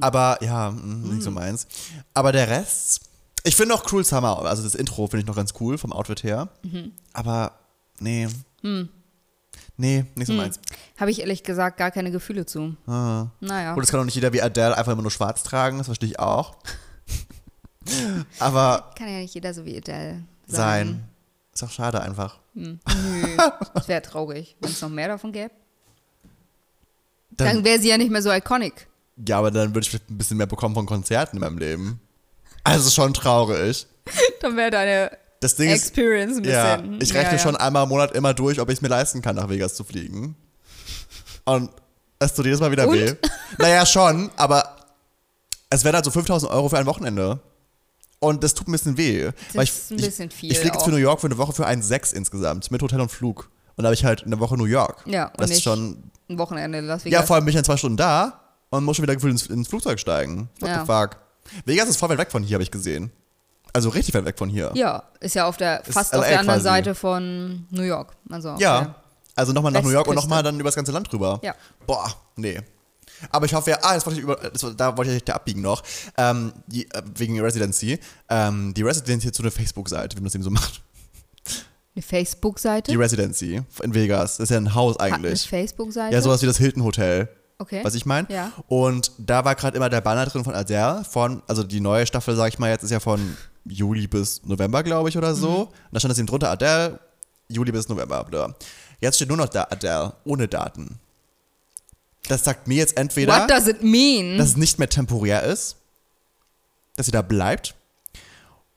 Aber 0.00 0.38
ja, 0.42 0.70
mh, 0.70 1.12
nicht 1.14 1.22
so 1.22 1.30
meins. 1.30 1.66
Aber 2.14 2.30
der 2.32 2.48
Rest, 2.48 3.00
ich 3.42 3.56
finde 3.56 3.74
auch 3.74 3.84
Cruel 3.84 4.04
Summer, 4.04 4.44
also 4.44 4.62
das 4.62 4.74
Intro 4.74 5.06
finde 5.06 5.22
ich 5.22 5.26
noch 5.26 5.36
ganz 5.36 5.54
cool 5.60 5.78
vom 5.78 5.92
Outfit 5.92 6.22
her. 6.24 6.48
Aber 7.14 7.52
nee. 8.00 8.28
Nee, 9.78 10.06
nicht 10.14 10.26
so 10.28 10.32
meins. 10.32 10.58
habe 10.98 11.10
ich 11.10 11.20
ehrlich 11.20 11.42
gesagt 11.42 11.76
gar 11.76 11.90
keine 11.90 12.10
Gefühle 12.10 12.46
zu. 12.46 12.74
Ah. 12.86 13.26
Naja. 13.40 13.74
Und 13.74 13.82
es 13.82 13.90
kann 13.90 14.00
auch 14.00 14.04
nicht 14.04 14.14
jeder 14.14 14.32
wie 14.32 14.40
Adele 14.40 14.76
einfach 14.76 14.92
immer 14.92 15.02
nur 15.02 15.10
schwarz 15.10 15.42
tragen, 15.42 15.78
das 15.78 15.86
verstehe 15.86 16.08
ich 16.10 16.18
auch. 16.18 16.56
Aber 18.38 18.90
Kann 18.96 19.08
ja 19.08 19.18
nicht 19.18 19.34
jeder 19.34 19.54
so 19.54 19.64
wie 19.64 19.76
Adele 19.76 20.22
sein. 20.46 21.04
Ist 21.52 21.62
auch 21.62 21.70
schade 21.70 22.00
einfach. 22.00 22.38
Nö, 22.54 22.76
das 23.74 23.88
wäre 23.88 24.02
traurig, 24.02 24.56
wenn 24.60 24.70
es 24.70 24.80
noch 24.80 24.88
mehr 24.88 25.08
davon 25.08 25.32
gäbe. 25.32 25.50
Dann, 27.30 27.56
Dann 27.56 27.64
wäre 27.64 27.78
sie 27.78 27.88
ja 27.88 27.98
nicht 27.98 28.10
mehr 28.10 28.22
so 28.22 28.32
iconic. 28.32 28.86
ja, 29.26 29.38
aber 29.38 29.50
dann 29.50 29.70
würde 29.70 29.80
ich 29.80 29.90
vielleicht 29.90 30.10
ein 30.10 30.18
bisschen 30.18 30.38
mehr 30.38 30.46
bekommen 30.46 30.74
von 30.74 30.86
Konzerten 30.86 31.36
in 31.36 31.40
meinem 31.40 31.58
Leben. 31.58 32.00
Also 32.64 32.90
schon 32.90 33.12
traurig. 33.14 33.86
Dann 34.40 34.56
wäre 34.56 34.70
deine 34.70 35.10
Das 35.40 35.54
Ding 35.56 35.70
ist, 35.70 35.82
Experience 35.88 36.38
ein 36.38 36.44
Ja, 36.44 36.76
bisschen. 36.76 37.00
ich 37.00 37.14
rechne 37.14 37.30
ja, 37.30 37.32
ja. 37.32 37.38
schon 37.38 37.56
einmal 37.56 37.82
im 37.84 37.88
Monat 37.90 38.12
immer 38.12 38.32
durch, 38.34 38.60
ob 38.60 38.68
ich 38.70 38.76
es 38.76 38.82
mir 38.82 38.88
leisten 38.88 39.20
kann, 39.22 39.36
nach 39.36 39.48
Vegas 39.48 39.74
zu 39.74 39.84
fliegen. 39.84 40.34
Und 41.44 41.70
es 42.18 42.34
tut 42.34 42.44
jedes 42.46 42.60
Mal 42.60 42.70
wieder 42.70 42.88
Und? 42.88 42.94
weh. 42.98 43.14
Naja, 43.58 43.84
schon, 43.86 44.30
aber 44.36 44.76
es 45.70 45.84
wären 45.84 45.94
halt 45.94 46.04
so 46.04 46.10
5000 46.10 46.50
Euro 46.50 46.68
für 46.68 46.78
ein 46.78 46.86
Wochenende. 46.86 47.40
Und 48.18 48.42
das 48.42 48.54
tut 48.54 48.66
ein 48.68 48.72
bisschen 48.72 48.96
weh. 48.96 49.30
weil 49.52 49.64
ich, 49.64 49.70
ist 49.70 49.90
ein 49.90 49.98
ich, 49.98 50.04
bisschen 50.06 50.30
viel 50.30 50.50
Ich 50.50 50.58
fliege 50.58 50.74
jetzt 50.74 50.84
für 50.84 50.90
New 50.90 50.96
York 50.96 51.20
für 51.20 51.26
eine 51.26 51.36
Woche 51.36 51.52
für 51.52 51.66
1,6 51.66 52.14
insgesamt, 52.14 52.70
mit 52.70 52.80
Hotel 52.82 53.00
und 53.00 53.10
Flug. 53.10 53.50
Und 53.76 53.82
da 53.82 53.88
habe 53.88 53.94
ich 53.94 54.04
halt 54.06 54.24
eine 54.24 54.40
Woche 54.40 54.56
New 54.56 54.64
York. 54.64 55.02
Ja, 55.06 55.26
und 55.26 55.40
das 55.40 55.50
ist 55.50 55.62
schon. 55.62 56.10
Ein 56.28 56.38
Wochenende 56.38 56.80
Las 56.80 57.04
Vegas. 57.04 57.20
Ja, 57.20 57.26
vor 57.26 57.36
allem 57.36 57.44
bin 57.44 57.50
ich 57.50 57.56
dann 57.56 57.64
zwei 57.64 57.76
Stunden 57.76 57.98
da 57.98 58.40
und 58.70 58.84
muss 58.84 58.96
schon 58.96 59.02
wieder 59.02 59.14
gefühlt 59.14 59.32
ins, 59.32 59.46
ins 59.46 59.68
Flugzeug 59.68 60.00
steigen. 60.00 60.48
What 60.60 60.70
Ja. 60.70 60.80
the 60.80 60.86
fuck? 60.86 61.18
Vegas 61.66 61.88
ist 61.90 61.98
voll 61.98 62.08
weit 62.08 62.18
weg 62.18 62.32
von 62.32 62.42
hier, 62.42 62.54
habe 62.54 62.62
ich 62.64 62.70
gesehen. 62.70 63.12
Also 63.76 63.90
richtig 63.90 64.14
weit 64.14 64.24
weg 64.24 64.38
von 64.38 64.48
hier. 64.48 64.70
Ja, 64.74 65.02
ist 65.20 65.34
ja 65.34 65.46
auf 65.46 65.56
der, 65.58 65.84
Ist 65.86 65.92
fast 65.92 66.14
auf 66.14 66.24
der 66.26 66.40
anderen 66.40 66.60
quasi. 66.60 66.64
Seite 66.64 66.94
von 66.94 67.66
New 67.70 67.82
York. 67.82 68.14
Also 68.30 68.56
Ja. 68.58 68.96
Also 69.34 69.52
nochmal 69.52 69.70
nach 69.70 69.82
New 69.82 69.90
York 69.90 70.06
und 70.08 70.14
nochmal 70.14 70.42
dann 70.42 70.54
über 70.58 70.68
das 70.68 70.74
ganze 70.76 70.92
Land 70.92 71.12
rüber. 71.12 71.38
Ja. 71.42 71.54
Boah, 71.86 72.10
nee. 72.36 72.58
Aber 73.30 73.44
ich 73.44 73.52
hoffe 73.54 73.70
ja, 73.70 73.78
ah, 73.82 73.94
das 73.94 74.06
wollte 74.06 74.18
ich 74.18 74.24
über, 74.24 74.36
das, 74.36 74.66
da 74.76 74.96
wollte 74.96 75.12
ich 75.12 75.24
da 75.24 75.34
abbiegen 75.34 75.60
noch, 75.60 75.82
ähm, 76.16 76.52
die, 76.66 76.90
äh, 76.90 77.02
wegen 77.14 77.38
Residency. 77.40 77.98
Ähm, 78.30 78.72
die 78.74 78.82
Residency 78.82 79.26
hat 79.26 79.34
so 79.34 79.42
eine 79.42 79.50
Facebook-Seite, 79.50 80.16
wie 80.16 80.20
man 80.20 80.24
das 80.26 80.34
eben 80.34 80.44
so 80.44 80.50
macht. 80.62 80.80
Eine 81.94 82.02
Facebook-Seite? 82.02 82.90
Die 82.90 82.96
Residency 82.96 83.62
in 83.82 83.94
Vegas, 83.94 84.38
das 84.38 84.44
ist 84.44 84.50
ja 84.50 84.56
ein 84.58 84.74
Haus 84.74 84.94
Hat 84.94 85.02
eine 85.02 85.14
eigentlich. 85.16 85.48
Facebook-Seite? 85.48 86.14
Ja, 86.14 86.22
sowas 86.22 86.40
wie 86.42 86.46
das 86.46 86.56
Hilton 86.58 86.82
Hotel, 86.82 87.28
Okay. 87.58 87.80
was 87.82 87.94
ich 87.94 88.04
meine. 88.04 88.26
Ja. 88.30 88.52
Und 88.68 89.12
da 89.18 89.44
war 89.46 89.54
gerade 89.54 89.76
immer 89.76 89.88
der 89.88 90.02
Banner 90.02 90.26
drin 90.26 90.44
von 90.44 90.54
Adele, 90.54 91.04
von, 91.10 91.42
also 91.46 91.62
die 91.62 91.80
neue 91.80 92.06
Staffel, 92.06 92.36
sag 92.36 92.48
ich 92.48 92.58
mal, 92.58 92.70
jetzt 92.70 92.84
ist 92.84 92.90
ja 92.90 93.00
von 93.00 93.36
Juli 93.68 94.06
bis 94.06 94.44
November, 94.44 94.82
glaube 94.82 95.08
ich, 95.08 95.16
oder 95.18 95.34
so. 95.34 95.48
Mhm. 95.50 95.60
Und 95.60 95.70
da 95.92 96.00
stand 96.00 96.10
das 96.12 96.18
eben 96.18 96.26
drunter 96.26 96.50
Adele, 96.50 96.98
Juli 97.48 97.72
bis 97.72 97.88
November. 97.88 98.24
Bla. 98.24 98.54
Jetzt 99.00 99.16
steht 99.16 99.28
nur 99.28 99.36
noch 99.36 99.48
da 99.48 99.66
Adele, 99.70 100.14
ohne 100.24 100.48
Daten. 100.48 100.98
Das 102.28 102.42
sagt 102.44 102.66
mir 102.66 102.76
jetzt 102.78 102.96
entweder, 102.96 103.40
What 103.40 103.50
does 103.50 103.68
it 103.68 103.82
mean? 103.82 104.38
dass 104.38 104.48
es 104.48 104.56
nicht 104.56 104.78
mehr 104.78 104.88
temporär 104.88 105.42
ist, 105.44 105.76
dass 106.96 107.06
sie 107.06 107.12
da 107.12 107.22
bleibt, 107.22 107.74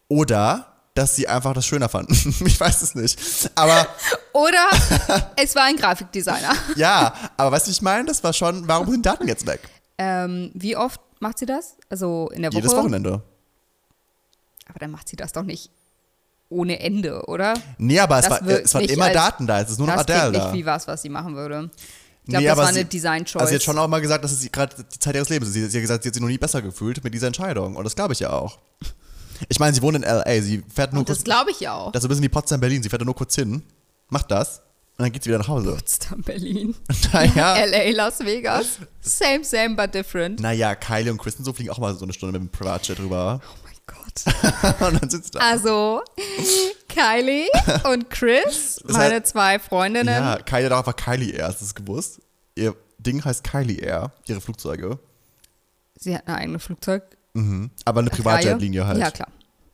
oder 0.08 0.66
dass 0.94 1.16
sie 1.16 1.28
einfach 1.28 1.54
das 1.54 1.66
schöner 1.66 1.88
fanden. 1.88 2.14
ich 2.46 2.60
weiß 2.60 2.82
es 2.82 2.96
nicht. 2.96 3.52
Aber 3.56 3.88
Oder 4.34 4.68
es 5.36 5.56
war 5.56 5.64
ein 5.64 5.78
Grafikdesigner. 5.78 6.54
ja, 6.76 7.14
aber 7.38 7.52
weißt 7.54 7.68
du, 7.68 7.72
ich 7.72 7.82
meine, 7.82 8.06
das 8.06 8.24
war 8.24 8.34
schon, 8.34 8.68
warum 8.68 8.90
sind 8.92 9.06
Daten 9.06 9.28
jetzt 9.28 9.46
weg? 9.48 9.62
Ähm, 9.98 10.52
wie 10.54 10.76
oft 10.76 11.00
macht 11.20 11.40
sie 11.40 11.46
das? 11.46 11.76
Also 11.90 12.30
in 12.34 12.42
der 12.42 12.52
Woche? 12.52 12.62
Jedes 12.62 12.76
Wochenende. 12.76 13.22
Aber 14.70 14.80
dann 14.80 14.92
macht 14.92 15.10
sie 15.10 15.16
das 15.18 15.32
doch 15.34 15.44
nicht 15.44 15.70
ohne 16.50 16.80
Ende, 16.80 17.26
oder? 17.28 17.54
Nee, 17.78 18.00
aber 18.00 18.18
es, 18.20 18.28
Das 18.28 18.32
war, 18.42 18.48
es 18.48 18.74
waren 18.74 18.86
immer 18.86 19.06
als- 19.06 19.14
Daten 19.14 19.46
da, 19.48 19.62
es 19.62 19.70
ist 19.72 19.78
nur 19.78 19.88
noch 19.88 19.96
das 19.96 20.02
Adele 20.04 20.20
klingt 20.20 20.34
nicht 20.34 20.46
da. 20.46 20.54
wie 20.54 20.66
was, 20.66 20.88
was 20.88 21.02
sie 21.02 21.10
machen 21.10 21.36
würde. 21.36 21.70
Ich 22.24 22.30
glaube, 22.32 22.44
Nee, 22.44 22.48
das 22.50 22.58
war 22.58 22.68
eine 22.68 22.86
Design-Choice. 22.86 23.40
Also 23.42 23.50
sie 23.50 23.56
hat 23.56 23.64
schon 23.64 23.78
auch 23.78 23.88
mal 23.88 24.02
gesagt, 24.02 24.24
dass 24.24 24.32
es 24.32 24.52
gerade 24.52 24.76
die 24.94 25.00
Zeit 25.00 25.16
ihres 25.16 25.30
Lebens 25.30 25.50
ist. 25.50 25.54
Sie, 25.56 25.68
sie 25.68 25.78
hat 25.78 25.82
gesagt, 25.82 26.04
sie 26.04 26.10
hat 26.10 26.14
sich 26.14 26.22
noch 26.22 26.30
nie 26.30 26.38
besser 26.38 26.62
gefühlt 26.62 27.04
mit 27.04 27.14
dieser 27.14 27.28
Entscheidung. 27.28 27.76
Und 27.76 27.84
das 27.84 27.96
glaube 27.96 28.14
ich 28.14 28.20
ja 28.20 28.32
auch. 28.32 28.60
Ich 29.48 29.60
meine, 29.60 29.74
sie 29.74 29.82
wohnt 29.82 29.96
in 29.96 30.04
L.A., 30.04 30.42
sie 30.42 30.64
fährt 30.74 30.92
nur 30.94 31.00
Und 31.02 31.10
das 31.10 31.18
kurz, 31.20 31.24
glaube 31.24 31.50
ich 31.52 31.60
ja 31.60 31.74
auch. 31.74 31.92
das 31.92 32.02
ist 32.04 32.06
ein 32.06 32.10
bisschen 32.10 32.24
wie 32.24 32.30
Potsdam-Berlin, 32.30 32.84
sie 32.84 32.90
fährt 32.90 33.02
da 33.02 33.06
nur 33.06 33.16
kurz 33.16 33.36
hin, 33.36 33.64
macht 34.10 34.30
das 34.32 34.58
und 34.98 35.04
dann 35.06 35.12
geht 35.12 35.24
sie 35.24 35.30
wieder 35.30 35.40
nach 35.40 35.48
Hause. 35.48 35.76
Potsdam, 35.76 36.22
Berlin. 36.22 36.76
naja, 37.14 37.56
LA, 37.66 37.92
Las 37.96 38.20
Vegas. 38.20 38.66
Same, 39.02 39.44
same, 39.44 39.76
but 39.76 39.94
different. 39.94 40.40
naja, 40.42 40.76
Kylie 40.76 41.12
und 41.12 41.20
Kristen 41.20 41.44
so 41.46 41.54
fliegen 41.54 41.70
auch 41.72 41.78
mal 41.80 41.96
so 41.96 42.04
eine 42.04 42.14
Stunde 42.14 42.38
mit 42.38 42.50
dem 42.50 42.52
Privatjet 42.52 43.00
rüber. 43.00 43.40
Oh 43.44 43.69
und 44.80 45.02
dann 45.02 45.10
sie 45.10 45.22
da. 45.32 45.40
Also, 45.40 46.02
Kylie 46.88 47.48
und 47.92 48.10
Chris, 48.10 48.82
Das 48.86 48.96
meine 48.98 49.20
heißt- 49.20 49.24
zwei 49.24 49.60
Freundinnen. 49.60 50.08
Ja, 50.14 50.38
Kylie 50.38 50.72
auch 50.74 50.80
einfach 50.80 50.96
Kylie 50.96 51.32
Air, 51.34 51.48
hast 51.48 51.62
du 51.62 51.66
das 51.66 51.76
gewusst? 51.76 52.22
Ihr 52.56 52.76
Ding 52.98 53.24
heißt 53.24 53.44
Kylie 53.44 53.78
Air, 53.82 54.12
ihre 54.28 54.42
Flugzeuge. 54.42 55.00
Sie 55.98 56.16
hat 56.16 56.28
eine 56.28 56.38
eigene 56.38 56.60
Flugzeug. 56.60 57.04
Mhm. 57.34 57.72
Aber 57.86 58.00
eine. 58.02 58.10
Privatjetlinie 58.10 58.88
halt. 58.88 58.98
Ja, 59.00 59.12
klar. 59.12 59.28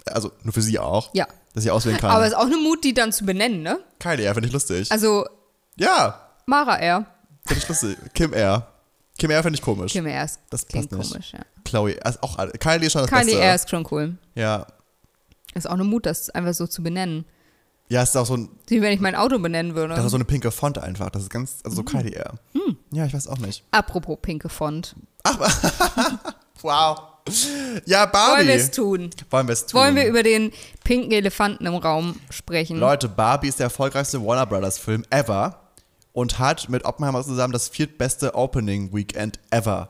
Also 0.06 0.32
nur 0.44 0.54
für 0.54 0.62
sie 0.62 0.78
auch. 0.80 1.10
Ja. 1.14 1.28
Dass 1.54 1.64
sie 1.64 1.72
auswählen 1.72 1.98
kann. 1.98 2.12
Aber 2.12 2.24
es 2.26 2.32
ist 2.32 2.38
auch 2.38 2.46
eine 2.46 2.58
Mut, 2.58 2.84
die 2.84 2.94
dann 2.94 3.12
zu 3.12 3.26
benennen, 3.26 3.62
ne? 3.64 3.80
Kylie 4.00 4.24
Air, 4.26 4.34
finde 4.34 4.48
ich 4.48 4.54
lustig. 4.54 4.92
Also, 4.92 5.26
ja, 5.78 6.20
Mara 6.46 6.78
Air. 6.80 7.06
finde 7.46 7.62
ich 7.64 7.70
lustig. 7.70 7.98
Kim 8.14 8.34
Air. 8.34 8.68
Kim 9.18 9.32
Air 9.32 9.44
finde 9.44 9.58
ich 9.58 9.62
komisch. 9.64 9.94
Kim 9.94 10.06
Air 10.08 10.26
ist, 10.26 10.40
Das 10.50 10.68
klingt 10.68 10.90
passt 10.90 11.00
nicht. 11.02 11.12
komisch, 11.12 11.34
ja. 11.34 11.40
Chloe, 11.64 11.92
ist 11.92 12.22
auch, 12.24 12.38
Kylie 12.60 12.88
ist 12.88 12.94
schon 12.94 13.02
das 13.04 13.10
Kylie 13.10 13.26
Beste. 13.26 13.40
Air 13.40 13.56
ist 13.56 13.70
schon 13.70 13.88
cool. 13.92 14.18
Ja. 14.36 14.68
Ist 15.54 15.68
auch 15.70 15.74
eine 15.74 15.84
Mut, 15.86 16.06
das 16.06 16.30
einfach 16.32 16.54
so 16.54 16.68
zu 16.68 16.84
benennen. 16.84 17.26
Ja, 17.88 18.02
es 18.02 18.10
ist 18.10 18.16
auch 18.18 18.26
so, 18.26 18.36
ein, 18.36 18.50
Wie 18.68 18.82
wenn 18.82 18.92
ich 18.92 19.00
mein 19.00 19.16
Auto 19.16 19.38
benennen 19.40 19.76
würde. 19.76 19.94
das 19.96 20.04
ist 20.04 20.12
so 20.12 20.18
eine 20.18 20.26
pinke 20.26 20.52
Font 20.52 20.78
einfach. 20.80 21.10
Das 21.12 21.22
ist 21.22 21.30
ganz, 21.30 21.58
also 21.64 21.78
so 21.78 21.82
Mhm. 21.84 21.86
Kylie 21.86 22.12
Air. 22.16 22.34
Ja, 22.92 23.06
ich 23.06 23.14
weiß 23.14 23.28
auch 23.28 23.38
nicht. 23.38 23.64
Apropos 23.72 24.18
pinke 24.22 24.50
Font. 24.50 24.96
Wow. 26.62 27.00
Ja, 27.86 28.06
Barbie. 28.06 28.38
Wollen 28.40 28.48
wir 28.48 28.56
es 28.56 28.72
tun? 28.72 29.10
Wollen 29.30 29.48
wir 29.48 29.54
es 29.54 29.66
tun? 29.66 29.80
Wollen 29.80 29.96
wir 29.96 30.08
über 30.08 30.24
den 30.24 30.52
pinken 30.84 31.12
Elefanten 31.12 31.66
im 31.66 31.76
Raum 31.76 32.20
sprechen? 32.30 32.78
Leute, 32.78 33.08
Barbie 33.10 33.48
ist 33.50 33.60
der 33.60 33.66
erfolgreichste 33.66 34.24
Warner 34.26 34.46
Brothers 34.46 34.78
Film 34.78 35.04
ever 35.10 35.60
und 36.16 36.40
hat 36.40 36.70
mit 36.70 36.86
Oppenheimer 36.86 37.24
zusammen 37.24 37.52
das 37.52 37.68
viertbeste 37.68 38.36
Opening 38.36 38.94
Weekend 38.94 39.38
ever 39.52 39.90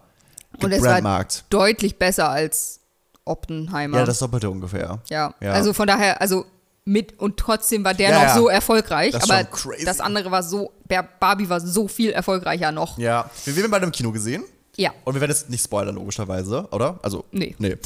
Und 0.61 0.71
es 0.71 0.81
war 0.81 1.25
deutlich 1.51 1.99
besser 1.99 2.29
als 2.29 2.79
Oppenheimer. 3.25 3.99
Ja, 3.99 4.05
das 4.05 4.17
Doppelte 4.19 4.49
ungefähr. 4.49 4.99
Ja, 5.09 5.35
Ja. 5.39 5.51
also 5.51 5.71
von 5.71 5.85
daher, 5.87 6.19
also 6.21 6.45
mit 6.83 7.19
und 7.19 7.37
trotzdem 7.37 7.83
war 7.83 7.93
der 7.93 8.09
Ja, 8.09 8.15
noch 8.15 8.23
ja. 8.23 8.35
so 8.35 8.47
erfolgreich, 8.47 9.11
Das 9.11 9.23
ist 9.23 9.31
aber 9.31 9.47
das 9.85 9.99
andere 9.99 10.31
war 10.31 10.41
so, 10.41 10.71
Barbie 11.19 11.47
war 11.47 11.59
so 11.61 11.87
viel 11.87 12.09
erfolgreicher 12.09 12.71
noch. 12.71 12.97
Ja, 12.97 13.29
wir, 13.45 13.63
haben 13.63 13.71
beide 13.71 13.85
im 13.85 13.91
Kino 13.91 14.11
gesehen. 14.11 14.43
Ja. 14.77 14.91
Und 15.03 15.13
wir 15.13 15.21
werden 15.21 15.31
jetzt 15.31 15.49
nicht 15.49 15.63
spoilern, 15.63 15.95
logischerweise, 15.95 16.67
oder? 16.71 16.99
Also, 17.03 17.23
Nee. 17.31 17.55
Nee. 17.59 17.77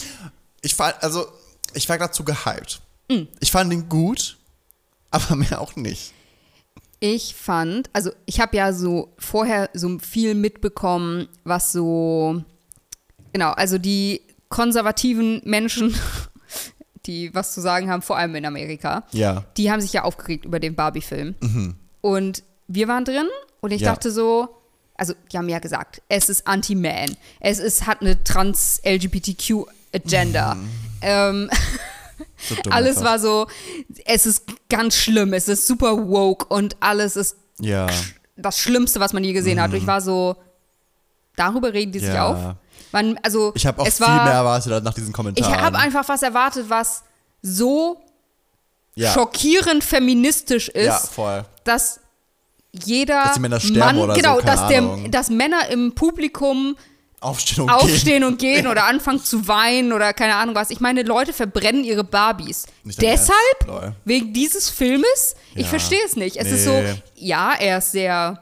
Ich 0.61 0.75
fand, 0.75 0.95
also, 1.03 1.27
ich 1.73 1.87
war 1.89 1.97
dazu 1.97 2.23
gehypt. 2.23 2.81
Mm. 3.09 3.23
Ich 3.39 3.51
fand 3.51 3.71
ihn 3.71 3.87
gut, 3.89 4.37
aber 5.11 5.35
mehr 5.35 5.59
auch 5.59 5.75
nicht. 5.75 6.13
Ich 7.01 7.33
fand, 7.35 7.89
also 7.93 8.11
ich 8.25 8.41
habe 8.41 8.57
ja 8.57 8.73
so 8.73 9.13
vorher 9.17 9.69
so 9.73 9.99
viel 9.99 10.35
mitbekommen, 10.35 11.29
was 11.45 11.71
so, 11.71 12.43
genau, 13.31 13.51
also 13.51 13.77
die 13.77 14.19
konservativen 14.49 15.41
Menschen, 15.45 15.95
die 17.05 17.33
was 17.33 17.53
zu 17.53 17.61
sagen 17.61 17.89
haben, 17.89 18.01
vor 18.01 18.17
allem 18.17 18.35
in 18.35 18.45
Amerika, 18.45 19.03
Ja. 19.11 19.45
die 19.55 19.71
haben 19.71 19.79
sich 19.79 19.93
ja 19.93 20.03
aufgeregt 20.03 20.43
über 20.45 20.59
den 20.59 20.75
Barbie-Film. 20.75 21.35
Und 22.01 22.43
wir 22.67 22.87
waren 22.89 23.05
drin 23.05 23.27
und 23.61 23.71
ich 23.71 23.79
Ja. 23.81 23.91
dachte 23.91 24.11
so, 24.11 24.49
also 24.95 25.13
die 25.31 25.37
haben 25.37 25.47
ja 25.47 25.59
gesagt, 25.59 26.01
es 26.09 26.27
ist 26.27 26.45
Anti-Man, 26.47 27.15
es 27.39 27.59
ist, 27.59 27.87
hat 27.87 28.01
eine 28.01 28.21
Trans-LGBTQ-Agenda. 28.25 30.57
Ähm, 31.01 31.49
So 32.47 32.55
alles 32.69 32.97
einfach. 32.97 33.11
war 33.11 33.19
so, 33.19 33.47
es 34.05 34.25
ist 34.25 34.43
ganz 34.69 34.95
schlimm, 34.95 35.33
es 35.33 35.47
ist 35.47 35.67
super 35.67 36.07
woke 36.07 36.45
und 36.45 36.77
alles 36.79 37.15
ist 37.15 37.35
Ja. 37.59 37.87
das 38.37 38.57
Schlimmste, 38.59 38.99
was 38.99 39.13
man 39.13 39.23
je 39.23 39.33
gesehen 39.33 39.61
hat. 39.61 39.71
Und 39.71 39.77
ich 39.77 39.87
war 39.87 39.99
so, 40.01 40.35
darüber 41.35 41.73
reden 41.73 41.91
die 41.91 41.99
sich 41.99 42.09
Mhm. 42.09 42.15
Ja. 42.15 42.27
auf. 42.27 42.55
Man, 42.91 43.19
also, 43.23 43.51
Ich 43.55 43.65
habe 43.67 43.81
auch 43.81 43.85
es 43.87 43.97
viel 43.97 44.07
war, 44.07 44.23
mehr 44.23 44.33
erwartet 44.33 44.83
nach 44.83 44.93
diesen 44.93 45.09
Ich 45.09 45.13
Kommentaren. 45.13 45.61
habe 45.61 45.77
einfach 45.77 46.07
was 46.09 46.23
erwartet, 46.23 46.65
was 46.69 47.03
so 47.41 48.01
ja. 48.95 49.11
schockierend 49.13 49.83
feministisch 49.83 50.69
ist, 50.69 51.11
dass 51.65 51.99
jeder 52.71 53.23
Dass 53.25 53.39
Männer 53.39 53.59
Mann, 53.73 53.95
so, 53.95 54.07
genau, 54.13 54.37
keine 54.37 54.45
dass, 54.45 54.67
der, 54.67 54.81
dass 55.09 55.29
Männer 55.29 55.67
im 55.69 55.93
Publikum 55.93 56.75
Aufstehen 57.21 57.61
und 57.63 57.69
aufstehen 57.69 58.23
und 58.23 58.39
gehen 58.39 58.65
oder 58.67 58.85
anfangen 58.85 59.21
zu 59.23 59.47
weinen 59.47 59.91
oder 59.93 60.13
keine 60.13 60.35
Ahnung 60.35 60.55
was. 60.55 60.69
Ich 60.69 60.79
meine, 60.79 61.03
Leute 61.03 61.33
verbrennen 61.33 61.83
ihre 61.83 62.03
Barbies. 62.05 62.65
Nicht 62.83 63.01
Deshalb, 63.01 63.67
Ernst, 63.67 63.97
wegen 64.05 64.31
dieses 64.33 64.69
Filmes, 64.69 65.35
ich 65.53 65.63
Ja. 65.63 65.67
verstehe 65.67 65.99
es 66.05 66.15
nicht. 66.15 66.37
Es 66.37 66.47
ist 66.51 66.65
Nee. 66.65 66.87
so, 66.93 66.99
ja, 67.15 67.53
er 67.59 67.79
ist 67.79 67.91
sehr 67.91 68.41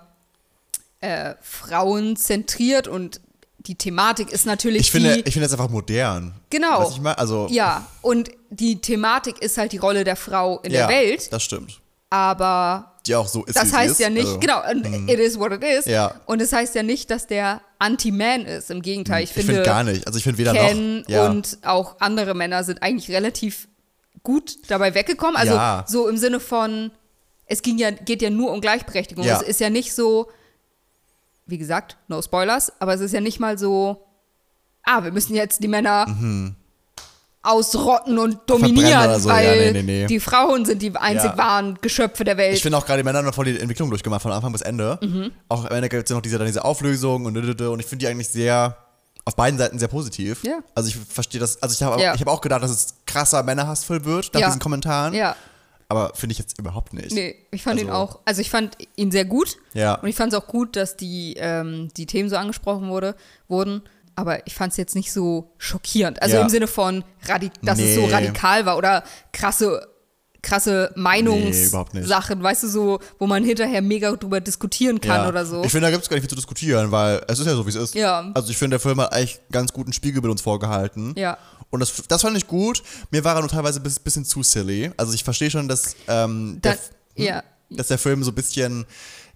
äh, 1.02 1.34
frauenzentriert 1.42 2.88
und 2.88 3.22
die 3.60 3.76
Thematik 3.76 4.32
ist 4.32 4.46
natürlich 4.46 4.82
Ich 4.82 4.92
finde, 4.92 5.16
die, 5.16 5.20
ich 5.28 5.34
finde 5.34 5.48
das 5.48 5.54
einfach 5.60 5.70
modern. 5.72 6.34
Genau. 6.50 6.90
Ich 6.90 7.02
meine, 7.02 7.18
also, 7.18 7.48
ja, 7.50 7.86
und 8.02 8.32
die 8.50 8.80
Thematik 8.80 9.42
ist 9.42 9.58
halt 9.58 9.72
die 9.74 9.78
Rolle 9.78 10.04
der 10.04 10.16
Frau 10.16 10.60
in 10.62 10.72
ja, 10.72 10.88
der 10.88 10.96
Welt, 10.96 11.32
Das 11.34 11.44
stimmt. 11.44 11.80
aber 12.10 12.94
Die 13.08 13.15
auch 13.15 13.28
so 13.28 13.43
ist. 13.46 13.56
das 13.56 13.74
heißt 13.74 13.93
ist. 13.93 14.00
ja 14.00 14.10
nicht, 14.10 14.26
also, 14.28 14.39
genau, 14.39 14.60
and 14.60 14.86
it 15.10 15.20
is 15.20 15.38
what 15.39 15.52
it 15.52 15.63
is. 15.63 15.86
Ja. 15.86 16.13
Und 16.26 16.41
es 16.41 16.52
heißt 16.54 16.76
ja 16.76 16.84
nicht, 16.84 17.10
dass 17.10 17.28
der 17.28 17.62
Anti-Man 17.80 18.46
ist. 18.46 18.70
Im 18.72 18.82
Gegenteil, 18.82 19.24
ich 19.24 19.30
Ich 19.30 19.34
finde, 19.36 19.54
finde 19.54 19.65
gar 19.65 19.84
nicht. 19.84 20.06
Also 20.08 20.17
ich 20.17 20.24
finde 20.24 20.38
weder 20.39 20.54
Ken 20.54 21.02
noch. 21.02 21.10
Ja. 21.10 21.30
und 21.30 21.58
auch 21.63 22.00
andere 22.00 22.34
Männer 22.34 22.63
sind 22.63 22.82
eigentlich 22.84 23.10
relativ 23.12 23.67
gut 24.24 24.58
dabei 24.70 24.93
weggekommen. 24.93 25.36
Also 25.36 25.54
Ja. 25.54 25.86
so 25.88 26.08
im 26.10 26.17
Sinne 26.17 26.39
von, 26.39 26.91
es 27.46 27.62
ging 27.62 27.78
ja, 27.78 27.91
geht 27.91 28.22
ja 28.22 28.30
nur 28.30 28.52
um 28.52 28.62
Gleichberechtigung. 28.62 29.24
Ja. 29.24 29.38
Es 29.39 29.48
ist 29.48 29.60
ja 29.60 29.70
nicht 29.70 29.93
so, 29.93 30.30
wie 31.46 31.58
gesagt, 31.58 31.98
no 32.08 32.22
spoilers, 32.22 32.74
aber 32.82 32.93
es 32.93 33.02
ist 33.02 33.13
ja 33.13 33.22
nicht 33.22 33.39
mal 33.39 33.58
so, 33.58 34.06
ah, 34.84 35.04
wir 35.04 35.12
müssen 35.12 35.34
jetzt 35.36 35.63
die 35.63 35.67
Männer 35.70 36.06
ausrotten 37.48 38.18
und 38.20 38.40
dominieren, 38.48 39.20
so. 39.20 39.30
Ja, 39.30 39.36
weil 39.36 39.72
nee, 39.74 39.82
nee, 39.84 40.02
nee. 40.02 40.06
die 40.08 40.20
Frauen 40.20 40.66
sind 40.66 40.82
die 40.82 40.96
einzig 40.96 41.32
Ja. 41.32 41.38
wahren 41.38 41.78
Geschöpfe 41.82 42.24
der 42.24 42.38
Welt. 42.38 42.56
Ich 42.56 42.62
finde 42.62 42.78
auch 42.78 42.86
gerade 42.86 43.00
die 43.02 43.04
Männer 43.06 43.20
haben 43.24 43.34
voll 43.34 43.46
die 43.46 43.60
Entwicklung 43.60 43.90
durchgemacht, 43.90 44.22
von 44.22 44.32
Anfang 44.32 44.52
bis 44.52 44.62
Ende. 44.62 45.00
Mhm. 45.02 45.32
Auch 45.50 45.66
am 45.66 45.72
Ende 45.76 45.90
gibt 45.90 46.04
es 46.04 46.10
ja 46.10 46.16
noch 46.16 46.22
diese, 46.22 46.38
dann 46.38 46.48
diese 46.48 46.64
Auflösung 46.66 47.26
und 47.26 47.38
und 47.38 47.80
ich 47.80 47.86
finde 47.86 48.06
die 48.06 48.08
eigentlich 48.08 48.30
sehr, 48.30 48.78
auf 49.26 49.36
beiden 49.36 49.58
Seiten 49.60 49.78
sehr 49.80 49.88
positiv. 49.90 50.44
Ja. 50.44 50.60
Also 50.76 50.90
ich 50.90 50.96
verstehe 50.96 51.40
das, 51.42 51.62
also 51.62 51.74
ich 51.74 51.82
habe 51.84 52.02
Ja. 52.02 52.14
ich 52.16 52.22
hab 52.22 52.28
auch 52.28 52.42
gedacht, 52.42 52.64
dass 52.64 52.72
es 52.72 52.96
krasser 53.06 53.44
Männerhassvoll 53.44 54.06
wird 54.06 54.34
nach 54.34 54.42
Ja. 54.42 54.48
diesen 54.48 54.60
Kommentaren. 54.60 55.14
ja, 55.14 55.36
Aber 55.90 56.12
finde 56.16 56.34
ich 56.34 56.40
jetzt 56.40 56.58
überhaupt 56.60 56.94
nicht. 56.94 57.12
nee, 57.14 57.36
ich 57.52 57.64
fand 57.64 57.80
ihn 57.80 57.90
Also- 57.90 58.00
auch, 58.00 58.20
also 58.26 58.42
ich 58.42 58.50
fand 58.50 58.78
ihn 58.96 59.10
sehr 59.12 59.26
gut. 59.26 59.58
Ja. 59.74 59.96
Und 59.96 60.08
ich 60.10 60.16
fand 60.16 60.34
es 60.34 60.40
auch 60.40 60.48
gut, 60.48 60.76
dass 60.76 60.98
die, 60.98 61.36
ähm, 61.38 61.90
die 61.96 62.06
Themen 62.06 62.30
so 62.30 62.36
angesprochen 62.36 62.90
wurde, 62.90 63.16
wurden. 63.48 63.82
Aber 64.18 64.46
ich 64.48 64.56
fand 64.56 64.72
es 64.72 64.78
jetzt 64.78 64.96
nicht 64.96 65.14
so 65.14 65.52
schockierend. 65.60 66.22
Also 66.24 66.36
Ja. 66.38 66.42
im 66.42 66.50
Sinne 66.50 66.68
von, 66.68 67.04
dass 67.62 67.78
es 67.80 67.94
so 67.96 68.02
Nee. 68.08 68.12
radikal 68.12 68.66
war 68.66 68.76
oder 68.76 69.04
krasse, 69.32 69.88
krasse 70.42 70.92
Nee, 70.96 71.02
Meinungssachen, 71.04 72.42
weißt 72.42 72.64
du, 72.64 72.68
so, 72.68 73.00
wo 73.20 73.28
man 73.28 73.44
hinterher 73.44 73.82
mega 73.84 74.12
drüber 74.14 74.42
diskutieren 74.42 75.00
kann 75.00 75.22
Ja. 75.24 75.28
oder 75.30 75.46
so. 75.46 75.64
Ich 75.64 75.72
finde, 75.72 75.86
da 75.88 75.92
gibt 75.92 76.02
es 76.04 76.10
gar 76.10 76.16
nicht 76.16 76.24
viel 76.24 76.30
zu 76.30 76.36
diskutieren, 76.36 76.92
weil 76.92 77.22
es 77.28 77.38
ist 77.38 77.46
ja 77.46 77.54
so, 77.56 77.64
wie 77.66 77.70
es 77.70 77.76
ist. 77.76 77.94
Ja. 77.96 78.32
Also 78.34 78.50
ich 78.50 78.58
finde, 78.58 78.76
der 78.76 78.80
Film 78.80 79.00
hat 79.00 79.14
eigentlich 79.14 79.40
ganz 79.52 79.72
guten 79.72 79.94
Spiegelbild 79.94 80.32
uns 80.32 80.42
vorgehalten. 80.42 81.14
Ja. 81.16 81.38
Und 81.70 81.80
das, 81.82 81.94
das 82.08 82.22
fand 82.24 82.36
ich 82.38 82.48
gut. 82.48 82.82
Mir 83.12 83.24
war 83.24 83.36
er 83.36 83.42
nur 83.42 83.50
teilweise 83.50 83.80
ein 83.80 83.84
bisschen, 83.84 84.04
bisschen 84.04 84.26
zu 84.26 84.42
silly. 84.42 84.90
Also 84.98 85.14
ich 85.14 85.24
verstehe 85.24 85.52
schon, 85.52 85.68
dass, 85.68 85.96
ähm, 86.08 86.60
der, 86.64 86.72
Dann- 86.74 87.24
ja. 87.24 87.44
dass 87.70 87.88
der 87.90 87.98
Film 88.00 88.24
so 88.24 88.32
ein 88.32 88.36
bisschen 88.36 88.86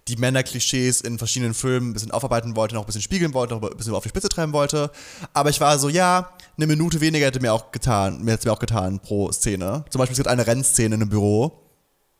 die 0.08 0.16
Männerklischees 0.16 1.00
in 1.00 1.18
verschiedenen 1.18 1.54
Filmen 1.54 1.90
ein 1.90 1.92
bisschen 1.92 2.10
aufarbeiten 2.10 2.56
wollte, 2.56 2.74
noch 2.74 2.82
ein 2.82 2.86
bisschen 2.86 3.02
spiegeln 3.02 3.34
wollte, 3.34 3.54
noch 3.54 3.62
ein 3.62 3.76
bisschen 3.76 3.94
auf 3.94 4.02
die 4.02 4.08
Spitze 4.08 4.28
treiben 4.28 4.52
wollte. 4.52 4.90
Aber 5.32 5.50
ich 5.50 5.60
war 5.60 5.78
so, 5.78 5.88
ja, 5.88 6.30
eine 6.56 6.66
Minute 6.66 7.00
weniger 7.00 7.26
hätte 7.26 7.40
mir 7.40 7.52
auch 7.52 7.70
getan, 7.70 8.22
mir 8.24 8.32
hätte 8.32 8.48
mir 8.48 8.52
auch 8.52 8.58
getan 8.58 8.98
pro 9.00 9.30
Szene. 9.30 9.84
Zum 9.90 9.98
Beispiel 10.00 10.12
es 10.14 10.18
gibt 10.18 10.28
eine 10.28 10.46
Rennszene 10.46 10.94
in 10.96 11.02
einem 11.02 11.08
Büro. 11.10 11.60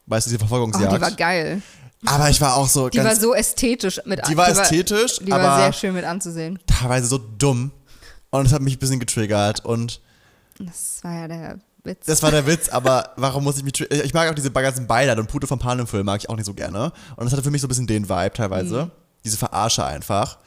Weißt 0.06 0.26
du, 0.26 0.30
diese 0.30 0.38
Oh, 0.38 0.46
Verfolgungsjagd. 0.46 0.92
die 0.96 1.00
war 1.00 1.10
geil. 1.12 1.62
aber 2.06 2.30
ich 2.30 2.40
war 2.40 2.56
auch 2.56 2.68
so 2.68 2.88
Die 2.88 2.98
war 2.98 3.14
so 3.16 3.34
ästhetisch 3.34 4.00
mit 4.04 4.20
Die 4.28 4.36
war 4.36 4.48
ästhetisch, 4.48 5.18
die 5.18 5.30
war 5.30 5.40
aber- 5.40 5.62
sehr 5.64 5.72
schön 5.72 5.94
mit 5.94 6.04
anzusehen. 6.04 6.58
teilweise 6.66 7.06
so 7.06 7.18
dumm. 7.18 7.70
Und 8.30 8.44
das 8.44 8.52
hat 8.52 8.62
mich 8.62 8.76
ein 8.76 8.78
bisschen 8.78 9.00
getriggert. 9.00 9.64
Und 9.64 10.00
Das 10.58 10.98
war 11.02 11.12
ja 11.14 11.28
der 11.28 11.58
Witz. 11.84 12.06
das 12.06 12.22
war 12.22 12.30
der 12.30 12.46
Witz, 12.46 12.68
aber 12.68 13.10
warum 13.16 13.42
muss 13.44 13.56
ich 13.58 13.64
mich? 13.64 13.80
Ich 13.80 14.14
mag 14.14 14.28
auch 14.30 14.34
diese 14.34 14.50
ganzen 14.52 14.86
Beileid 14.86 15.18
und 15.18 15.28
Pute 15.28 15.46
vom 15.46 15.58
Pan 15.58 15.78
im 15.80 15.86
Film 15.86 16.06
mag 16.06 16.20
ich 16.20 16.28
auch 16.30 16.36
nicht 16.36 16.46
so 16.46 16.54
gerne. 16.54 16.92
Und 17.16 17.24
das 17.24 17.32
hatte 17.32 17.42
für 17.42 17.50
mich 17.50 17.60
so 17.60 17.66
ein 17.66 17.68
bisschen 17.68 17.86
den 17.88 18.08
Vibe 18.08 18.32
teilweise. 18.34 18.90
Diese 19.24 19.36
Verarsche 19.36 19.84
einfach. 19.84 20.38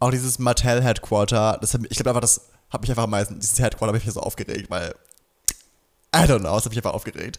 Auch 0.00 0.10
dieses 0.10 0.38
Mattel 0.40 0.82
Headquarter, 0.82 1.58
das 1.60 1.72
hat, 1.74 1.82
mich- 1.82 1.90
ich 1.92 1.96
glaube 1.96 2.10
einfach, 2.10 2.20
das 2.20 2.40
hat 2.70 2.80
mich 2.80 2.90
einfach 2.90 3.04
am 3.04 3.10
meisten, 3.10 3.38
dieses 3.38 3.58
Headquarter 3.60 3.94
hat 3.94 4.04
mich 4.04 4.12
so 4.12 4.20
aufgeregt, 4.20 4.70
weil 4.70 4.94
I 6.14 6.18
don't 6.20 6.40
know, 6.40 6.54
das 6.54 6.64
hat 6.64 6.70
mich 6.72 6.78
einfach 6.78 6.94
aufgeregt. 6.94 7.38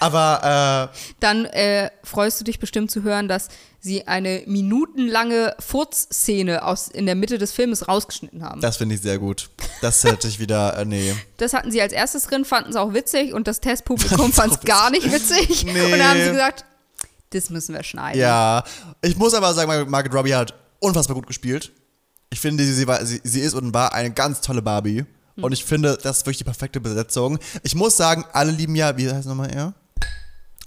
Aber 0.00 0.90
äh, 0.92 0.96
Dann 1.20 1.44
äh, 1.46 1.90
freust 2.04 2.40
du 2.40 2.44
dich 2.44 2.58
bestimmt 2.58 2.90
zu 2.90 3.02
hören, 3.02 3.28
dass 3.28 3.48
sie 3.80 4.06
eine 4.06 4.42
minutenlange 4.46 5.54
Furzszene 5.58 6.64
aus 6.64 6.88
in 6.88 7.06
der 7.06 7.14
Mitte 7.14 7.38
des 7.38 7.52
Filmes 7.52 7.88
rausgeschnitten 7.88 8.42
haben. 8.44 8.60
das 8.60 8.76
finde 8.76 8.94
ich 8.96 9.00
sehr 9.00 9.18
gut. 9.18 9.50
Das 9.80 10.02
hätte 10.04 10.28
ich 10.28 10.38
wieder, 10.38 10.76
äh, 10.78 10.84
nee. 10.84 11.14
Das 11.36 11.52
hatten 11.52 11.70
sie 11.70 11.80
als 11.80 11.92
erstes 11.92 12.24
drin, 12.24 12.44
fanden 12.44 12.70
es 12.70 12.76
auch 12.76 12.92
witzig 12.94 13.32
und 13.32 13.46
das 13.48 13.60
Testpublikum 13.60 14.32
fand 14.32 14.52
es 14.54 14.60
gar 14.60 14.90
nicht 14.90 15.10
witzig. 15.12 15.64
Nee. 15.72 15.84
Und 15.84 15.90
dann 15.92 16.08
haben 16.08 16.20
sie 16.22 16.30
gesagt, 16.30 16.64
das 17.30 17.50
müssen 17.50 17.74
wir 17.74 17.82
schneiden. 17.82 18.20
Ja, 18.20 18.64
ich 19.02 19.16
muss 19.16 19.34
aber 19.34 19.52
sagen, 19.54 19.68
Mar- 19.68 19.84
Margaret 19.86 20.14
Robbie 20.14 20.34
hat 20.34 20.54
unfassbar 20.80 21.14
gut 21.14 21.26
gespielt. 21.26 21.72
Ich 22.30 22.40
finde, 22.40 22.64
sie, 22.64 22.86
war, 22.86 23.04
sie, 23.04 23.20
sie 23.24 23.40
ist 23.40 23.54
und 23.54 23.72
war 23.74 23.92
eine 23.94 24.10
ganz 24.12 24.40
tolle 24.40 24.62
Barbie. 24.62 25.04
Hm. 25.36 25.44
Und 25.44 25.52
ich 25.52 25.64
finde, 25.64 25.98
das 26.02 26.18
ist 26.18 26.22
wirklich 26.26 26.38
die 26.38 26.44
perfekte 26.44 26.80
Besetzung. 26.80 27.38
Ich 27.62 27.74
muss 27.74 27.96
sagen, 27.96 28.24
alle 28.32 28.50
lieben 28.50 28.74
ja, 28.76 28.96
wie 28.96 29.10
heißt 29.10 29.26
nochmal 29.28 29.50
er? 29.50 29.74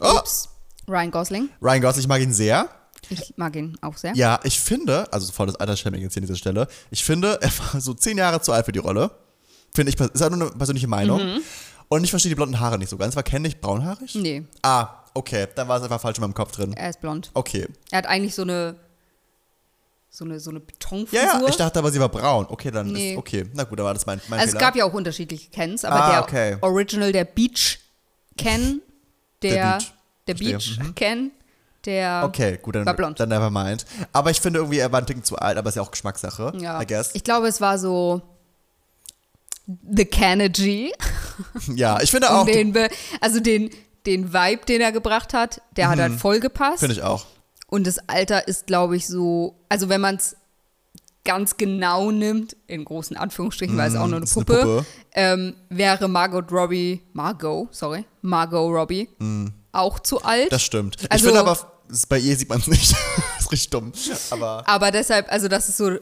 Oh, 0.01 0.17
Ups. 0.17 0.49
Ryan 0.87 1.11
Gosling. 1.11 1.49
Ryan 1.61 1.81
Gosling, 1.81 2.01
ich 2.01 2.07
mag 2.07 2.21
ihn 2.21 2.33
sehr. 2.33 2.67
Ich 3.09 3.33
mag 3.37 3.55
ihn 3.55 3.77
auch 3.81 3.97
sehr. 3.97 4.13
Ja, 4.15 4.39
ich 4.43 4.59
finde, 4.59 5.11
also 5.11 5.31
voll 5.31 5.47
das 5.47 5.55
Altersshaming 5.55 6.01
jetzt 6.01 6.13
hier 6.13 6.21
an 6.21 6.27
dieser 6.27 6.37
Stelle, 6.37 6.67
ich 6.91 7.03
finde, 7.03 7.39
er 7.41 7.51
war 7.59 7.81
so 7.81 7.93
zehn 7.93 8.17
Jahre 8.17 8.41
zu 8.41 8.51
alt 8.51 8.65
für 8.65 8.71
die 8.71 8.79
Rolle. 8.79 9.11
Finde 9.73 9.91
ich, 9.91 9.99
ist 9.99 10.21
halt 10.21 10.33
nur 10.33 10.47
eine 10.49 10.57
persönliche 10.57 10.87
Meinung. 10.87 11.23
Mhm. 11.23 11.41
Und 11.87 12.03
ich 12.03 12.09
verstehe 12.09 12.29
die 12.29 12.35
blonden 12.35 12.59
Haare 12.59 12.77
nicht 12.77 12.89
so 12.89 12.97
ganz. 12.97 13.15
War 13.15 13.23
Ken 13.23 13.41
nicht 13.41 13.59
braunhaarig? 13.61 14.15
Nee, 14.15 14.45
Ah, 14.61 14.87
okay, 15.13 15.47
dann 15.55 15.67
war 15.67 15.77
es 15.77 15.83
einfach 15.83 15.99
falsch 16.01 16.17
in 16.17 16.21
meinem 16.21 16.33
Kopf 16.33 16.51
drin. 16.53 16.73
er 16.73 16.89
ist 16.89 17.01
blond. 17.01 17.31
Okay. 17.33 17.67
Er 17.91 17.97
hat 17.99 18.05
eigentlich 18.05 18.33
so 18.35 18.41
eine 18.43 18.75
so 20.13 20.25
eine, 20.25 20.41
so 20.41 20.49
eine 20.49 20.59
Betonfrisur. 20.59 21.25
Ja, 21.25 21.39
ja, 21.41 21.47
ich 21.47 21.55
dachte 21.55 21.79
aber, 21.79 21.89
sie 21.89 21.99
war 22.01 22.09
braun. 22.09 22.45
Okay, 22.49 22.69
dann 22.69 22.91
Nee. 22.91 23.13
ist 23.13 23.17
okay. 23.17 23.45
Na 23.53 23.63
gut, 23.63 23.79
dann 23.79 23.85
war 23.85 23.93
das 23.93 24.05
mein, 24.05 24.19
mein 24.27 24.39
also 24.41 24.49
es 24.49 24.51
Fehler. 24.57 24.65
gab 24.65 24.75
ja 24.75 24.83
auch 24.83 24.93
unterschiedliche 24.93 25.49
Kens, 25.51 25.85
aber 25.85 26.03
Ah, 26.03 26.11
der 26.11 26.21
okay. 26.23 26.57
Original, 26.59 27.13
der 27.13 27.23
Beach 27.23 27.79
Ken, 28.37 28.81
der, 29.43 29.53
Der 29.53 29.77
Beach. 29.77 29.91
der. 30.27 30.33
Beach 30.35 30.79
Mhm. 30.79 30.95
Ken, 30.95 31.31
der 31.85 32.21
Okay, 32.25 32.59
gut, 32.61 32.75
dann, 32.75 32.85
war 32.85 32.93
blond. 32.93 33.19
dann 33.19 33.29
never 33.29 33.49
mind. 33.49 33.85
Aber 34.13 34.29
ich 34.31 34.39
finde 34.41 34.59
irgendwie, 34.59 34.79
er 34.79 34.91
war 34.91 34.99
ein 35.01 35.05
Ticken 35.05 35.23
zu 35.23 35.37
alt, 35.37 35.57
aber 35.57 35.69
ist 35.69 35.75
ja 35.75 35.81
auch 35.81 35.91
Geschmackssache, 35.91 36.53
Ja. 36.59 36.81
I 36.81 36.85
guess. 36.85 37.11
Ich 37.13 37.23
glaube, 37.23 37.47
es 37.47 37.59
war 37.61 37.77
so 37.79 38.21
The 39.95 40.05
Kennedy. 40.05 40.93
Ja, 41.75 41.99
ich 42.01 42.11
finde 42.11 42.29
auch, 42.31 42.45
den 42.45 42.75
also 43.19 43.39
den, 43.39 43.69
den 44.05 44.33
Vibe, 44.33 44.65
den 44.65 44.81
er 44.81 44.91
gebracht 44.91 45.33
hat, 45.33 45.61
der 45.77 45.89
hat 45.89 45.99
halt 45.99 46.13
voll 46.19 46.39
gepasst. 46.39 46.77
Mhm. 46.83 46.87
finde 46.87 46.95
ich 46.95 47.03
auch. 47.03 47.25
Und 47.67 47.87
das 47.87 47.97
Alter 48.09 48.47
ist, 48.47 48.67
glaube 48.67 48.95
ich, 48.97 49.07
so, 49.07 49.55
also 49.69 49.87
wenn 49.89 50.01
man 50.01 50.15
es 50.17 50.35
ganz 51.23 51.57
genau 51.57 52.11
nimmt, 52.11 52.55
in 52.67 52.83
großen 52.83 53.15
Anführungsstrichen, 53.15 53.77
weil 53.77 53.89
es 53.89 53.95
auch 53.95 54.07
nur 54.07 54.17
eine 54.17 54.25
ist 54.25 54.35
eine 54.35 54.45
Puppe, 54.45 54.61
Puppe. 54.61 54.85
Ähm, 55.13 55.55
wäre 55.69 56.07
Margot 56.07 56.51
Robbie, 56.51 57.01
Margot, 57.13 57.67
sorry, 57.73 58.05
Margot 58.21 58.71
Robbie 58.73 59.07
auch 59.71 59.99
zu 59.99 60.21
alt. 60.23 60.51
Das 60.51 60.63
stimmt. 60.63 60.97
ich 61.01 61.11
Also- 61.11 61.25
finde 61.25 61.41
aber, 61.41 61.57
bei 62.09 62.19
ihr 62.19 62.35
sieht 62.37 62.49
man 62.49 62.59
es 62.59 62.67
nicht. 62.67 62.91
das 63.35 63.41
ist 63.45 63.51
richtig 63.51 63.69
dumm. 63.69 63.91
Aber 64.31 64.63
Aber 64.67 64.91
deshalb, 64.91 65.31
also 65.31 65.47
das 65.47 65.69
ist 65.69 65.77
so, 65.77 65.97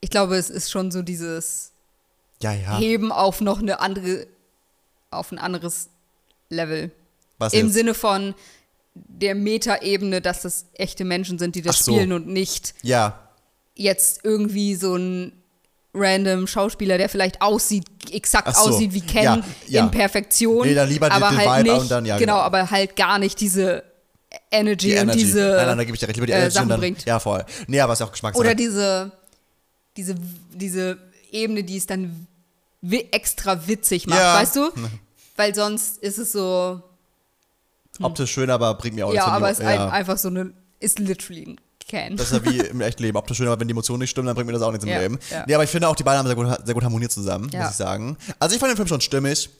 ich 0.00 0.10
glaube, 0.10 0.36
es 0.36 0.50
ist 0.50 0.70
schon 0.70 0.90
so 0.90 1.02
dieses 1.02 1.72
ja, 2.42 2.52
ja. 2.52 2.76
Heben 2.78 3.12
auf 3.12 3.40
noch 3.40 3.60
eine 3.60 3.80
andere, 3.80 4.26
auf 5.10 5.32
ein 5.32 5.38
anderes 5.38 5.88
Level. 6.50 6.90
Was 7.38 7.52
Im 7.54 7.66
jetzt? 7.66 7.74
Sinne 7.74 7.94
von 7.94 8.34
der 8.94 9.34
Metaebene, 9.34 10.20
dass 10.20 10.42
das 10.42 10.66
echte 10.74 11.04
Menschen 11.04 11.38
sind, 11.38 11.54
die 11.54 11.62
das 11.62 11.78
so. 11.78 11.92
spielen 11.92 12.12
und 12.12 12.26
nicht 12.28 12.74
Ja, 12.82 13.23
jetzt 13.74 14.20
irgendwie 14.24 14.74
so 14.74 14.94
ein 14.96 15.32
random 15.94 16.46
Schauspieler, 16.46 16.98
der 16.98 17.08
vielleicht 17.08 17.40
aussieht, 17.40 17.84
exakt 18.10 18.54
so. 18.56 18.62
aussieht 18.70 18.92
wie 18.92 19.00
Ken 19.00 19.22
Ja, 19.24 19.40
ja. 19.68 19.84
in 19.84 19.90
Perfektion. 19.90 20.66
Nee, 20.66 20.74
dann 20.74 20.88
lieber 20.88 21.10
aber 21.10 21.30
den 21.30 21.38
halt 21.48 21.62
nicht, 21.66 21.72
und 21.80 21.90
dann- 21.90 22.04
ja, 22.04 22.18
genau, 22.18 22.34
genau. 22.34 22.42
aber 22.44 22.70
halt 22.70 22.96
gar 22.96 23.18
nicht 23.18 23.40
diese 23.40 23.84
Energy, 24.50 24.88
die 24.88 24.92
und 24.94 24.98
Energy. 25.02 25.18
diese 25.18 25.40
nein, 25.56 25.66
nein, 25.66 25.78
da 25.78 25.84
gebe 25.84 25.94
ich 25.94 26.00
dir 26.00 26.08
recht. 26.08 26.16
Lieber 26.16 26.26
die 26.26 26.32
äh, 26.32 26.36
Energy 26.36 26.52
Sachen 26.54 26.64
und 26.64 26.68
dann, 26.70 26.80
bringt. 26.80 27.04
Ja, 27.04 27.20
voll. 27.20 27.44
Nee, 27.68 27.80
aber 27.80 27.92
es 27.92 28.00
ist 28.00 28.06
auch 28.06 28.10
Geschmackssache. 28.12 28.40
Oder 28.44 28.54
diese, 28.56 29.12
diese, 29.96 30.16
diese 30.52 30.98
Ebene, 31.30 31.62
die 31.62 31.76
es 31.76 31.86
dann 31.86 32.26
extra 33.12 33.66
witzig 33.68 34.06
macht, 34.08 34.18
Ja. 34.18 34.34
weißt 34.34 34.56
du? 34.56 34.70
Weil 35.36 35.54
sonst 35.54 35.98
ist 35.98 36.18
es 36.18 36.32
so, 36.32 36.80
Optisch 38.02 38.32
schön, 38.32 38.50
aber 38.50 38.74
bringt 38.74 38.96
mir 38.96 39.06
auch 39.06 39.14
ja, 39.14 39.20
nichts, 39.20 39.26
wenn 39.26 39.34
aber 39.36 39.46
die- 39.46 39.52
es 39.52 39.58
ist 39.60 39.64
ein, 39.66 39.90
einfach 39.92 40.18
so 40.18 40.28
eine, 40.28 40.52
ist 40.80 40.98
literally 40.98 41.44
ein 41.46 41.60
Can. 41.88 42.16
Das 42.16 42.32
ist 42.32 42.44
ja 42.44 42.50
wie 42.52 42.58
im 42.60 42.80
echten 42.80 43.02
Leben. 43.02 43.16
Optisch 43.16 43.36
schön, 43.36 43.46
aber 43.46 43.60
wenn 43.60 43.68
die 43.68 43.72
Emotionen 43.72 44.00
nicht 44.00 44.10
stimmen, 44.10 44.26
dann 44.26 44.34
bringt 44.34 44.46
mir 44.46 44.52
das 44.52 44.62
auch 44.62 44.70
nichts 44.72 44.84
im 44.84 44.90
Ja, 44.90 45.00
Leben. 45.00 45.18
ja. 45.30 45.44
Nee, 45.46 45.54
aber 45.54 45.64
ich 45.64 45.70
finde 45.70 45.88
auch, 45.88 45.96
die 45.96 46.02
beiden 46.02 46.18
haben 46.18 46.26
sehr 46.26 46.36
gut, 46.36 46.46
sehr 46.64 46.74
gut 46.74 46.82
harmoniert 46.84 47.12
zusammen, 47.12 47.48
Ja. 47.52 47.60
muss 47.62 47.70
ich 47.72 47.76
sagen. 47.76 48.16
Also 48.38 48.54
ich 48.54 48.60
fand 48.60 48.72
den 48.72 48.76
Film 48.76 48.88
schon 48.88 49.00
stimmig. 49.00 49.50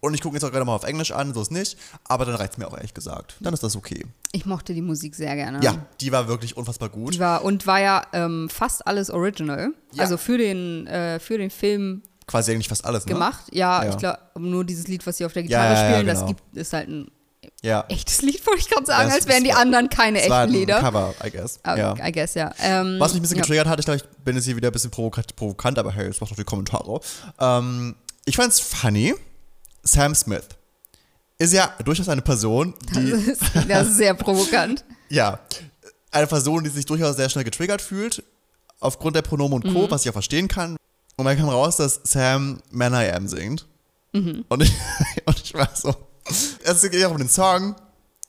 Und 0.00 0.14
ich 0.14 0.20
gucke 0.20 0.36
jetzt 0.36 0.44
auch 0.44 0.52
gerade 0.52 0.64
mal 0.64 0.76
auf 0.76 0.84
Englisch 0.84 1.10
an, 1.10 1.34
so 1.34 1.42
ist 1.42 1.50
nicht. 1.50 1.76
Aber 2.04 2.24
dann 2.24 2.36
reicht 2.36 2.52
es 2.52 2.58
mir 2.58 2.68
auch 2.68 2.74
ehrlich 2.76 2.94
gesagt. 2.94 3.34
Dann 3.40 3.52
ist 3.52 3.64
das 3.64 3.74
okay. 3.74 4.06
Ich 4.30 4.46
mochte 4.46 4.72
die 4.72 4.80
Musik 4.80 5.16
sehr 5.16 5.34
gerne. 5.34 5.58
Ja, 5.60 5.86
die 6.00 6.12
war 6.12 6.28
wirklich 6.28 6.56
unfassbar 6.56 6.88
gut. 6.88 7.14
Die 7.14 7.18
war, 7.18 7.44
und 7.44 7.66
war 7.66 7.80
ja 7.80 8.02
ähm, 8.12 8.48
fast 8.48 8.86
alles 8.86 9.10
original. 9.10 9.70
Ja. 9.92 10.04
Also 10.04 10.16
für 10.16 10.38
den, 10.38 10.86
äh, 10.86 11.18
für 11.18 11.36
den 11.36 11.50
Film 11.50 12.02
Quasi 12.28 12.52
eigentlich 12.52 12.68
fast 12.68 12.84
alles, 12.84 13.06
ne? 13.06 13.12
gemacht. 13.14 13.46
Ja, 13.50 13.82
Ja. 13.82 13.90
ich 13.90 13.96
glaube, 13.96 14.18
nur 14.38 14.64
dieses 14.64 14.86
Lied, 14.86 15.04
was 15.04 15.16
sie 15.16 15.24
auf 15.24 15.32
der 15.32 15.42
Gitarre 15.42 15.74
ja, 15.74 15.88
spielen, 15.90 16.06
genau. 16.06 16.20
das 16.20 16.26
gibt, 16.28 16.42
ist 16.56 16.72
halt 16.72 16.88
ein 16.88 17.10
Ja. 17.62 17.84
echtes 17.88 18.22
Lied, 18.22 18.46
wollte 18.46 18.60
ich 18.60 18.68
gerade 18.70 18.86
sagen, 18.86 19.08
Das 19.08 19.14
als 19.16 19.26
wären 19.26 19.42
die 19.42 19.52
anderen 19.52 19.88
keine 19.88 20.20
echten 20.20 20.32
ein 20.32 20.50
Lieder. 20.50 20.78
Cover, 20.80 21.12
I 21.24 21.30
guess. 21.30 21.58
Ah, 21.64 21.76
ja. 21.76 21.96
I 22.06 22.12
guess, 22.12 22.34
ja. 22.34 22.52
Ähm, 22.60 22.96
Was 23.00 23.12
mich 23.12 23.18
ein 23.18 23.22
bisschen 23.22 23.36
ja. 23.38 23.42
getriggert 23.42 23.66
hat, 23.66 23.78
ich 23.80 23.84
glaube, 23.84 23.96
ich 23.98 24.24
bin 24.24 24.36
jetzt 24.36 24.44
hier 24.44 24.54
wieder 24.56 24.68
ein 24.68 24.72
bisschen 24.72 24.90
provokant, 24.92 25.34
provokant 25.34 25.76
aber 25.78 25.90
hey, 25.92 26.06
das 26.06 26.20
macht 26.20 26.30
doch 26.30 26.36
die 26.36 26.44
Kommentare. 26.44 27.00
Ähm, 27.40 27.96
ich 28.26 28.36
fand's 28.36 28.60
funny. 28.60 29.14
Sam 29.82 30.14
Smith 30.14 30.46
ist 31.38 31.52
ja 31.52 31.72
durchaus 31.84 32.08
eine 32.08 32.22
Person, 32.22 32.74
die 32.94 33.10
Das 33.10 33.22
ist, 33.22 33.42
das 33.68 33.88
ist 33.88 33.96
sehr 33.96 34.14
provokant. 34.14 34.84
ja, 35.08 35.40
eine 36.10 36.26
Person, 36.26 36.62
die 36.64 36.70
sich 36.70 36.84
durchaus 36.86 37.16
sehr 37.16 37.28
schnell 37.28 37.44
getriggert 37.44 37.82
fühlt, 37.82 38.22
aufgrund 38.80 39.16
der 39.16 39.22
Pronomen 39.22 39.54
und 39.62 39.72
Co., 39.72 39.82
Mhm. 39.86 39.90
was 39.90 40.02
ich 40.04 40.08
auch 40.10 40.14
verstehen 40.14 40.46
kann. 40.48 40.76
Und 41.16 41.24
dann 41.24 41.36
kam 41.36 41.48
raus, 41.48 41.76
dass 41.76 42.00
Sam 42.04 42.60
Man 42.70 42.92
I 42.94 43.10
Am 43.10 43.26
singt. 43.26 43.66
Mhm. 44.12 44.44
Und, 44.48 44.62
ich, 44.62 44.72
und 45.24 45.40
ich 45.42 45.54
war 45.54 45.68
so, 45.74 45.94
es 46.64 46.82
geht 46.82 46.94
ja 46.94 47.08
auch 47.08 47.12
um 47.12 47.18
den 47.18 47.28
Song, 47.28 47.74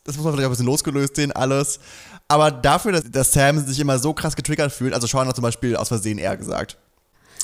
das 0.04 0.16
muss 0.16 0.26
man 0.26 0.34
vielleicht 0.34 0.46
auch 0.46 0.50
ein 0.50 0.54
bisschen 0.54 0.66
losgelöst 0.66 1.16
sehen, 1.16 1.32
alles. 1.32 1.80
Aber 2.28 2.52
dafür, 2.52 2.92
dass, 2.92 3.04
dass 3.10 3.34
Sam 3.34 3.66
sich 3.66 3.80
immer 3.80 4.00
so 4.00 4.14
krass 4.14 4.36
getriggert 4.36 4.72
fühlt, 4.72 4.94
also 4.94 5.08
Sean 5.08 5.28
hat 5.28 5.36
zum 5.36 5.44
Beispiel 5.44 5.76
aus 5.76 5.88
Versehen 5.88 6.20
er 6.20 6.38
gesagt. 6.38 6.78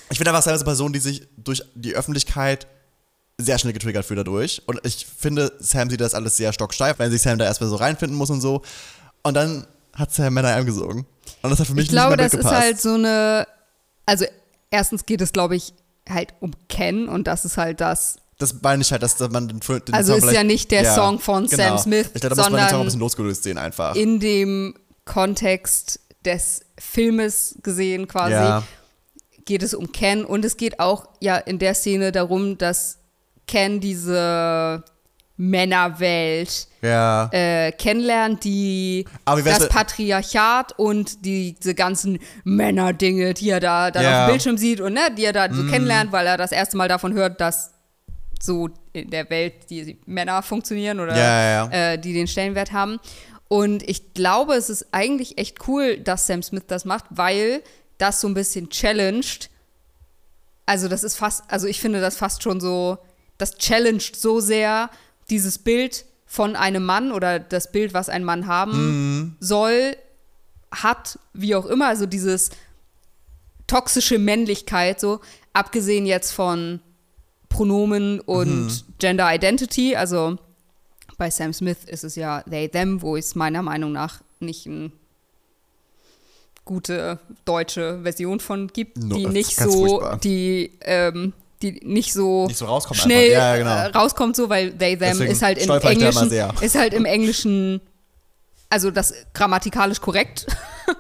Ich 0.10 0.18
finde 0.18 0.32
einfach, 0.32 0.44
Sam 0.44 0.54
ist 0.54 0.62
eine 0.62 0.66
Person, 0.66 0.94
die 0.94 1.00
sich 1.00 1.28
durch 1.38 1.64
die 1.74 1.96
Öffentlichkeit 1.96 2.68
sehr 3.38 3.58
schnell 3.58 3.74
getriggert 3.74 4.06
fühlt 4.06 4.20
dadurch. 4.20 4.62
Und 4.66 4.80
ich 4.84 5.06
finde, 5.06 5.52
Sam 5.60 5.90
sieht 5.90 6.02
das 6.02 6.14
alles 6.14 6.38
sehr 6.38 6.54
stocksteif, 6.54 7.00
wenn 7.00 7.12
sich 7.12 7.22
Sam 7.22 7.38
da 7.38 7.46
erstmal 7.46 7.70
so 7.70 7.76
reinfinden 7.76 8.18
muss 8.18 8.30
und 8.30 8.42
so. 8.42 8.62
Und 9.24 9.34
dann 9.34 9.68
hat 9.94 10.14
Sam 10.14 10.38
Am 10.38 10.66
gesungen. 10.66 11.06
Und 11.42 11.50
das 11.50 11.60
hat 11.60 11.68
für 11.68 11.74
mich 11.74 11.86
Ich 11.86 11.90
glaube, 11.90 12.18
das 12.18 12.34
ist 12.34 12.46
halt 12.46 12.80
so 12.80 12.94
eine. 12.94 13.48
Also, 14.06 14.26
erstens 14.70 15.06
geht 15.06 15.22
es, 15.22 15.32
glaube 15.34 15.56
ich, 15.56 15.74
halt 16.08 16.34
um 16.40 16.52
Ken 16.70 17.10
und 17.10 17.26
das 17.28 17.46
ist 17.46 17.58
halt 17.58 17.82
das. 17.82 18.18
Das 18.38 18.62
meine 18.62 18.82
ich 18.82 18.92
halt, 18.92 19.02
dass 19.04 19.20
man 19.20 19.48
den, 19.48 19.60
den 19.60 19.94
Also 19.94 20.18
Song 20.20 20.30
ist 20.30 20.36
ja 20.36 20.44
nicht 20.44 20.72
der 20.72 20.94
Song 20.94 21.20
von 21.20 21.48
Sam 21.48 21.78
Smith, 21.78 22.10
Ich 22.14 22.22
glaube, 22.22 22.36
da 22.36 22.42
muss 22.44 22.52
man 22.52 22.62
den 22.62 22.70
Song 22.70 22.80
ein 22.82 22.86
bisschen 22.86 23.00
losgelöst 23.00 23.44
sehen 23.44 23.58
einfach. 23.58 23.96
In 23.96 24.20
dem 24.20 24.76
Kontext 25.06 26.00
des 26.26 26.62
Filmes 26.78 27.56
gesehen 27.64 28.08
quasi 28.08 28.32
Ja. 28.34 28.64
geht 29.46 29.64
es 29.64 29.74
um 29.74 29.92
Ken 29.92 30.26
und 30.26 30.44
es 30.44 30.58
geht 30.58 30.80
auch 30.80 31.08
ja 31.22 31.38
in 31.38 31.60
der 31.60 31.76
Szene 31.76 32.12
darum, 32.12 32.58
dass 32.58 32.98
Ken 33.48 33.80
diese 33.80 34.84
Männerwelt 35.38 36.68
Ja. 36.82 37.30
äh, 37.32 37.72
kennenlernt, 37.72 38.44
die 38.44 39.06
das 39.26 39.70
Patriarchat 39.70 40.78
und 40.78 41.26
die, 41.26 41.54
diese 41.60 41.76
ganzen 41.76 42.20
Männer-Dinge, 42.44 43.34
die 43.34 43.50
er 43.50 43.60
da 43.60 43.92
dann 43.92 44.04
Ja. 44.04 44.22
Auf 44.24 44.26
dem 44.28 44.32
Bildschirm 44.34 44.58
sieht 44.58 44.82
und 44.82 44.94
ne, 44.94 45.02
die 45.18 45.26
er 45.26 45.34
da 45.34 45.52
so 45.54 45.64
kennenlernt, 45.66 46.12
weil 46.12 46.28
er 46.28 46.38
das 46.38 46.52
erste 46.52 46.78
Mal 46.78 46.88
davon 46.88 47.14
hört, 47.14 47.40
dass 47.42 47.72
so 48.42 48.70
in 48.94 49.10
der 49.10 49.30
Welt 49.30 49.70
die 49.70 49.98
Männer 50.06 50.42
funktionieren 50.44 51.00
oder 51.00 51.16
Ja, 51.16 51.42
ja, 51.42 51.70
ja. 51.72 51.94
Äh, 51.94 52.00
die 52.00 52.14
den 52.14 52.28
Stellenwert 52.28 52.72
haben. 52.72 53.00
Und 53.48 53.88
ich 53.88 54.14
glaube, 54.14 54.56
es 54.56 54.70
ist 54.70 54.88
eigentlich 54.92 55.38
echt 55.38 55.68
cool, 55.68 55.98
dass 55.98 56.28
Sam 56.28 56.42
Smith 56.44 56.64
das 56.68 56.86
macht, 56.86 57.06
weil 57.10 57.62
das 57.98 58.20
so 58.22 58.28
ein 58.28 58.34
bisschen 58.34 58.70
challenged. 58.70 59.50
Also 60.66 60.88
das 60.88 61.04
ist 61.04 61.16
fast, 61.16 61.44
also 61.48 61.68
ich 61.68 61.80
finde 61.80 62.02
das 62.02 62.18
fast 62.18 62.42
schon 62.44 62.60
so, 62.60 62.98
das 63.38 63.58
challenged 63.58 64.16
so 64.16 64.40
sehr 64.40 64.90
dieses 65.30 65.60
Bild 65.60 66.06
von 66.26 66.56
einem 66.56 66.84
Mann 66.86 67.12
oder 67.12 67.40
das 67.40 67.72
Bild, 67.72 67.94
was 67.94 68.10
ein 68.10 68.24
Mann 68.24 68.48
haben 68.48 68.72
Mhm. 68.72 69.36
soll, 69.40 69.96
hat, 70.72 71.20
wie 71.34 71.56
auch 71.56 71.66
immer, 71.68 71.88
also 71.88 72.06
dieses 72.08 72.50
toxische 73.68 74.20
Männlichkeit, 74.20 75.00
so, 75.00 75.22
abgesehen 75.54 76.06
jetzt 76.06 76.32
von 76.32 76.82
Pronomen 77.56 78.20
und 78.20 78.66
Mhm. 78.66 78.82
Gender 79.00 79.34
Identity, 79.34 79.96
also 79.96 80.38
bei 81.18 81.30
Sam 81.30 81.54
Smith 81.54 81.78
ist 81.88 82.04
es 82.04 82.16
ja 82.16 82.42
they, 82.44 82.68
them, 82.70 83.02
wo 83.02 83.16
es 83.16 83.36
meiner 83.36 83.62
Meinung 83.62 83.92
nach 83.94 84.22
nicht 84.40 84.68
eine 84.68 84.92
gute 86.66 87.20
deutsche 87.46 88.00
Version 88.04 88.40
von 88.40 88.68
gibt, 88.68 88.98
No, 88.98 89.16
die 89.16 89.28
nicht 89.28 89.56
so, 89.56 90.04
die, 90.24 90.72
ähm, 90.82 91.34
die 91.62 91.74
nicht 91.84 92.12
so, 92.12 92.48
Nicht 92.48 92.58
so 92.58 92.66
rauskommt 92.66 93.00
schnell. 93.00 93.32
Ja, 93.32 93.56
ja, 93.56 93.58
genau. 93.58 93.72
äh, 93.72 93.98
rauskommt, 93.98 94.36
so, 94.36 94.50
weil 94.50 94.72
they, 94.72 94.98
them 94.98 95.12
Deswegen 95.12 95.32
ist 95.32 95.42
halt 95.44 95.58
im 95.60 95.70
Englischen, 95.70 96.32
ist 96.62 96.76
halt 96.76 96.94
im 96.94 97.06
Englischen, 97.06 97.82
also 98.70 98.90
das 98.92 99.14
grammatikalisch 99.34 100.02
korrekt. 100.02 100.48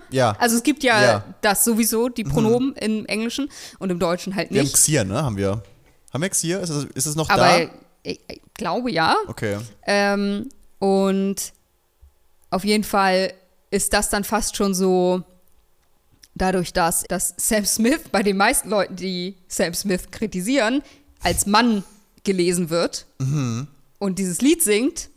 Ja. 0.09 0.35
Also 0.39 0.55
es 0.55 0.63
gibt 0.63 0.83
ja, 0.83 1.01
Ja. 1.03 1.23
das 1.41 1.63
sowieso, 1.65 2.09
die 2.09 2.23
Pronomen 2.23 2.73
im 2.75 3.05
Englischen 3.05 3.49
und 3.79 3.89
im 3.91 3.99
Deutschen 3.99 4.35
halt 4.35 4.49
wir 4.51 4.59
haben 4.59 4.65
nicht. 4.65 4.75
Xier, 4.75 5.03
ne? 5.03 5.21
Haben 5.21 5.37
wir. 5.37 5.61
Wir 6.21 6.29
Xier? 6.29 6.59
Ist 6.61 6.69
es, 6.69 6.83
ist 6.85 7.05
es 7.05 7.15
noch 7.15 7.29
Aber 7.29 7.41
da? 7.43 7.59
ich, 8.03 8.19
ich 8.27 8.41
glaube 8.53 8.91
ja. 8.91 9.15
Okay. 9.27 9.57
Ähm, 9.85 10.49
und 10.79 11.53
auf 12.49 12.63
jeden 12.65 12.83
Fall 12.83 13.33
ist 13.71 13.93
das 13.93 14.09
dann 14.09 14.23
fast 14.23 14.55
schon 14.55 14.73
so, 14.73 15.23
dadurch, 16.35 16.73
dass, 16.73 17.03
dass 17.03 17.33
Sam 17.37 17.65
Smith 17.65 18.01
bei 18.11 18.23
den 18.23 18.37
meisten 18.37 18.69
Leuten, 18.69 18.95
die 18.95 19.35
Sam 19.47 19.73
Smith 19.73 20.11
kritisieren, 20.11 20.83
als 21.21 21.45
Mann 21.45 21.83
gelesen 22.23 22.69
wird 22.69 23.05
Mhm. 23.19 23.67
und 23.99 24.19
dieses 24.19 24.41
Lied 24.41 24.61
singt. 24.63 25.09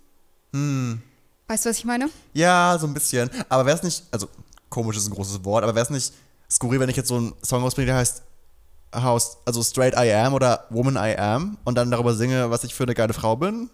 Weißt 0.53 1.65
du, 1.65 1.71
was 1.71 1.79
ich 1.79 1.85
meine? 1.85 2.09
Ja, 2.35 2.77
so 2.81 2.87
ein 2.87 2.95
bisschen. 2.95 3.31
Aber 3.49 3.65
wäre 3.67 3.77
es 3.77 3.83
nicht, 3.83 4.03
also 4.11 4.29
komisch 4.71 4.97
ist 4.97 5.07
ein 5.09 5.15
großes 5.15 5.45
Wort, 5.45 5.63
aber 5.63 5.75
wäre 5.75 5.85
es 5.85 5.91
nicht 5.91 6.13
skurril, 6.51 6.81
wenn 6.81 6.89
ich 6.89 6.97
jetzt 6.97 7.09
so 7.09 7.17
einen 7.17 7.33
Song 7.45 7.63
rausbringe, 7.63 7.87
der 7.87 7.97
heißt 7.97 8.23
House, 8.95 9.39
also 9.45 9.62
Straight 9.62 9.95
I 9.95 10.12
Am 10.12 10.34
oder 10.34 10.64
Woman 10.70 10.97
I 10.97 11.16
Am 11.16 11.59
und 11.64 11.74
dann 11.76 11.91
darüber 11.91 12.14
singe, 12.14 12.51
was 12.51 12.64
ich 12.64 12.74
für 12.74 12.84
eine 12.84 12.95
geile 12.95 13.12
Frau 13.12 13.36
bin? 13.36 13.70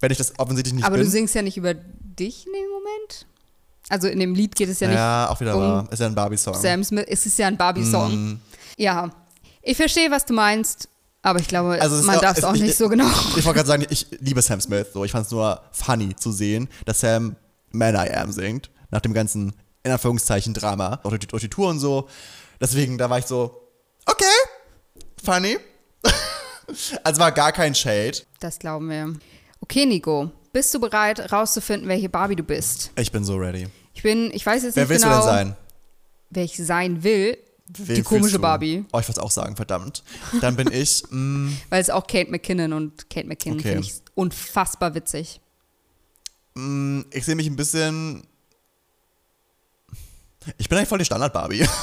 Wenn 0.00 0.10
ich 0.10 0.18
das 0.18 0.38
offensichtlich 0.38 0.74
nicht 0.74 0.84
Aber 0.84 0.96
bin. 0.96 1.04
du 1.06 1.10
singst 1.10 1.34
ja 1.34 1.42
nicht 1.42 1.56
über 1.56 1.72
dich 1.74 2.46
in 2.46 2.52
dem 2.52 2.70
Moment. 2.70 3.26
Also 3.88 4.08
in 4.08 4.18
dem 4.18 4.34
Lied 4.34 4.54
geht 4.56 4.68
es 4.68 4.80
ja 4.80 4.88
nicht 4.88 4.96
ja, 4.96 5.28
auch 5.30 5.40
wieder 5.40 5.54
um 5.54 5.60
wahr. 5.62 5.88
Ist 5.90 5.98
ja 6.00 6.06
ein 6.06 6.14
Barbie-Song. 6.14 6.54
Sam 6.54 6.82
Smith. 6.84 7.04
Es 7.08 7.26
ist 7.26 7.38
ja 7.38 7.46
ein 7.46 7.56
Barbie-Song. 7.56 8.12
Mhm. 8.12 8.40
Ja. 8.76 9.10
Ich 9.62 9.76
verstehe, 9.76 10.10
was 10.10 10.24
du 10.26 10.34
meinst, 10.34 10.88
aber 11.22 11.38
ich 11.38 11.48
glaube, 11.48 11.80
Also 11.80 12.02
man 12.06 12.18
darf 12.20 12.36
es 12.38 12.44
auch 12.44 12.54
ich- 12.54 12.62
nicht 12.62 12.76
so 12.76 12.88
genau. 12.88 13.06
Ich 13.36 13.44
wollte 13.44 13.58
gerade 13.58 13.66
sagen, 13.68 13.86
ich 13.88 14.06
liebe 14.20 14.42
Sam 14.42 14.60
Smith. 14.60 14.88
So. 14.92 15.04
Ich 15.04 15.12
fand 15.12 15.26
es 15.26 15.32
nur 15.32 15.60
funny 15.72 16.14
zu 16.16 16.32
sehen, 16.32 16.68
dass 16.84 17.00
Sam 17.00 17.36
Man 17.72 17.94
I 17.94 18.10
Am 18.14 18.30
singt. 18.32 18.70
Nach 18.90 19.00
dem 19.00 19.12
ganzen, 19.14 19.52
in 19.82 19.90
Anführungszeichen, 19.90 20.52
Drama. 20.54 21.00
Auch 21.02 21.10
durch 21.10 21.20
die, 21.20 21.26
durch 21.26 21.42
die 21.42 21.48
Tour 21.50 21.68
und 21.68 21.78
so. 21.78 22.08
Deswegen, 22.60 22.98
da 22.98 23.08
war 23.10 23.18
ich 23.18 23.26
so, 23.26 23.63
okay, 24.06 24.24
funny. 25.22 25.58
Also 27.04 27.20
war 27.20 27.30
gar 27.30 27.52
kein 27.52 27.74
Shade. 27.74 28.22
Das 28.40 28.58
glauben 28.58 28.88
wir. 28.88 29.14
Okay, 29.60 29.84
Nico, 29.84 30.30
bist 30.50 30.72
du 30.72 30.80
bereit, 30.80 31.30
rauszufinden, 31.30 31.88
welche 31.90 32.08
Barbie 32.08 32.36
du 32.36 32.42
bist? 32.42 32.90
Ich 32.96 33.12
bin 33.12 33.22
so 33.22 33.36
ready. 33.36 33.68
Ich 33.92 34.02
bin, 34.02 34.30
ich 34.32 34.46
weiß 34.46 34.62
jetzt 34.62 34.74
Wer 34.76 34.84
nicht 34.84 34.90
willst 34.90 35.04
genau, 35.04 35.20
du 35.20 35.26
denn 35.26 35.34
sein? 35.48 35.56
wer 36.30 36.44
ich 36.44 36.56
sein 36.56 37.02
will. 37.02 37.36
Wen 37.68 37.94
die 37.96 38.02
komische? 38.02 38.38
Barbie. 38.38 38.78
Oh, 38.92 38.98
ich 38.98 39.06
wollte 39.06 39.12
es 39.12 39.18
auch 39.18 39.30
sagen, 39.30 39.56
verdammt. 39.56 40.02
Dann 40.40 40.56
bin 40.56 40.72
ich, 40.72 41.02
mm, 41.10 41.48
Weil 41.68 41.82
es 41.82 41.90
auch 41.90 42.06
Kate 42.06 42.30
McKinnon 42.30 42.72
und 42.72 43.10
Kate 43.10 43.26
McKinnon 43.26 43.58
Okay. 43.58 43.72
finde 43.72 43.86
ich 43.86 43.94
unfassbar 44.14 44.94
witzig. 44.94 45.40
mm, 46.54 47.02
ich 47.10 47.26
sehe 47.26 47.36
mich 47.36 47.46
ein 47.46 47.56
bisschen. 47.56 48.26
Ich 50.56 50.68
bin 50.70 50.78
eigentlich 50.78 50.88
voll 50.88 50.98
die 50.98 51.04
Standard-Barbie. 51.04 51.66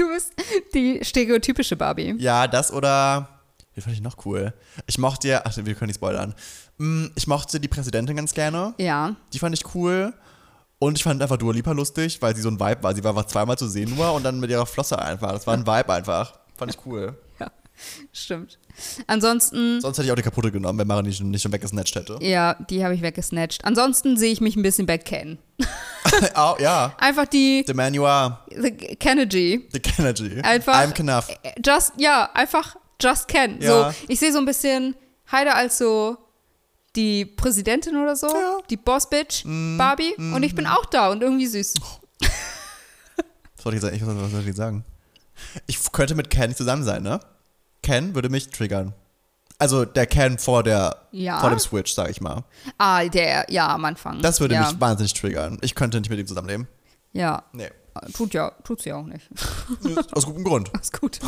Du 0.00 0.08
bist 0.08 0.32
die 0.74 1.00
stereotypische 1.02 1.76
Barbie. 1.76 2.14
Ja, 2.18 2.46
das 2.46 2.72
oder. 2.72 3.28
Wie 3.74 3.82
fand 3.82 3.94
ich 3.94 4.00
noch 4.00 4.16
cool? 4.24 4.54
Ich 4.86 4.96
mochte 4.96 5.28
ja. 5.28 5.42
Ach, 5.44 5.54
wir 5.56 5.74
können 5.74 5.88
nicht 5.88 5.96
spoilern. 5.96 6.34
Mm, 6.78 7.06
Ich 7.14 7.26
mochte 7.26 7.60
die 7.60 7.68
Präsidentin 7.68 8.16
ganz 8.16 8.32
gerne. 8.32 8.72
Ja. 8.78 9.14
Die 9.34 9.38
fand 9.38 9.54
ich 9.54 9.74
cool. 9.74 10.14
Und 10.78 10.96
ich 10.96 11.04
fand 11.04 11.20
einfach 11.20 11.36
Dua 11.36 11.52
Lipa 11.52 11.72
lustig, 11.72 12.22
weil 12.22 12.34
sie 12.34 12.40
so 12.40 12.48
ein 12.48 12.58
Vibe 12.58 12.82
war. 12.82 12.94
Sie 12.94 13.04
war 13.04 13.10
einfach 13.10 13.26
zweimal 13.26 13.58
zu 13.58 13.68
sehen 13.68 13.94
nur 13.94 14.10
und 14.14 14.22
dann 14.24 14.40
mit 14.40 14.50
ihrer 14.50 14.64
Flosse 14.64 14.98
einfach. 14.98 15.32
Das 15.32 15.46
war 15.46 15.52
ein 15.52 15.66
Vibe 15.66 15.92
einfach. 15.92 16.32
Fand 16.56 16.74
ich 16.74 16.78
cool. 16.86 17.14
Stimmt. 18.12 18.58
Ansonsten, 19.06 19.80
Sonst 19.80 19.98
hätte 19.98 20.06
ich 20.06 20.12
auch 20.12 20.16
die 20.16 20.22
kaputte 20.22 20.50
genommen, 20.52 20.78
wenn 20.78 20.86
Mara 20.86 21.02
nicht, 21.02 21.22
nicht 21.22 21.42
schon 21.42 21.52
weggesnatcht 21.52 21.94
hätte. 21.94 22.18
ja, 22.22 22.54
die 22.68 22.82
habe 22.84 22.94
ich 22.94 23.02
weggesnatcht. 23.02 23.64
Ansonsten 23.64 24.16
sehe 24.16 24.32
ich 24.32 24.40
mich 24.40 24.56
ein 24.56 24.62
bisschen 24.62 24.86
bei 24.86 24.98
Ken. 24.98 25.38
oh, 26.36 26.54
ja. 26.58 26.94
Einfach 26.98 27.26
die 27.26 27.64
The 27.66 27.74
man 27.74 27.94
you 27.94 28.04
are. 28.04 28.38
the 28.50 28.70
Kennedy. 28.70 29.68
The 29.72 29.80
Kennedy. 29.80 30.40
Einfach- 30.42 30.74
I'm 30.82 30.92
Knuff. 30.92 31.28
Just, 31.64 31.92
ja, 31.98 32.30
einfach 32.34 32.76
just 33.00 33.28
Ken. 33.28 33.60
Ja. 33.60 33.90
So, 33.92 33.96
ich 34.08 34.18
sehe 34.18 34.32
so 34.32 34.38
ein 34.38 34.46
bisschen 34.46 34.94
Heide 35.30 35.54
als 35.54 35.78
so 35.78 36.16
die 36.96 37.24
Präsidentin 37.24 37.96
oder 37.96 38.16
so, 38.16 38.26
Ja. 38.26 38.58
die 38.68 38.76
Boss-Bitch, 38.76 39.44
Barbie. 39.78 40.14
Und 40.16 40.42
ich 40.42 40.54
bin 40.56 40.66
auch 40.66 40.86
da 40.86 41.10
und 41.10 41.22
irgendwie 41.22 41.46
süß. 41.46 41.74
Was 43.56 43.62
soll 43.64 43.74
ich 43.74 43.80
sagen? 43.80 43.94
Ich, 43.96 44.02
was 44.06 44.16
was 44.16 44.30
soll 44.30 44.48
ich 44.48 44.56
sagen? 44.56 44.84
Ich 45.66 45.78
könnte 45.92 46.14
mit 46.14 46.30
Ken 46.30 46.54
zusammen 46.54 46.82
sein, 46.82 47.02
ne? 47.02 47.20
Ken 47.82 48.14
würde 48.14 48.28
mich 48.28 48.50
triggern. 48.50 48.92
Also 49.58 49.84
der 49.84 50.06
Ken 50.06 50.38
vor, 50.38 50.62
der, 50.62 50.96
Ja. 51.12 51.38
vor 51.40 51.50
dem 51.50 51.58
Switch, 51.58 51.92
sag 51.92 52.08
ich 52.10 52.20
mal. 52.20 52.44
Ah, 52.78 53.04
der, 53.04 53.46
ja, 53.50 53.68
am 53.74 53.84
Anfang. 53.84 54.20
Das 54.22 54.40
würde 54.40 54.54
ja. 54.54 54.62
mich 54.66 54.80
wahnsinnig 54.80 55.12
triggern. 55.14 55.58
Ich 55.60 55.74
könnte 55.74 55.98
nicht 56.00 56.08
mit 56.08 56.18
ihm 56.18 56.26
zusammenleben. 56.26 56.66
Ja, 57.12 57.42
Nee. 57.52 57.68
tut 58.14 58.32
ja, 58.32 58.52
tut 58.64 58.80
sie 58.80 58.92
auch 58.92 59.04
nicht. 59.04 59.28
Aus 60.12 60.24
gutem 60.24 60.44
Grund. 60.44 60.70
Ist 60.80 60.98
gut. 60.98 61.18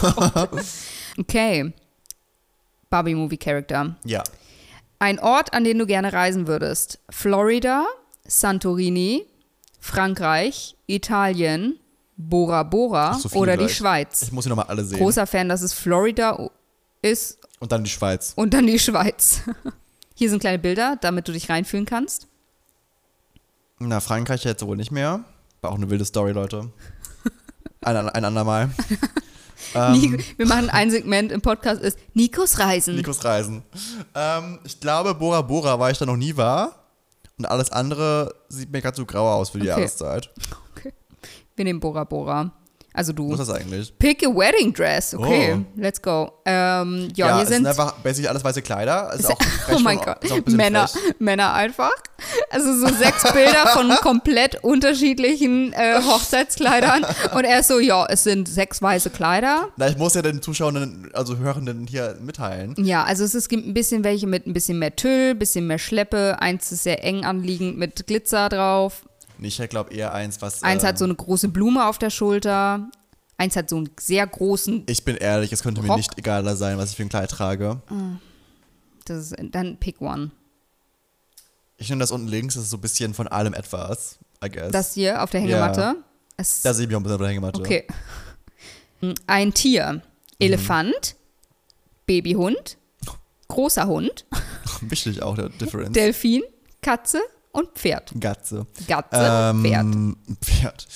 okay. 1.18 1.72
Barbie-Movie-Character. 2.88 3.96
Ja. 4.04 4.22
Ein 4.98 5.18
Ort, 5.18 5.52
an 5.52 5.64
den 5.64 5.78
du 5.78 5.86
gerne 5.86 6.12
reisen 6.12 6.46
würdest. 6.46 7.00
Florida, 7.10 7.84
Santorini, 8.26 9.26
Frankreich, 9.80 10.76
Italien, 10.86 11.78
Bora 12.16 12.62
Bora 12.62 13.14
so 13.14 13.28
oder 13.38 13.52
die 13.56 13.64
gleich. 13.64 13.76
Schweiz. 13.76 14.22
Ich 14.22 14.32
muss 14.32 14.44
sie 14.44 14.50
nochmal 14.50 14.66
alle 14.68 14.84
sehen. 14.84 14.98
Großer 14.98 15.26
Fan, 15.26 15.48
dass 15.48 15.62
es 15.62 15.72
Florida 15.72 16.50
ist 17.00 17.38
Und 17.58 17.72
dann 17.72 17.84
die 17.84 17.90
Schweiz. 17.90 18.32
und 18.36 18.54
dann 18.54 18.66
die 18.66 18.78
Schweiz. 18.78 19.40
Hier 20.14 20.30
sind 20.30 20.40
kleine 20.40 20.58
Bilder, 20.58 20.96
damit 21.00 21.26
du 21.26 21.32
dich 21.32 21.48
reinfühlen 21.48 21.86
kannst. 21.86 22.28
Na, 23.78 24.00
Frankreich 24.00 24.44
jetzt 24.44 24.64
wohl 24.64 24.76
nicht 24.76 24.92
mehr. 24.92 25.24
War 25.62 25.70
auch 25.72 25.76
eine 25.76 25.90
wilde 25.90 26.04
Story, 26.04 26.32
Leute. 26.32 26.70
Ein, 27.82 27.96
ein 27.96 28.24
andermal. 28.24 28.70
Ähm, 29.74 30.18
wir 30.36 30.46
machen 30.46 30.68
ein 30.68 30.90
Segment 30.90 31.30
im 31.32 31.40
Podcast, 31.40 31.80
ist 31.80 31.96
Nikos 32.14 32.58
Reisen. 32.58 32.96
Nikos 32.96 33.24
Reisen. 33.24 33.62
Ähm, 34.14 34.58
ich 34.64 34.80
glaube, 34.80 35.14
Bora 35.14 35.40
Bora, 35.40 35.78
weil 35.78 35.92
ich 35.92 35.98
da 35.98 36.04
noch 36.04 36.16
nie 36.16 36.36
war. 36.36 36.84
Und 37.38 37.46
alles 37.46 37.70
andere 37.70 38.34
sieht 38.48 38.70
mir 38.72 38.82
gerade 38.82 38.96
so 38.96 39.06
grau 39.06 39.30
aus 39.32 39.50
für 39.50 39.58
die 39.60 39.70
Okay. 39.70 39.78
Jahreszeit. 39.80 40.30
Wir 41.56 41.64
nehmen 41.64 41.80
Bora 41.80 42.04
Bora. 42.04 42.52
Also 42.94 43.14
du. 43.14 43.30
Was 43.32 43.40
ist 43.40 43.48
das 43.48 43.56
eigentlich? 43.56 43.98
Pick 43.98 44.22
a 44.22 44.28
wedding 44.28 44.70
dress. 44.70 45.14
Okay, 45.14 45.54
Oh. 45.56 45.64
let's 45.80 46.02
go. 46.02 46.30
Ähm, 46.44 47.08
ja, 47.16 47.28
Ja, 47.28 47.34
hier 47.36 47.42
es 47.44 47.48
sind 47.48 47.56
sind 47.64 47.66
einfach 47.68 47.92
basically 48.02 48.28
alles 48.28 48.44
weiße 48.44 48.60
Kleider. 48.60 49.10
Ist 49.14 49.30
auch 49.30 49.38
oh 49.74 49.78
mein 49.78 49.96
Gott, 49.98 50.18
Männer, 50.50 50.86
frech. 50.88 51.14
Männer 51.18 51.54
einfach. 51.54 51.94
Also 52.50 52.70
so 52.86 52.94
sechs 52.94 53.22
Bilder 53.32 53.66
von 53.68 53.88
komplett 54.02 54.62
unterschiedlichen 54.62 55.72
äh, 55.72 56.02
Hochzeitskleidern. 56.02 57.06
Und 57.34 57.44
er 57.44 57.60
ist 57.60 57.68
so, 57.68 57.78
ja, 57.80 58.04
es 58.10 58.24
sind 58.24 58.46
sechs 58.46 58.82
weiße 58.82 59.08
Kleider. 59.08 59.68
Na, 59.78 59.88
ich 59.88 59.96
muss 59.96 60.12
ja 60.12 60.20
den 60.20 60.42
Zuschauern, 60.42 61.08
also 61.14 61.38
Hörenden 61.38 61.86
hier 61.86 62.18
mitteilen. 62.20 62.74
Ja, 62.76 63.04
also 63.04 63.24
es, 63.24 63.32
es 63.32 63.48
gibt 63.48 63.66
ein 63.66 63.72
bisschen 63.72 64.04
welche 64.04 64.26
mit 64.26 64.46
ein 64.46 64.52
bisschen 64.52 64.78
mehr 64.78 64.94
Tüll, 64.94 65.30
ein 65.30 65.38
bisschen 65.38 65.66
mehr 65.66 65.78
Schleppe. 65.78 66.36
Eins 66.40 66.70
ist 66.70 66.82
sehr 66.82 67.02
eng 67.02 67.24
anliegend 67.24 67.78
mit 67.78 68.06
Glitzer 68.06 68.50
drauf. 68.50 69.06
Ich 69.44 69.56
glaube 69.68 69.92
eher 69.92 70.12
eins, 70.12 70.40
was. 70.42 70.62
Eins 70.62 70.82
ähm, 70.82 70.88
hat 70.88 70.98
so 70.98 71.04
eine 71.04 71.14
große 71.14 71.48
Blume 71.48 71.86
auf 71.86 71.98
der 71.98 72.10
Schulter. 72.10 72.90
Eins 73.38 73.56
hat 73.56 73.68
so 73.68 73.76
einen 73.76 73.90
sehr 73.98 74.26
großen, 74.26 74.84
Ich 74.86 75.04
bin 75.04 75.16
ehrlich, 75.16 75.52
es 75.52 75.62
könnte 75.62 75.82
mir 75.82 75.88
Rock. 75.88 75.96
nicht 75.96 76.16
egaler 76.18 76.54
sein, 76.54 76.78
was 76.78 76.90
ich 76.90 76.96
für 76.96 77.02
ein 77.02 77.08
Kleid 77.08 77.30
trage. 77.30 77.80
das 79.04 79.32
ist 79.32 79.36
dann 79.50 79.78
Pick 79.78 80.00
One. 80.00 80.30
Ich 81.76 81.88
nehme 81.88 81.98
das 82.00 82.12
unten 82.12 82.28
links, 82.28 82.54
das 82.54 82.64
ist 82.64 82.70
so 82.70 82.76
ein 82.76 82.80
bisschen 82.82 83.14
von 83.14 83.26
allem 83.26 83.54
etwas, 83.54 84.18
I 84.44 84.48
guess. 84.48 84.70
Das 84.70 84.94
hier 84.94 85.22
auf 85.22 85.30
der 85.30 85.40
Hängematte. 85.40 85.96
Es, 86.36 86.62
da 86.62 86.72
sehe 86.72 86.84
ich 86.84 86.88
mich 86.88 86.94
auch 86.96 87.00
ein 87.00 87.02
bisschen 87.02 87.14
auf 87.16 87.20
der 87.20 87.28
Hängematte. 87.28 87.60
Okay. 87.60 87.86
Ein 89.26 89.52
Tier. 89.52 90.02
Elefant, 90.38 91.16
Babyhund, 92.06 92.78
großer 93.48 93.86
Hund, 93.86 94.24
Wichtig 94.82 95.22
auch 95.22 95.36
der 95.36 95.48
Difference. 95.48 95.92
Delfin, 95.92 96.42
Katze 96.80 97.20
und 97.52 97.70
Pferd. 97.78 98.12
Gatze. 98.18 98.66
Katze, 98.88 99.50
Ähm, 99.54 99.62
Pferd. 100.42 100.82
Pferd. 100.82 100.86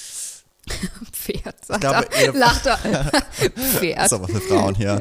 Pferd, 1.12 1.64
sagt 1.64 1.80
glaube, 1.80 2.08
er. 2.12 2.32
Lacht 2.34 2.66
er. 2.66 2.76
Pferd, 3.54 4.02
Ist 4.04 4.12
doch 4.12 4.22
was 4.22 4.30
für 4.32 4.40
Frauen 4.40 4.74
hier. 4.74 5.00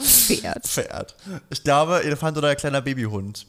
Pferd. 0.00 0.66
Pferd. 0.66 1.16
Ich 1.50 1.62
glaube, 1.64 2.02
Elefant 2.02 2.36
oder 2.36 2.54
kleiner 2.56 2.82
Babyhund. 2.82 3.46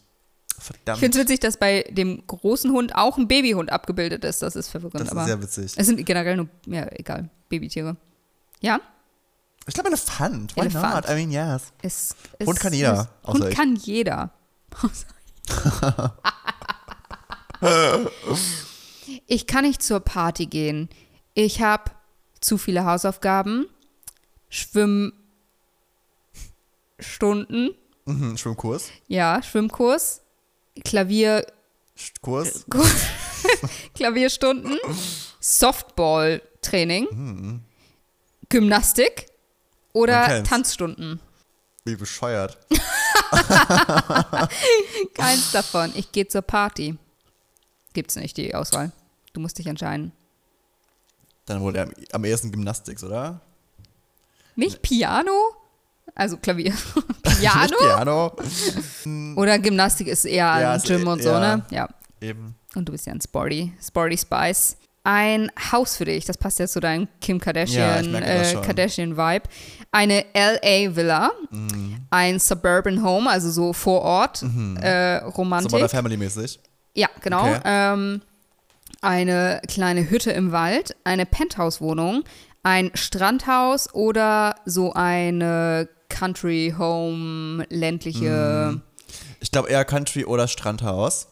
Ich 0.57 0.63
Verdammt. 0.63 0.99
finde 0.99 1.17
es 1.17 1.23
witzig, 1.23 1.39
dass 1.41 1.57
bei 1.57 1.83
dem 1.89 2.25
großen 2.27 2.71
Hund 2.71 2.95
auch 2.95 3.17
ein 3.17 3.27
Babyhund 3.27 3.71
abgebildet 3.71 4.23
ist. 4.23 4.41
Das 4.41 4.55
ist 4.55 4.69
verwirrend. 4.69 4.95
das 4.95 5.03
ist 5.03 5.11
aber 5.11 5.25
sehr 5.25 5.41
witzig. 5.41 5.73
es 5.75 5.85
sind 5.85 6.03
generell 6.05 6.37
nur, 6.37 6.47
ja, 6.65 6.87
egal, 6.93 7.29
Babytiere. 7.49 7.97
Ja, 8.61 8.79
Ich 9.67 9.73
glaube, 9.73 9.89
Elefant. 9.89 10.55
Why 10.55 10.61
Elefant. 10.61 10.95
not? 10.95 11.09
I 11.09 11.25
mean, 11.25 11.31
yes. 11.31 11.73
es, 11.81 12.15
es 12.39 12.47
Hund 12.47 12.59
kann 12.59 12.71
jeder, 12.73 12.93
es- 12.93 13.27
außer 13.27 13.39
Hund 13.39 13.49
ich. 13.51 13.55
kann 13.55 13.75
jeder. 13.75 14.31
Ich 19.27 19.47
kann 19.47 19.65
nicht 19.65 19.81
zur 19.83 19.99
Party 19.99 20.45
gehen. 20.45 20.87
Ich 21.33 21.61
habe 21.61 21.91
zu 22.39 22.57
viele 22.57 22.85
Hausaufgaben, 22.85 23.67
Schwimmstunden, 24.49 25.15
Mhm, 28.05 28.37
Schwimmkurs. 28.37 28.91
ja, 29.07 29.41
Schwimmkurs, 29.41 30.21
Klavier, 30.83 31.45
Kurs. 32.21 32.65
Klavierstunden, 33.95 34.77
Softball-Training, 35.39 37.61
Gymnastik 38.49 39.27
Man 39.27 39.35
oder. 39.93 40.43
Tanzstunden. 40.43 41.19
Wie 41.85 41.95
bescheuert. 41.95 42.57
Keins 45.13 45.51
davon. 45.51 45.91
Ich 45.95 46.11
gehe 46.11 46.27
zur 46.27 46.41
Party. 46.41 46.97
Gibt's 47.93 48.15
nicht 48.15 48.37
die 48.37 48.53
Auswahl. 48.55 48.91
Du 49.33 49.41
musst 49.41 49.57
dich 49.57 49.67
entscheiden. 49.67 50.11
Dann 51.45 51.61
wohl 51.61 51.77
am, 51.77 51.91
am 52.11 52.25
ehesten 52.25 52.51
Gymnastik, 52.51 53.01
oder? 53.03 53.39
Nicht 54.55 54.81
Piano? 54.81 55.31
Also 56.13 56.37
Klavier. 56.37 56.73
Piano? 57.23 57.75
Piano. 57.77 58.35
Oder 59.35 59.59
Gymnastik 59.59 60.07
ist 60.07 60.25
eher 60.25 60.45
Ja, 60.45 60.71
ein 60.71 60.77
ist 60.77 60.85
Gym 60.87 61.05
eh- 61.05 61.09
und 61.09 61.21
so, 61.21 61.29
ja. 61.29 61.57
ne? 61.57 61.65
Ja. 61.71 61.89
Eben. 62.21 62.55
Und 62.75 62.87
du 62.87 62.91
bist 62.93 63.05
ja 63.05 63.13
ein 63.13 63.21
Sporty, 63.21 63.73
Sporty 63.85 64.17
Spice. 64.17 64.77
Ein 65.07 65.51
Haus 65.71 65.97
für 65.97 66.05
dich, 66.05 66.25
das 66.25 66.35
passt 66.37 66.57
ja 66.57 66.65
zu 66.67 66.79
deinem 66.79 67.07
Kim 67.21 67.37
Ja, 67.37 67.37
ich 67.37 67.43
Kardashian, 67.45 68.11
merke 68.11 68.27
das 68.39 68.53
äh. 68.53 68.61
Kardashian. 68.61 69.15
Eine 69.91 70.25
LA 70.33 70.95
Villa, 70.95 71.31
Mhm. 71.51 71.97
ein 72.09 72.39
Suburban 72.39 73.03
Home, 73.03 73.29
also 73.29 73.51
so 73.51 73.71
vor 73.71 74.01
Ort, 74.01 74.41
äh, 74.41 74.45
Mhm. 74.47 74.77
So 75.21 75.29
Romantik. 75.37 75.71
Modern 75.73 75.89
Family 75.89 76.17
mäßig. 76.17 76.59
Ja, 76.95 77.07
genau. 77.21 77.41
Okay. 77.47 77.59
Ähm, 77.65 78.21
eine 79.01 79.61
kleine 79.67 80.09
Hütte 80.09 80.31
im 80.31 80.51
Wald, 80.51 80.95
eine 81.03 81.27
Penthouse-Wohnung, 81.27 82.23
ein 82.63 82.89
Strandhaus 82.95 83.93
oder 83.93 84.55
so 84.65 84.91
eine 84.93 85.87
Country 86.09 86.73
Home, 86.79 87.63
ländliche. 87.69 88.71
Mhm. 88.73 88.81
Ich 89.39 89.51
glaube 89.51 89.69
eher 89.69 89.85
Country 89.85 90.25
oder 90.25 90.47
Strandhaus. 90.47 91.27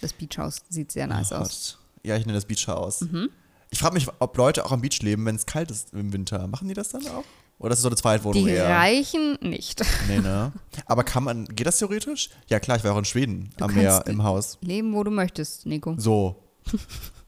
Das 0.00 0.12
Beachhaus 0.12 0.62
sieht 0.68 0.92
sehr 0.92 1.08
nice 1.08 1.32
Oh 1.32 1.36
aus. 1.38 1.78
Ja, 2.04 2.16
ich 2.16 2.26
nenne 2.26 2.36
das 2.36 2.44
Beachhaus. 2.46 3.02
Mhm. 3.02 3.30
Ich 3.70 3.78
frage 3.78 3.94
mich, 3.94 4.06
ob 4.18 4.36
Leute 4.36 4.64
auch 4.64 4.72
am 4.72 4.80
Beach 4.82 5.00
leben, 5.02 5.24
wenn 5.24 5.36
es 5.36 5.46
kalt 5.46 5.70
ist 5.70 5.92
im 5.94 6.12
Winter. 6.12 6.46
Machen 6.46 6.68
die 6.68 6.74
das 6.74 6.90
dann 6.90 7.06
auch? 7.08 7.24
Oder 7.58 7.72
ist 7.72 7.78
es 7.78 7.82
so 7.82 7.88
eine 7.88 7.96
Zweitwohnung 7.96 8.44
Die 8.44 8.50
eher? 8.50 8.68
reichen 8.68 9.38
nicht. 9.40 9.82
Nee, 10.08 10.18
ne? 10.18 10.52
Aber 10.86 11.04
kann 11.04 11.22
man, 11.22 11.44
geht 11.46 11.66
das 11.66 11.78
theoretisch? 11.78 12.28
Ja, 12.48 12.58
klar, 12.58 12.76
ich 12.76 12.84
war 12.84 12.92
auch 12.92 12.98
in 12.98 13.04
Schweden 13.04 13.50
am 13.60 13.68
kannst 13.68 13.76
Meer 13.76 14.02
im 14.08 14.24
Haus. 14.24 14.58
Leben, 14.62 14.92
wo 14.92 15.04
du 15.04 15.10
möchtest, 15.12 15.64
Nico. 15.64 15.94
So. 15.96 16.42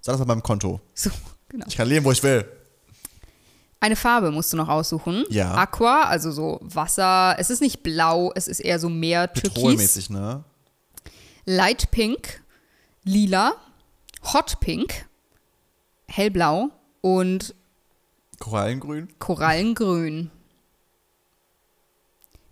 Sag 0.00 0.14
das 0.14 0.20
auf 0.20 0.26
meinem 0.26 0.42
Konto. 0.42 0.80
So, 0.92 1.10
genau. 1.48 1.64
Ich 1.68 1.76
kann 1.76 1.88
leben, 1.88 2.04
wo 2.04 2.10
ich 2.12 2.22
will. 2.22 2.44
Eine 3.80 3.96
Farbe 3.96 4.30
musst 4.30 4.52
du 4.52 4.56
noch 4.56 4.68
aussuchen. 4.68 5.24
Ja. 5.30 5.54
Aqua, 5.54 6.02
also 6.04 6.30
so 6.32 6.58
Wasser. 6.62 7.36
Es 7.38 7.50
ist 7.50 7.60
nicht 7.60 7.82
blau, 7.82 8.32
es 8.34 8.48
ist 8.48 8.60
eher 8.60 8.78
so 8.78 8.88
mehr 8.88 9.32
Türkis. 9.32 9.52
Petrolmäßig, 9.54 10.10
ne? 10.10 10.42
Light 11.44 11.90
Pink, 11.90 12.42
Lila, 13.04 13.52
Hot 14.32 14.58
Pink, 14.60 15.06
Hellblau 16.08 16.70
und 17.00 17.54
Korallengrün. 18.38 19.08
Korallengrün. 19.18 20.30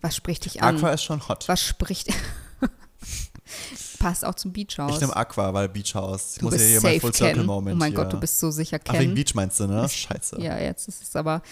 Was 0.01 0.17
spricht 0.17 0.45
dich 0.45 0.63
an? 0.63 0.77
Aqua 0.77 0.91
ist 0.91 1.05
schon 1.05 1.27
hot. 1.29 1.49
Was 1.49 1.63
spricht. 1.63 2.09
Passt 3.99 4.25
auch 4.25 4.35
zum 4.35 4.53
Beach 4.53 4.79
House. 4.79 4.95
Ich 4.95 5.01
nehme 5.01 5.15
Aqua, 5.15 5.55
weil 5.55 5.69
Beach 5.69 5.95
House. 5.95 6.33
Ich 6.35 6.39
du 6.39 6.47
muss 6.47 6.55
ja 6.55 6.59
bist 6.59 6.71
hier 6.71 6.81
mein 6.83 7.01
Full 7.01 7.15
Circle 7.15 7.37
Ken. 7.37 7.47
Moment. 7.47 7.77
Oh 7.77 7.79
mein 7.79 7.93
hier. 7.93 8.03
Gott, 8.03 8.13
du 8.13 8.19
bist 8.19 8.39
so 8.39 8.51
sicher 8.51 8.81
Ach, 8.89 8.93
wegen 8.95 9.05
Ken. 9.05 9.15
Beach 9.15 9.35
meinst 9.35 9.61
du, 9.61 9.67
ne? 9.67 9.89
Scheiße. 9.89 10.41
Ja, 10.41 10.59
jetzt 10.59 10.89
ist 10.89 11.03
es 11.03 11.15
aber. 11.15 11.43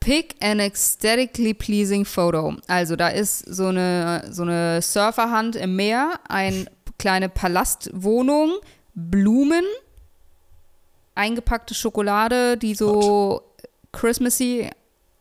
Pick 0.00 0.34
an 0.42 0.60
aesthetically 0.60 1.54
pleasing 1.54 2.04
photo. 2.04 2.56
Also 2.66 2.96
da 2.96 3.08
ist 3.08 3.40
so 3.46 3.66
eine, 3.66 4.26
so 4.30 4.42
eine 4.42 4.82
Surferhand 4.82 5.56
im 5.56 5.76
Meer, 5.76 6.18
eine 6.28 6.66
kleine 6.98 7.28
Palastwohnung, 7.28 8.54
Blumen, 8.94 9.64
eingepackte 11.14 11.74
Schokolade, 11.74 12.56
die 12.56 12.74
so 12.74 13.42
Christmassy 13.92 14.70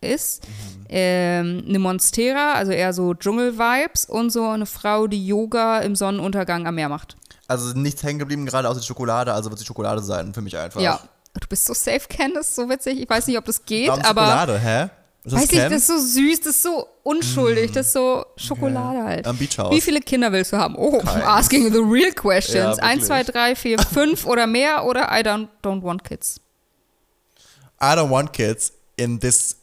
ist, 0.02 0.44
Mhm. 0.48 0.86
ähm, 0.90 1.64
eine 1.68 1.80
Monstera, 1.80 2.54
also 2.54 2.72
eher 2.72 2.94
so 2.94 3.14
Dschungel-Vibes 3.14 4.06
und 4.06 4.32
so 4.32 4.46
eine 4.48 4.66
Frau, 4.66 5.08
die 5.08 5.26
Yoga 5.26 5.80
im 5.80 5.96
Sonnenuntergang 5.96 6.68
am 6.68 6.76
Meer 6.76 6.90
macht. 6.90 7.16
Also 7.48 7.78
nichts 7.78 8.04
hängen 8.04 8.20
geblieben, 8.20 8.46
gerade 8.46 8.68
außer 8.70 8.80
die 8.82 8.86
Schokolade, 8.86 9.34
also 9.34 9.50
wird 9.50 9.62
die 9.62 9.66
Schokolade 9.66 10.02
sein, 10.02 10.34
für 10.34 10.42
mich 10.42 10.58
einfach. 10.58 10.82
Ja. 10.82 11.00
Du 11.40 11.48
bist 11.48 11.66
so 11.66 11.74
safe, 11.74 12.02
ist 12.40 12.56
so 12.56 12.70
witzig. 12.70 13.02
Ich 13.02 13.10
weiß 13.10 13.26
nicht, 13.28 13.38
ob 13.38 13.46
das 13.46 13.66
geht, 13.66 13.88
Warum 13.90 14.04
aber. 14.04 14.22
Schokolade, 14.22 14.60
hä? 14.60 14.90
Ist 15.26 15.34
das 15.34 15.42
Weiß 15.44 15.52
nicht, 15.52 15.62
Ken? 15.62 15.72
das 15.72 15.82
ist 15.84 15.88
so 15.88 15.98
süß, 16.00 16.40
das 16.42 16.56
ist 16.58 16.64
so 16.64 16.88
unschuldig, 17.04 17.72
das 17.72 17.88
ist 17.88 17.94
so 17.94 18.26
Schokolade 18.36 19.04
halt. 19.04 19.26
Am 19.28 19.38
Beach 19.38 19.58
House. 19.58 19.72
Wie 19.74 19.80
viele 19.80 20.02
Kinder 20.02 20.32
willst 20.32 20.52
du 20.52 20.58
haben? 20.58 20.76
Oh, 20.78 21.00
Keins. 21.00 21.24
asking 21.26 21.72
the 21.72 21.80
real 21.80 22.12
questions. 22.12 22.78
Ja, 22.78 22.84
Eins, 22.84 23.06
zwei, 23.08 23.24
drei, 23.24 23.56
vier, 23.56 23.80
fünf 23.94 24.26
oder 24.26 24.48
mehr 24.48 24.84
oder 24.84 25.04
I 25.18 25.22
don't, 25.22 25.48
don't 25.64 25.82
want 25.82 26.04
kids. 26.04 26.42
I 27.82 27.96
don't 27.96 28.10
want 28.10 28.34
kids 28.34 28.74
in 28.98 29.20
this 29.20 29.56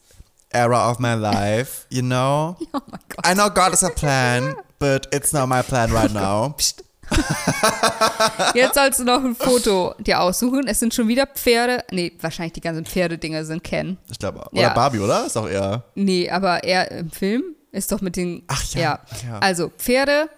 era 0.52 0.90
of 0.90 0.98
my 0.98 1.14
life, 1.14 1.86
you 1.90 2.02
know? 2.02 2.56
Oh 2.72 2.80
mein 2.90 3.00
Gott. 3.08 3.26
I 3.26 3.34
know 3.34 3.50
God 3.50 3.74
is 3.74 3.82
a 3.82 3.90
plan, 3.90 4.54
but 4.78 5.08
it's 5.12 5.32
not 5.32 5.46
my 5.48 5.62
plan 5.62 5.92
right 5.92 6.10
now. 6.12 6.54
Psst. 6.56 6.82
Jetzt 8.54 8.74
sollst 8.74 9.00
du 9.00 9.04
noch 9.04 9.22
ein 9.24 9.34
Foto 9.34 9.94
dir 9.98 10.20
aussuchen. 10.20 10.66
Es 10.66 10.80
sind 10.80 10.94
schon 10.94 11.08
wieder 11.08 11.26
Pferde. 11.26 11.84
Nee, 11.90 12.12
wahrscheinlich 12.20 12.52
die 12.54 12.60
ganzen 12.60 12.84
Pferdedinger 12.84 13.44
sind 13.44 13.62
Ken. 13.64 13.98
Ich 14.10 14.18
glaube, 14.18 14.40
oder 14.52 14.60
Ja. 14.60 14.68
Barbie, 14.74 14.98
oder? 15.00 15.26
Ist 15.26 15.36
doch 15.36 15.48
eher. 15.48 15.84
Nee, 15.94 16.30
aber 16.30 16.64
er 16.64 16.90
im 16.90 17.10
Film 17.10 17.42
ist 17.72 17.92
doch 17.92 18.00
mit 18.00 18.16
den. 18.16 18.42
Ach 18.48 18.62
ja, 18.74 19.00
ja. 19.26 19.38
Also 19.40 19.70
Pferde, 19.76 20.28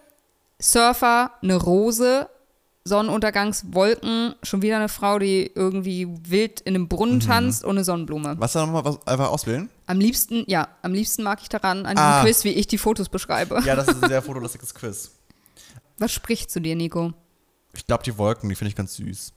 Surfer, 0.61 1.31
eine 1.43 1.57
Rose, 1.57 2.29
Sonnenuntergangswolken, 2.85 4.35
schon 4.43 4.61
wieder 4.62 4.77
eine 4.77 4.89
Frau, 4.89 5.18
die 5.20 5.51
irgendwie 5.55 6.09
wild 6.29 6.61
in 6.62 6.75
einem 6.75 6.85
Mhm. 6.85 6.89
Brunnen 6.89 7.20
tanzt 7.20 7.64
und 7.64 7.70
eine 7.77 7.85
Sonnenblume. 7.85 8.35
Was 8.39 8.53
dann 8.53 8.70
nochmal 8.73 8.97
einfach 9.07 9.31
auswählen? 9.31 9.70
Am 9.87 10.01
liebsten, 10.01 10.45
ja, 10.49 10.68
am 10.83 10.93
liebsten 10.93 11.23
mag 11.23 11.39
ich 11.43 11.49
daran 11.49 11.87
an 11.87 11.95
diesem 11.97 12.11
Ah. 12.11 12.23
Quiz, 12.23 12.43
wie 12.45 12.51
ich 12.51 12.66
die 12.66 12.79
Fotos 12.79 13.09
beschreibe. 13.09 13.61
Ja, 13.64 13.77
das 13.77 13.89
ist 13.89 14.03
ein 14.03 14.09
sehr 14.09 14.20
fotolustiges 14.23 14.75
Quiz. 14.75 15.12
Was 16.03 16.12
spricht 16.12 16.50
zu 16.50 16.61
dir, 16.61 16.74
Nico? 16.74 17.12
Ich 17.74 17.86
glaube, 17.86 18.03
die 18.03 18.18
Wolken, 18.18 18.48
die 18.48 18.57
finde 18.57 18.70
ich 18.70 18.76
ganz 18.76 18.96
süß. 18.96 19.32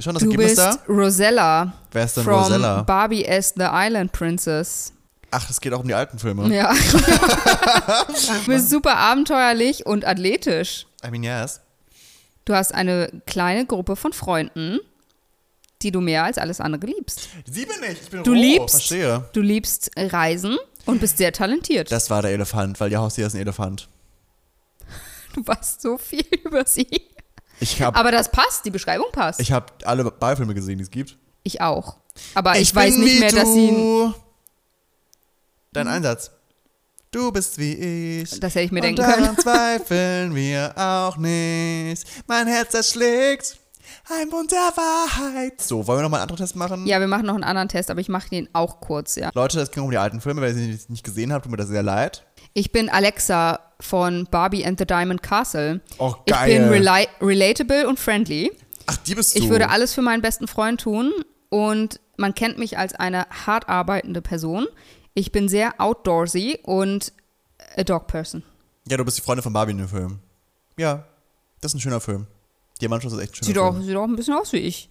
Schon 0.00 0.14
das 0.14 0.22
Du 0.22 0.30
Ergebnis 0.30 0.56
bist 0.56 0.58
da? 0.60 0.78
Rosella 0.92 1.72
Wer 1.92 2.04
ist 2.04 2.16
denn 2.16 2.24
from 2.24 2.34
Rosella? 2.34 2.82
Barbie 2.82 3.28
as 3.28 3.54
the 3.56 3.66
Island 3.70 4.10
Princess. 4.12 4.92
Ach, 5.30 5.48
es 5.48 5.60
geht 5.60 5.72
auch 5.72 5.80
um 5.80 5.86
die 5.86 5.94
alten 5.94 6.18
Filme. 6.18 6.52
Ja. 6.54 6.72
du 8.08 8.46
bist 8.46 8.68
super 8.70 8.96
abenteuerlich 8.96 9.86
und 9.86 10.04
athletisch. 10.06 10.86
I 11.06 11.10
mean, 11.10 11.22
yes. 11.22 11.60
Du 12.44 12.54
hast 12.54 12.74
eine 12.74 13.10
kleine 13.26 13.64
Gruppe 13.64 13.94
von 13.94 14.12
Freunden, 14.12 14.78
die 15.82 15.92
du 15.92 16.00
mehr 16.00 16.24
als 16.24 16.38
alles 16.38 16.60
andere 16.60 16.86
liebst. 16.86 17.28
Sie 17.48 17.64
bin 17.64 17.76
ich, 17.92 18.02
ich 18.02 18.10
bin 18.10 18.24
Du 18.24 18.32
roh, 18.32 18.36
liebst- 18.36 18.70
verstehe. 18.70 19.28
Du 19.34 19.40
liebst 19.40 19.90
Reisen 19.96 20.56
und 20.84 21.00
bist 21.00 21.18
sehr 21.18 21.32
talentiert. 21.32 21.92
Das 21.92 22.10
war 22.10 22.22
der 22.22 22.32
Elefant, 22.32 22.80
weil 22.80 22.90
ihr 22.90 22.98
Haustier 22.98 23.26
ist 23.28 23.34
ein 23.34 23.40
Elefant. 23.40 23.88
Du 25.44 25.46
weißt 25.46 25.80
so 25.82 25.98
viel 25.98 26.24
über 26.44 26.66
sie. 26.66 26.88
Ich 27.60 27.80
habe 27.82 27.96
Aber 27.98 28.12
das 28.12 28.30
passt, 28.30 28.64
die 28.64 28.70
Beschreibung 28.70 29.06
passt. 29.12 29.40
Ich, 29.40 29.48
ich 29.48 29.52
hab 29.52 29.86
alle 29.86 30.04
Beifilme 30.04 30.54
gesehen, 30.54 30.78
die 30.78 30.84
es 30.84 30.90
gibt. 30.90 31.16
auch. 31.60 31.96
Aber 32.34 32.58
ich, 32.58 32.74
weiß 32.74 32.96
nicht 32.96 33.20
mehr, 33.20 33.32
dass 33.32 33.52
sie. 33.52 33.68
du. 33.68 34.14
Dein 35.72 35.88
Einsatz. 35.88 36.30
Du 37.10 37.32
bist 37.32 37.58
wie 37.58 38.20
ich. 38.22 38.40
Das 38.40 38.54
hätte 38.54 38.66
ich 38.66 38.72
mir 38.72 38.80
denken 38.80 39.02
können. 39.02 39.22
daran 39.22 39.38
zweifeln 39.42 40.34
wir 40.34 40.74
auch 40.76 41.16
nicht. 41.16 42.04
Mein 42.26 42.46
Herz 42.46 42.74
erschlägt. 42.74 43.58
Ein 44.10 44.28
Bund 44.30 44.50
der 44.52 44.58
Wahrheit. 44.58 45.60
So, 45.60 45.86
wollen 45.86 45.98
wir 45.98 46.02
nochmal 46.02 46.20
einen 46.20 46.30
anderen 46.30 46.44
Test 46.44 46.56
machen? 46.56 46.86
Ja, 46.86 47.00
wir 47.00 47.08
machen 47.08 47.26
noch 47.26 47.34
einen 47.34 47.44
anderen 47.44 47.68
Test, 47.68 47.90
aber 47.90 48.00
ich 48.00 48.08
mache 48.08 48.28
den 48.28 48.48
auch 48.54 48.80
kurz, 48.80 49.16
ja. 49.16 49.30
Leute, 49.34 49.60
es 49.60 49.70
ging 49.70 49.82
um 49.82 49.90
die 49.90 49.98
alten 49.98 50.20
Filme. 50.20 50.40
Wenn 50.42 50.56
ihr 50.56 50.76
sie 50.76 50.84
nicht 50.88 51.04
gesehen 51.04 51.32
habt, 51.32 51.44
tut 51.44 51.50
mir 51.50 51.56
das 51.56 51.68
sehr 51.68 51.82
leid. 51.82 52.24
Ich 52.58 52.72
bin 52.72 52.88
Alexa 52.90 53.60
von 53.78 54.26
Barbie 54.30 54.64
and 54.66 54.78
the 54.80 54.84
Diamond 54.84 55.22
Castle. 55.22 55.80
Oh, 55.98 56.14
Ich 56.24 56.32
geil. 56.32 56.58
bin 56.58 56.68
rela 56.68 57.06
relatable 57.20 57.86
und 57.86 58.00
friendly. 58.00 58.50
Ach, 58.86 58.96
die 58.96 59.14
bist 59.14 59.36
du. 59.36 59.38
Ich 59.42 59.48
würde 59.48 59.68
alles 59.68 59.94
für 59.94 60.02
meinen 60.02 60.22
besten 60.22 60.48
Freund 60.48 60.80
tun 60.80 61.12
und 61.50 62.00
man 62.16 62.34
kennt 62.34 62.58
mich 62.58 62.76
als 62.78 62.94
eine 62.94 63.26
hart 63.46 63.68
arbeitende 63.68 64.22
Person. 64.22 64.66
Ich 65.14 65.30
bin 65.30 65.48
sehr 65.48 65.80
outdoorsy 65.80 66.58
und 66.64 67.12
a 67.76 67.84
dog 67.84 68.08
person. 68.08 68.42
ja, 68.88 68.96
du 68.96 69.04
bist 69.04 69.18
die 69.18 69.22
Freundin 69.22 69.44
von 69.44 69.52
Barbie 69.52 69.72
in 69.72 69.78
dem 69.78 69.88
Film. 69.88 70.18
Ja, 70.76 71.04
das 71.60 71.70
ist 71.72 71.76
ein 71.76 71.80
schöner 71.80 72.00
Film. 72.00 72.26
Diamantschloss 72.80 73.12
ist 73.12 73.20
echt 73.20 73.32
ein 73.32 73.34
schöner 73.36 73.46
Sieht 73.46 73.58
auch, 73.58 73.72
Film. 73.74 73.84
sieht 73.84 73.96
auch 73.96 74.04
ein 74.04 74.16
bisschen 74.16 74.34
aus 74.34 74.52
wie 74.52 74.58
ich. 74.58 74.90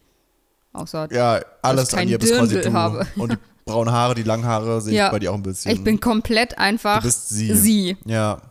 Außer 0.72 1.10
Ja, 1.12 1.42
alles 1.62 1.94
an 1.94 2.08
ihr 2.08 2.18
bist 2.18 2.34
quasi 2.34 2.62
du. 2.62 2.72
habe. 2.72 3.06
Und 3.18 3.34
die 3.34 3.38
braunen 3.68 3.94
Haare, 3.94 4.16
die 4.16 4.24
langen 4.24 4.46
Haare 4.46 4.82
sehe 4.82 4.96
Ja. 4.96 5.06
ich 5.08 5.12
bei 5.12 5.20
dir 5.20 5.32
auch 5.32 5.36
ein 5.36 5.44
bisschen. 5.44 5.72
ich 5.72 5.84
bin 5.84 6.00
komplett 6.00 6.58
einfach 6.58 6.98
Du 7.02 7.08
bist 7.08 7.30
sie. 7.30 7.54
sie. 7.56 7.98
Ja. 8.06 8.42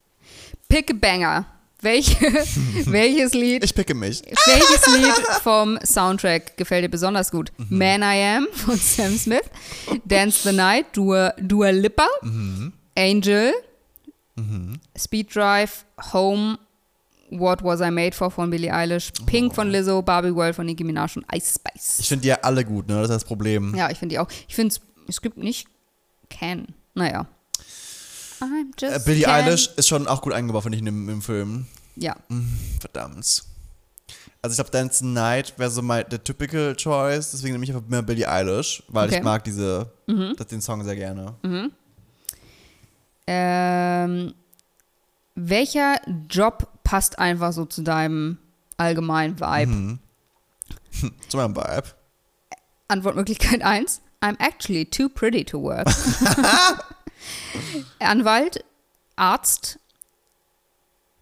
Pick 0.68 0.90
a 0.90 0.94
banger. 0.94 1.46
Welche, 1.82 2.16
welches 2.86 3.34
Lied 3.34 3.62
Ich 3.62 3.74
picke 3.74 3.94
mich. 3.94 4.22
Welches 4.46 4.86
Lied 4.96 5.26
vom 5.42 5.78
Soundtrack 5.84 6.56
gefällt 6.56 6.84
dir 6.84 6.88
besonders 6.88 7.30
gut? 7.30 7.52
Mhm. 7.58 7.78
Man 7.78 8.02
I 8.02 8.22
Am 8.36 8.46
von 8.52 8.76
Sam 8.76 9.16
Smith, 9.18 9.42
Dance 10.04 10.48
the 10.48 10.56
Night, 10.56 10.86
Dua, 10.94 11.32
Dua 11.38 11.70
Lipa, 11.70 12.06
Mhm. 12.22 12.72
Angel, 12.98 13.52
Speed 14.96 15.34
Drive, 15.34 15.84
Home, 16.12 16.58
What 17.30 17.62
Was 17.62 17.80
I 17.80 17.90
Made 17.90 18.12
For 18.14 18.30
von 18.30 18.50
Billie 18.50 18.72
Eilish, 18.72 19.10
Pink 19.26 19.54
von 19.54 19.70
Lizzo, 19.70 20.00
Barbie 20.02 20.34
World 20.34 20.54
von 20.56 20.66
Nicki 20.66 20.84
Minaj 20.84 21.16
und 21.16 21.26
Ice 21.34 21.54
Spice. 21.58 21.98
Ich 22.00 22.08
finde 22.08 22.22
die 22.22 22.28
ja 22.28 22.38
alle 22.42 22.64
gut, 22.64 22.88
ne? 22.88 22.94
Das 22.94 23.04
ist 23.04 23.10
das 23.10 23.24
Problem. 23.24 23.74
Ja, 23.76 23.90
ich 23.90 23.98
finde 23.98 24.14
die 24.14 24.18
auch. 24.18 24.28
Ich 24.48 24.54
finde 24.54 24.74
es 25.08 25.20
gibt 25.20 25.36
nicht 25.38 25.68
Can. 26.30 26.66
Naja. 26.94 27.26
I'm 28.40 28.44
Äh, 28.52 28.64
just 28.92 29.04
Billie 29.06 29.24
Ken. 29.24 29.30
Eilish 29.32 29.70
ist 29.76 29.88
schon 29.88 30.06
auch 30.06 30.20
gut 30.22 30.32
eingebaut, 30.32 30.62
finde 30.64 30.78
ich, 30.78 30.84
im, 30.84 31.08
im 31.08 31.22
Film. 31.22 31.66
Ja. 31.96 32.16
Verdammt. 32.80 33.44
Also 34.42 34.52
ich 34.52 34.56
glaube, 34.56 34.70
Dance 34.70 35.04
Night 35.06 35.58
wäre 35.58 35.70
so 35.70 35.82
mein, 35.82 36.08
der 36.08 36.22
typical 36.22 36.76
choice, 36.76 37.30
deswegen 37.32 37.52
nehme 37.54 37.64
ich 37.64 37.74
einfach 37.74 37.88
mehr 37.88 38.02
Billie 38.02 38.28
Eilish, 38.30 38.82
weil 38.88 39.06
Okay. 39.08 39.16
ich 39.18 39.22
mag 39.24 39.42
diese, 39.44 39.90
das, 40.36 40.46
den 40.48 40.60
Song 40.60 40.84
sehr 40.84 40.94
gerne. 40.94 41.34
Ähm, 43.26 44.34
welcher 45.34 45.96
Job 46.30 46.68
passt 46.84 47.18
einfach 47.18 47.52
so 47.52 47.64
zu 47.64 47.82
deinem 47.82 48.38
allgemeinen 48.76 49.40
Vibe? 49.40 49.72
Mhm. 49.72 49.98
Zu 51.28 51.36
meinem 51.36 51.56
Vibe. 51.56 51.84
Antwortmöglichkeit 52.88 53.62
1. 53.62 54.00
I'm 54.26 54.36
actually 54.40 54.84
too 54.84 55.08
pretty 55.08 55.44
to 55.44 55.58
work. 55.58 55.86
Anwalt, 58.00 58.58
Arzt, 59.16 59.78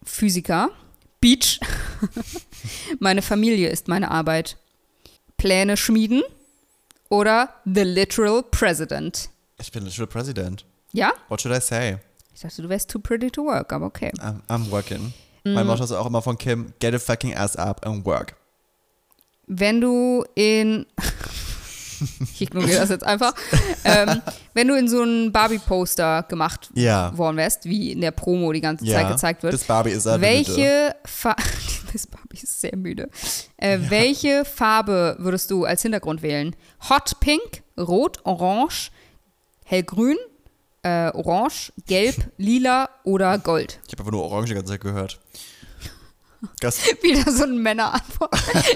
Physiker, 0.03 0.69
Beach. 1.21 1.59
meine 2.99 3.21
Familie 3.21 3.69
ist 3.69 3.87
meine 3.87 4.09
Arbeit. 4.09 4.57
Pläne 5.37 5.77
schmieden 5.77 6.23
oder 7.09 7.53
The 7.65 7.83
Literal 7.83 8.41
President. 8.41 9.29
Ich 9.59 9.71
bin 9.71 9.85
literal 9.85 10.07
President. 10.07 10.65
Ja? 10.91 11.13
What 11.27 11.41
should 11.41 11.55
I 11.55 11.61
say? 11.61 11.97
Ich 12.33 12.41
dachte, 12.41 12.63
du 12.63 12.69
wärst 12.69 12.89
too 12.89 12.99
pretty 12.99 13.29
to 13.29 13.43
work, 13.43 13.71
aber 13.71 13.85
okay. 13.85 14.11
I'm, 14.19 14.41
I'm 14.49 14.71
working. 14.71 15.13
Mhm. 15.43 15.53
Mein 15.53 15.67
Motto 15.67 15.83
ist 15.83 15.91
auch 15.91 16.07
immer 16.07 16.23
von 16.23 16.39
Kim, 16.39 16.73
get 16.79 16.95
a 16.95 16.99
fucking 16.99 17.35
ass 17.35 17.55
up 17.55 17.85
and 17.85 18.03
work. 18.03 18.35
Wenn 19.45 19.79
du 19.79 20.25
in 20.33 20.87
Ich 22.33 22.41
ignoriere 22.41 22.79
das 22.81 22.89
jetzt 22.89 23.03
einfach. 23.05 23.33
Ähm, 23.83 24.21
wenn 24.53 24.67
du 24.67 24.75
in 24.77 24.87
so 24.87 25.03
ein 25.03 25.31
Barbie-Poster 25.31 26.23
gemacht 26.27 26.69
Ja. 26.73 27.17
worden 27.17 27.37
wärst, 27.37 27.65
wie 27.65 27.91
in 27.91 28.01
der 28.01 28.11
Promo 28.11 28.51
die 28.51 28.61
ganze 28.61 28.85
Ja. 28.85 28.99
Zeit 28.99 29.07
gezeigt 29.11 29.43
wird, 29.43 29.53
Das 29.53 29.63
Barbie 29.63 29.91
ist 29.91 30.05
er 30.05 30.19
welche 30.21 30.95
Farbe, 31.05 31.41
das 31.93 32.07
Barbie 32.07 32.37
ist 32.41 32.59
sehr 32.61 32.75
müde, 32.75 33.09
äh, 33.57 33.77
welche 33.89 34.43
Farbe 34.45 35.15
würdest 35.19 35.49
du 35.51 35.65
als 35.65 35.81
Hintergrund 35.81 36.21
wählen? 36.21 36.55
Hot 36.89 37.19
Pink, 37.19 37.63
Rot, 37.77 38.19
Orange, 38.23 38.91
Hellgrün, 39.65 40.17
äh, 40.83 41.09
Orange, 41.11 41.71
Gelb, 41.87 42.15
Lila 42.37 42.89
oder 43.03 43.37
Gold? 43.39 43.79
Ich 43.87 43.93
habe 43.93 44.01
einfach 44.03 44.11
nur 44.11 44.23
Orange 44.23 44.49
die 44.49 44.53
ganze 44.55 44.73
Zeit 44.73 44.81
gehört. 44.81 45.19
Das, 46.59 46.79
Wieder 47.01 47.31
so 47.31 47.43
ein 47.43 47.57
Männerantwort. 47.57 48.33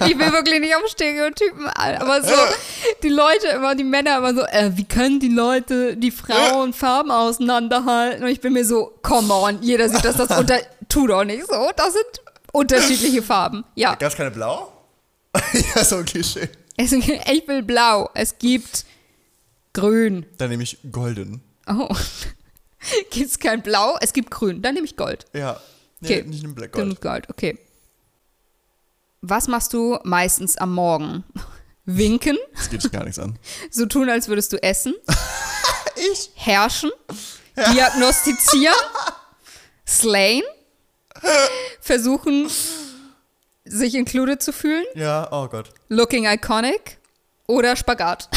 Ich 0.07 0.17
will 0.17 0.31
wirklich 0.31 0.59
nicht 0.59 0.75
auf 0.75 0.87
Stereotypen, 0.87 1.67
aber 1.67 2.21
so 2.23 2.35
die 3.03 3.09
Leute 3.09 3.47
immer, 3.47 3.75
die 3.75 3.83
Männer 3.83 4.17
immer 4.17 4.33
so, 4.33 4.41
äh, 4.41 4.71
wie 4.75 4.85
können 4.85 5.19
die 5.19 5.29
Leute 5.29 5.97
die 5.97 6.11
Frauen 6.11 6.73
Farben 6.73 7.11
auseinanderhalten? 7.11 8.23
Und 8.23 8.29
ich 8.29 8.41
bin 8.41 8.53
mir 8.53 8.65
so, 8.65 8.93
come 9.01 9.33
on, 9.33 9.61
jeder 9.61 9.89
sieht, 9.89 10.03
dass 10.03 10.17
das 10.17 10.37
unter, 10.37 10.59
tu 10.87 11.07
doch 11.07 11.23
nicht 11.23 11.47
so, 11.47 11.69
das 11.75 11.93
sind 11.93 12.21
unterschiedliche 12.51 13.21
Farben. 13.21 13.63
Ja, 13.75 13.95
Gab 13.95 14.11
es 14.11 14.17
keine 14.17 14.31
Blau? 14.31 14.71
ja, 15.75 15.83
so 15.83 15.97
ein 15.97 16.05
Klischee. 16.05 16.49
es, 16.77 16.91
ich 16.91 17.47
will 17.47 17.63
blau, 17.63 18.09
es 18.13 18.37
gibt 18.39 18.85
grün. 19.73 20.25
Dann 20.37 20.49
nehme 20.49 20.63
ich 20.63 20.79
golden. 20.91 21.41
Oh, 21.67 21.87
gibt 23.11 23.29
es 23.29 23.39
kein 23.39 23.61
blau, 23.61 23.97
es 24.01 24.13
gibt 24.13 24.31
grün, 24.31 24.61
dann 24.61 24.73
nehme 24.73 24.85
ich 24.85 24.95
Gold. 24.95 25.25
Ja. 25.33 25.59
Nee, 26.01 26.19
Okay. 26.19 26.23
nicht 26.27 26.43
ein 26.43 26.55
Black 26.55 26.71
Grün 26.71 26.95
Gold. 27.01 27.29
okay. 27.29 27.57
Was 29.21 29.47
machst 29.47 29.73
du 29.73 29.99
meistens 30.03 30.57
am 30.57 30.73
Morgen? 30.73 31.23
Winken, 31.85 32.37
Das 32.55 32.69
geht 32.69 32.83
dich 32.83 32.91
gar 32.91 33.03
nichts 33.03 33.19
an. 33.19 33.37
so 33.71 33.85
tun, 33.85 34.09
als 34.09 34.27
würdest 34.27 34.53
du 34.53 34.61
essen, 34.61 34.95
Ich? 36.11 36.31
herrschen, 36.35 36.91
diagnostizieren, 37.73 38.75
slayen, 39.87 40.43
versuchen, 41.81 42.49
sich 43.65 43.95
included 43.95 44.41
zu 44.41 44.53
fühlen, 44.53 44.85
Ja, 44.95 45.27
oh 45.31 45.47
Gott. 45.47 45.71
looking 45.89 46.25
iconic 46.25 46.97
oder 47.47 47.75
Spagat. 47.75 48.29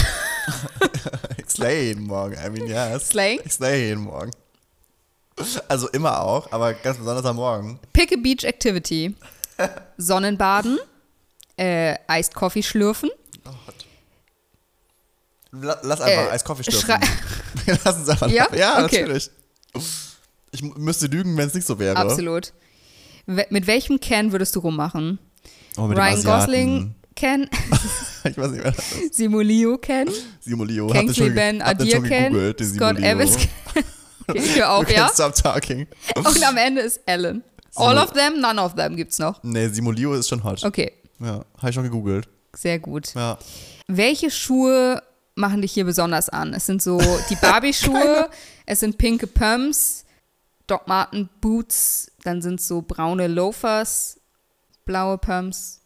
Ich 1.36 1.48
slay 1.50 1.88
jeden 1.88 2.04
Morgen. 2.06 2.34
I 2.34 2.48
mean, 2.50 2.66
yes. 2.66 3.10
Slaying? 3.10 3.40
Ich 3.44 3.52
slay 3.52 3.88
jeden 3.88 4.02
Morgen. 4.04 4.30
Also 5.68 5.88
immer 5.88 6.20
auch, 6.22 6.50
aber 6.52 6.74
ganz 6.74 6.98
besonders 6.98 7.24
am 7.24 7.36
Morgen. 7.36 7.78
Pick 7.92 8.12
a 8.12 8.16
Beach 8.16 8.44
Activity. 8.44 9.14
Sonnenbaden, 9.96 10.78
äh, 11.58 11.94
Iced 12.10 12.34
Coffee 12.34 12.62
schlürfen, 12.62 13.10
La- 15.52 15.78
Lass 15.82 16.00
einfach 16.00 16.24
Äh, 16.28 16.30
Eis 16.30 16.44
Kaffee 16.44 16.64
schrei- 16.64 16.98
stürzen. 16.98 17.78
Lass 17.84 17.96
uns 17.96 18.08
einfach. 18.08 18.28
Ja? 18.30 18.46
ja 18.56 18.84
Okay. 18.84 19.02
natürlich. 19.02 19.30
Ich 20.52 20.62
müsste 20.62 21.06
lügen, 21.06 21.36
wenn 21.36 21.46
es 21.48 21.54
nicht 21.54 21.66
so 21.66 21.78
wäre. 21.78 21.96
absolut. 21.96 22.52
We 23.26 23.46
mit 23.50 23.66
welchem 23.66 24.00
Can 24.00 24.32
würdest 24.32 24.56
du 24.56 24.60
rummachen? 24.60 25.18
Oh, 25.76 25.82
mit 25.82 25.96
Ryan. 25.98 26.22
Gosling 26.24 26.94
Can, 27.14 27.48
Ich 28.24 28.36
weiß 28.38 28.50
nicht, 28.50 28.64
wer 28.64 28.72
das 28.72 28.92
ist. 28.92 29.14
Simulio 29.14 29.76
Can, 29.78 30.08
Simulio. 30.40 30.86
Kingsley 30.88 31.30
Ben 31.30 31.60
Adir 31.62 32.00
den 32.00 32.74
Scott? 32.74 32.98
Evans 32.98 33.36
Can. 33.36 33.84
Höre 34.34 34.70
auf, 34.70 34.88
You 34.88 34.94
ja? 34.96 35.08
stop 35.12 35.34
talking. 35.34 35.86
Und 36.16 36.42
am 36.46 36.56
Ende 36.56 36.82
ist 36.82 37.00
Ellen. 37.06 37.42
All 37.74 37.96
of 37.96 38.12
them, 38.12 38.40
none 38.40 38.60
of 38.60 38.74
them 38.74 38.96
gibt's 38.96 39.18
noch. 39.18 39.42
Nee, 39.42 39.68
Simulio 39.68 40.12
ist 40.14 40.28
schon 40.28 40.44
hot. 40.44 40.62
Okay, 40.64 40.92
Ja, 41.20 41.44
habe 41.58 41.68
ich 41.70 41.74
schon 41.74 41.84
gegoogelt. 41.84 42.28
sehr 42.54 42.78
gut. 42.78 43.14
Ja. 43.14 43.38
Welche 43.88 44.30
Schuhe 44.30 45.02
machen 45.34 45.62
dich 45.62 45.72
hier 45.72 45.84
besonders 45.86 46.28
an? 46.28 46.52
Es 46.52 46.66
sind 46.66 46.82
so 46.82 47.00
die 47.30 47.36
Barbie-Schuhe, 47.36 48.28
es 48.66 48.80
sind 48.80 48.98
pinke 48.98 49.26
Pumps, 49.26 50.04
Doc 50.66 50.86
Marten 50.86 51.28
Boots, 51.40 52.10
dann 52.24 52.42
sind 52.42 52.60
so 52.60 52.82
braune 52.82 53.26
Loafers, 53.26 54.20
blaue 54.84 55.16
Pumps, 55.18 55.80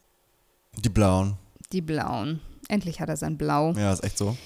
Die 0.76 0.88
blauen. 0.88 1.36
die 1.72 1.80
blauen. 1.82 2.40
Endlich 2.68 3.01
hat 3.01 3.09
er 3.09 3.16
sein 3.16 3.38
Blau. 3.38 3.72
Ja, 3.74 3.92
ist 3.92 4.03
echt 4.03 4.18
so. 4.18 4.36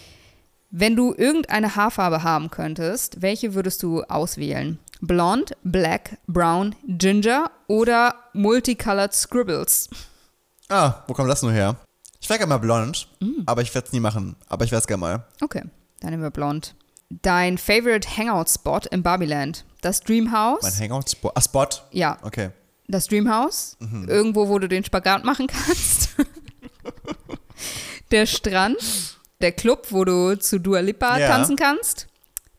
Wenn 0.70 0.94
du 0.96 1.14
irgendeine 1.14 1.74
Haarfarbe 1.74 2.22
haben 2.22 2.50
könntest, 2.50 3.22
welche 3.22 3.54
würdest 3.54 3.82
du 3.82 4.02
auswählen? 4.04 4.78
Blond, 5.00 5.52
Black, 5.64 6.18
Brown, 6.26 6.76
Ginger 6.86 7.50
oder 7.66 8.14
Multicolored 8.34 9.12
Scribbles? 9.14 9.88
Ah, 10.68 11.02
wo 11.08 11.14
kommt 11.14 11.28
das 11.30 11.42
nur 11.42 11.52
her? 11.52 11.76
Ich 12.20 12.28
wäre 12.28 12.38
gerne 12.38 12.50
mal 12.50 12.58
blond, 12.58 13.08
Mm. 13.20 13.42
aber 13.46 13.62
ich 13.62 13.74
werde 13.74 13.86
es 13.88 13.92
nie 13.92 14.00
machen. 14.00 14.36
Aber 14.48 14.64
ich 14.64 14.70
werde 14.70 14.82
es 14.82 14.86
gerne 14.86 15.00
mal. 15.00 15.24
Okay, 15.40 15.62
dann 16.00 16.10
nehmen 16.10 16.22
wir 16.22 16.30
blond. 16.30 16.74
Dein 17.08 17.58
Favorite 17.58 18.06
Hangout-Spot 18.16 18.80
im 18.92 19.02
Barbieland? 19.02 19.64
Das 19.80 20.00
Dreamhouse? 20.00 20.62
Mein 20.62 20.78
Hangout-Spot. 20.78 21.32
Ah, 21.34 21.40
Spot. 21.40 21.66
ja, 21.90 22.18
Okay. 22.22 22.50
das 22.86 23.06
Dreamhouse. 23.06 23.76
Mhm. 23.80 24.06
Irgendwo, 24.08 24.48
wo 24.48 24.58
du 24.60 24.68
den 24.68 24.84
Spagat 24.84 25.24
machen 25.24 25.46
kannst. 25.48 26.10
der 28.12 28.26
Strand. 28.26 29.16
Der 29.40 29.52
Club, 29.52 29.86
wo 29.90 30.04
du 30.04 30.38
zu 30.38 30.58
Dua 30.60 30.80
Lipa 30.80 31.18
Ja. 31.18 31.28
tanzen 31.28 31.56
kannst. 31.56 32.06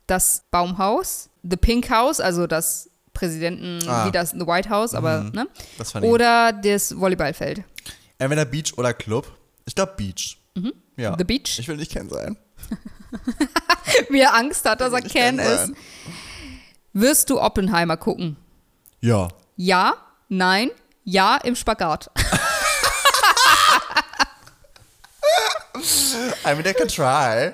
Das 0.08 0.44
Baumhaus. 0.52 1.30
The 1.44 1.58
Pink 1.58 1.90
House, 1.90 2.20
also 2.20 2.48
das 2.48 2.90
Präsidenten, 3.14 3.80
Ah. 3.88 4.06
wie 4.08 4.12
das 4.12 4.32
The 4.32 4.48
White 4.48 4.70
House, 4.70 4.94
aber, 4.96 5.22
Mhm. 5.22 5.32
ne? 5.32 5.48
Das. 5.78 5.96
Oder 5.96 6.54
das 6.54 6.98
Volleyballfeld. 7.00 7.64
Entweder 8.18 8.46
Beach 8.46 8.74
oder 8.78 8.94
Club. 8.94 9.28
Ich 9.66 9.76
glaube 9.76 9.94
Beach. 9.98 10.38
Ja. 10.98 11.12
Mhm. 11.12 11.16
The 11.18 11.24
Beach. 11.24 11.60
Ich 11.60 11.68
will 11.68 11.78
nicht 11.78 11.92
Ken 11.92 12.10
sein. 12.10 12.38
Wie 14.10 14.20
er 14.22 14.34
Angst 14.36 14.66
hat, 14.66 14.82
dass 14.82 14.94
er 14.94 15.02
Ken 15.02 15.36
nicht 15.38 15.46
ist. 15.48 15.72
Wirst 16.94 17.30
du 17.30 17.40
Oppenheimer 17.42 17.98
gucken? 17.98 18.38
Ja. 19.00 19.30
Ja, 19.56 19.96
nein, 20.30 20.70
ja 21.04 21.38
im 21.38 21.56
Spagat. 21.56 22.10
I 26.46 26.54
mean, 26.56 26.66
I 26.66 26.74
can 26.74 26.88
try. 26.88 27.54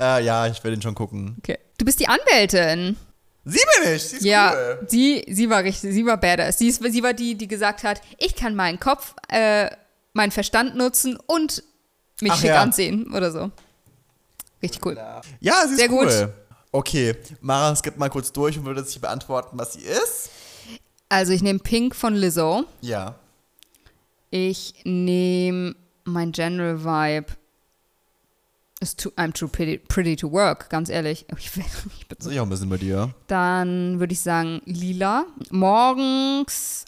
Äh, 0.00 0.24
ja, 0.24 0.46
ich 0.46 0.62
will 0.64 0.72
den 0.72 0.82
schon 0.82 0.94
gucken. 0.94 1.36
Okay. 1.38 1.58
Du 1.78 1.84
bist 1.84 2.00
die 2.00 2.08
Anwältin. 2.08 2.96
Sie 3.44 3.58
bin 3.82 3.92
ich. 3.94 4.02
Sie 4.02 4.16
ist 4.18 4.24
Ja, 4.24 4.52
cool. 4.54 4.86
sie, 4.88 5.24
sie 5.28 5.50
war 5.50 5.64
richtig, 5.64 5.92
sie 5.92 6.06
war 6.06 6.16
badass. 6.16 6.58
Sie, 6.58 6.68
ist, 6.68 6.82
sie 6.82 7.02
war 7.02 7.12
die, 7.12 7.34
die 7.36 7.48
gesagt 7.48 7.82
hat, 7.82 8.00
ich 8.18 8.36
kann 8.36 8.54
meinen 8.54 8.78
Kopf, 8.78 9.14
äh, 9.28 9.68
meinen 10.12 10.30
Verstand 10.30 10.76
nutzen 10.76 11.18
und 11.26 11.62
mich 12.20 12.32
Ach 12.32 12.36
schick 12.38 12.50
ja. 12.50 12.62
ansehen 12.62 13.12
oder 13.12 13.32
so. 13.32 13.50
Richtig 14.62 14.84
cool. 14.86 14.96
Ja, 15.40 15.66
sie 15.66 15.72
ist 15.74 15.78
Sehr 15.80 15.90
cool. 15.90 16.06
gut. 16.06 16.28
Okay, 16.70 17.16
Mara 17.40 17.74
skippt 17.74 17.98
mal 17.98 18.08
kurz 18.10 18.32
durch 18.32 18.56
und 18.56 18.64
würde 18.64 18.84
sich 18.84 19.00
beantworten, 19.00 19.58
was 19.58 19.72
sie 19.74 19.80
ist. 19.82 20.30
Also 21.08 21.32
ich 21.32 21.42
nehme 21.42 21.58
Pink 21.58 21.94
von 21.96 22.14
Lizzo. 22.14 22.64
Ja. 22.80 23.16
Ich 24.30 24.74
nehme 24.84 25.74
mein 26.04 26.32
General 26.32 26.82
Vibe. 26.84 27.32
Ist 28.82 28.98
too, 29.00 29.10
I'm 29.16 29.32
too 29.32 29.46
pretty, 29.46 29.78
pretty 29.78 30.16
to 30.16 30.30
work, 30.32 30.68
ganz 30.68 30.88
ehrlich. 30.90 31.24
Ich, 31.38 31.56
will- 31.56 31.64
ich 32.00 32.08
bin 32.08 32.38
auch 32.38 32.42
ein 32.42 32.48
bisschen 32.48 32.68
bei 32.68 32.78
dir. 32.78 33.14
Dann 33.28 34.00
würde 34.00 34.12
ich 34.12 34.20
sagen 34.20 34.60
lila. 34.64 35.24
Morgens 35.50 36.84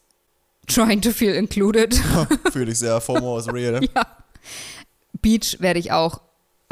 trying 0.67 1.01
to 1.01 1.11
feel 1.11 1.35
included. 1.35 1.95
Fühle 2.53 2.73
ich 2.73 2.79
sehr. 2.81 3.01
FOMO 3.01 3.39
is 3.39 3.47
real. 3.47 3.81
ja. 3.95 4.07
Beach 5.23 5.57
werde 5.61 5.79
ich 5.79 5.93
auch 5.93 6.21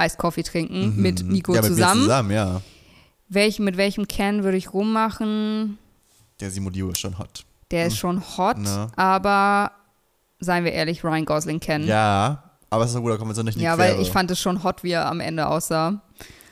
Iced 0.00 0.18
Coffee 0.18 0.42
trinken 0.42 1.00
mit 1.00 1.22
Nico 1.24 1.52
Mhm. 1.52 1.56
ja, 1.56 1.62
mit 1.62 1.70
zusammen. 1.70 2.00
Mir 2.00 2.04
zusammen, 2.06 2.30
ja. 2.32 2.60
Welch, 3.28 3.58
mit 3.60 3.76
welchem 3.76 4.08
Can 4.08 4.42
würde 4.44 4.56
ich 4.58 4.72
rummachen? 4.74 5.78
Der 6.40 6.50
Simulio 6.50 6.90
ist 6.90 6.98
schon 6.98 7.18
hot. 7.18 7.44
Der 7.70 7.86
ist 7.86 7.96
schon 7.96 8.20
hot, 8.36 8.58
Ne. 8.58 8.88
aber 8.96 9.70
seien 10.40 10.64
wir 10.64 10.72
ehrlich, 10.72 11.04
Ryan 11.04 11.24
Gosling 11.24 11.60
kennen. 11.60 11.86
Ja, 11.86 12.42
aber 12.72 12.84
es 12.84 12.90
ist 12.90 12.94
so 12.94 13.02
gut, 13.02 13.12
da 13.12 13.16
kommen 13.16 13.30
wir 13.30 13.34
so 13.34 13.42
nicht 13.42 13.54
in 13.54 13.60
die 13.60 13.64
Ja, 13.64 13.78
weil 13.78 13.92
Quere. 13.92 14.02
ich 14.02 14.10
fand 14.10 14.30
es 14.30 14.40
schon 14.40 14.62
hot, 14.64 14.82
wie 14.82 14.90
er 14.92 15.06
am 15.06 15.20
Ende 15.20 15.46
aussah. 15.46 16.00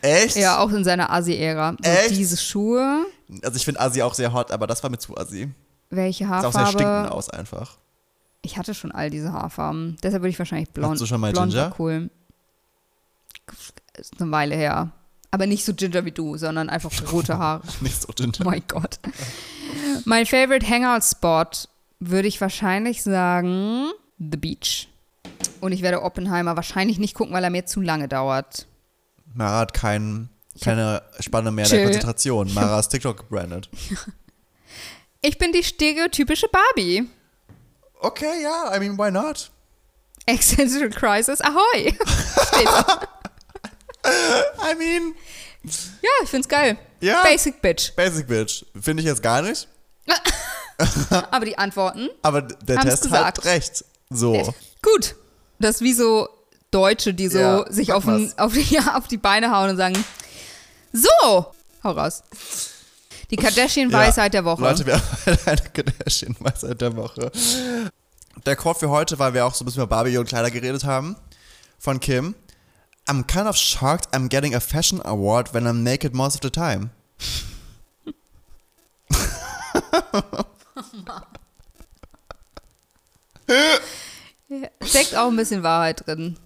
Echt? 0.02 0.36
Ja, 0.36 0.58
auch 0.58 0.70
in 0.70 0.84
seiner 0.84 1.10
Asi-Ära. 1.10 1.76
So 1.82 1.90
Echt? 1.90 2.10
diese 2.16 2.36
Schuhe, 2.36 3.04
Also 3.42 3.56
ich 3.56 3.64
finde 3.64 3.80
Asi 3.80 4.02
auch 4.02 4.14
sehr 4.14 4.32
hot, 4.32 4.50
aber 4.50 4.66
das 4.66 4.82
war 4.82 4.90
mir 4.90 4.98
zu 4.98 5.16
Asi. 5.16 5.50
welche 5.90 6.26
Sah 6.26 6.38
auch 6.46 6.52
sehr 6.52 6.66
stinkend 6.66 6.86
Haarfarbe? 6.86 7.12
aus 7.14 7.28
einfach. 7.30 7.76
Ich 8.42 8.56
hatte 8.56 8.72
schon 8.74 8.92
all 8.92 9.10
diese 9.10 9.32
Haarfarben. 9.32 9.98
Deshalb 10.02 10.22
würde 10.22 10.30
ich 10.30 10.38
wahrscheinlich 10.38 10.70
blond. 10.70 10.86
Hattest 10.88 11.02
du 11.02 11.06
schon 11.06 11.20
mal 11.20 11.32
blond 11.32 11.52
Ginger? 11.52 11.74
cool. 11.78 12.08
Ist 13.98 14.20
eine 14.20 14.30
Weile 14.30 14.54
her. 14.54 14.90
Aber 15.30 15.46
nicht 15.46 15.64
so 15.64 15.74
Ginger 15.74 16.04
wie 16.04 16.12
du, 16.12 16.36
sondern 16.36 16.70
einfach 16.70 16.90
rote 17.12 17.36
Haare. 17.38 17.62
Nicht 17.80 18.00
so 18.00 18.08
Ginger. 18.14 18.40
Oh 18.40 18.44
mein 18.44 18.62
Gott. 18.68 18.98
Mein 20.04 20.24
favorite 20.26 20.66
Hangout-Spot 20.66 21.68
würde 22.00 22.28
ich 22.28 22.40
wahrscheinlich 22.40 23.02
sagen 23.02 23.90
The 24.18 24.36
Beach. 24.38 24.88
Und 25.60 25.72
ich 25.72 25.82
werde 25.82 26.02
Oppenheimer 26.02 26.56
wahrscheinlich 26.56 26.98
nicht 26.98 27.14
gucken, 27.14 27.34
weil 27.34 27.44
er 27.44 27.50
mir 27.50 27.66
zu 27.66 27.80
lange 27.80 28.08
dauert. 28.08 28.66
Mara 29.34 29.58
hat 29.60 29.74
kein, 29.74 30.28
keine 30.62 31.02
Spanne 31.20 31.50
mehr 31.52 31.66
Chill. 31.66 31.78
der 31.78 31.86
Konzentration. 31.86 32.52
Mara 32.54 32.78
ist 32.80 32.88
TikTok 32.88 33.16
gebrandet. 33.18 33.68
Ich 35.22 35.36
bin 35.36 35.52
die 35.52 35.62
stereotypische 35.62 36.48
Barbie. 36.48 37.06
Okay, 38.00 38.42
ja, 38.42 38.74
I 38.74 38.78
mean, 38.80 38.96
why 38.96 39.10
not? 39.10 39.50
Existential 40.24 40.88
Crisis, 40.88 41.42
ahoi. 41.42 41.94
I 44.02 44.74
mean, 44.78 45.14
Ja, 46.00 46.10
ich 46.22 46.28
find's 46.30 46.48
geil. 46.48 46.78
Ja. 47.00 47.22
Basic 47.22 47.60
Bitch. 47.60 47.94
Basic 47.96 48.26
Bitch. 48.26 48.64
Finde 48.80 49.02
ich 49.02 49.06
jetzt 49.06 49.22
gar 49.22 49.42
nicht. 49.42 49.68
Aber 51.30 51.44
die 51.44 51.58
Antworten. 51.58 52.08
Aber 52.22 52.42
der 52.42 52.80
Test 52.80 53.02
gesagt. 53.02 53.24
hat 53.38 53.44
recht. 53.44 53.84
So. 54.08 54.54
Gut. 54.82 55.16
Das 55.60 55.76
ist 55.76 55.82
wie 55.82 55.92
so 55.92 56.28
Deutsche, 56.70 57.14
die 57.14 57.28
so 57.28 57.38
Ja, 57.38 57.72
sich 57.72 57.92
auf, 57.92 58.06
auf, 58.08 58.52
die, 58.52 58.62
ja, 58.74 58.96
auf 58.96 59.06
die 59.06 59.18
Beine 59.18 59.50
hauen 59.52 59.70
und 59.70 59.76
sagen: 59.76 60.02
So, 60.92 61.08
hau 61.84 61.90
raus. 61.92 62.22
Die 63.30 63.36
Kardashian-Weisheit 63.36 64.34
der 64.34 64.44
Woche. 64.44 64.62
Leute, 64.62 64.86
wir 64.86 64.94
haben 64.94 65.02
eine 65.46 65.60
Kardashian-Weisheit 65.72 66.80
der 66.80 66.96
Woche. 66.96 67.30
Der 68.44 68.56
Quote 68.56 68.80
für 68.80 68.88
heute, 68.88 69.18
weil 69.20 69.34
wir 69.34 69.46
auch 69.46 69.54
so 69.54 69.62
ein 69.62 69.66
bisschen 69.66 69.82
über 69.82 69.88
Barbie 69.88 70.18
und 70.18 70.26
Kleider 70.26 70.50
geredet 70.50 70.82
haben, 70.84 71.14
von 71.78 72.00
Kim. 72.00 72.34
I'm 73.06 73.24
kind 73.26 73.46
of 73.46 73.56
shocked 73.56 74.12
I'm 74.14 74.28
getting 74.28 74.54
a 74.54 74.60
fashion 74.60 75.00
award 75.04 75.52
when 75.52 75.66
I'm 75.66 75.82
naked 75.82 76.14
most 76.14 76.36
of 76.36 76.40
the 76.42 76.50
time. 76.50 76.90
Steckt 84.82 85.16
auch 85.16 85.28
ein 85.28 85.36
bisschen 85.36 85.62
Wahrheit 85.62 86.06
drin. 86.06 86.36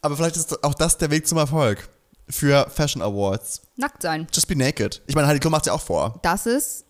Aber 0.00 0.16
vielleicht 0.16 0.36
ist 0.36 0.64
auch 0.64 0.74
das 0.74 0.98
der 0.98 1.10
Weg 1.10 1.26
zum 1.26 1.38
Erfolg 1.38 1.88
für 2.28 2.68
Fashion 2.74 3.02
Awards. 3.02 3.62
Nackt 3.76 4.02
sein. 4.02 4.26
Just 4.32 4.48
be 4.48 4.56
naked. 4.56 5.00
Ich 5.06 5.14
meine, 5.14 5.28
Heidi 5.28 5.38
Klum 5.38 5.52
macht 5.52 5.66
ja 5.66 5.72
auch 5.72 5.80
vor. 5.80 6.18
Das 6.22 6.46
ist 6.46 6.84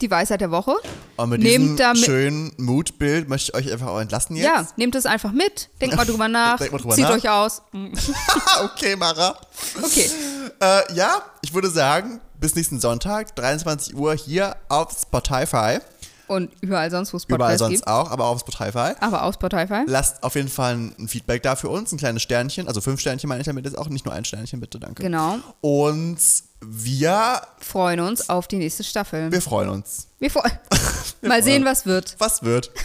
die 0.00 0.10
Weisheit 0.10 0.40
der 0.40 0.50
Woche. 0.50 0.74
Und 1.16 1.30
mit 1.30 1.42
Nehmt 1.42 1.78
diesem 1.78 1.96
schönen 1.96 2.52
Moodbild 2.56 3.28
möchte 3.28 3.52
ich 3.52 3.54
euch 3.54 3.72
einfach 3.72 3.88
auch 3.88 4.00
entlassen 4.00 4.36
jetzt. 4.36 4.46
Ja, 4.46 4.66
nehmt 4.76 4.94
es 4.94 5.06
einfach 5.06 5.32
mit. 5.32 5.68
Denkt 5.80 5.96
mal 5.96 6.06
drüber 6.06 6.28
nach. 6.28 6.58
Denkt 6.58 6.72
mal 6.72 6.78
drüber 6.78 6.94
Zieht 6.94 7.04
nach. 7.04 7.12
euch 7.12 7.28
aus. 7.28 7.62
okay, 8.64 8.96
Mara. 8.96 9.38
Okay. 9.82 10.10
Äh, 10.60 10.94
ja, 10.94 11.22
ich 11.42 11.52
würde 11.54 11.70
sagen, 11.70 12.20
bis 12.38 12.54
nächsten 12.54 12.80
Sonntag, 12.80 13.36
23 13.36 13.94
Uhr 13.94 14.14
hier 14.14 14.56
auf 14.68 14.90
Spotify. 15.00 15.78
Und 16.30 16.52
überall 16.60 16.88
sonst, 16.92 17.12
wo 17.12 17.16
es 17.16 17.24
Überall 17.24 17.38
Podcasts 17.38 17.58
sonst 17.58 17.72
gibt. 17.80 17.88
auch, 17.88 18.08
aber 18.10 18.26
auch 18.26 18.34
auf 18.36 18.40
Spotify. 18.40 18.92
Aber 19.00 19.24
auf 19.24 19.34
Spotify. 19.34 19.82
Lasst 19.86 20.22
auf 20.22 20.36
jeden 20.36 20.48
Fall 20.48 20.74
ein 20.76 21.08
Feedback 21.08 21.42
da 21.42 21.56
für 21.56 21.68
uns, 21.68 21.90
ein 21.90 21.98
kleines 21.98 22.22
Sternchen, 22.22 22.68
also 22.68 22.80
fünf 22.80 23.00
Sternchen 23.00 23.26
meine 23.28 23.40
ich 23.40 23.46
damit 23.46 23.64
jetzt 23.64 23.76
auch, 23.76 23.88
nicht 23.88 24.04
nur 24.04 24.14
ein 24.14 24.24
Sternchen, 24.24 24.60
bitte, 24.60 24.78
danke. 24.78 25.02
Genau. 25.02 25.38
Und 25.60 26.18
wir, 26.60 27.42
Freuen 27.58 27.98
uns 27.98 28.30
auf 28.30 28.46
die 28.46 28.58
nächste 28.58 28.84
Staffel. 28.84 29.32
wir 29.32 29.42
freuen 29.42 29.70
uns. 29.70 30.06
Wir 30.20 30.30
freuen. 30.30 30.52
Mal 31.22 31.42
sehen, 31.42 31.64
was 31.64 31.84
wird. 31.84 32.14
Was 32.18 32.44
wird? 32.44 32.70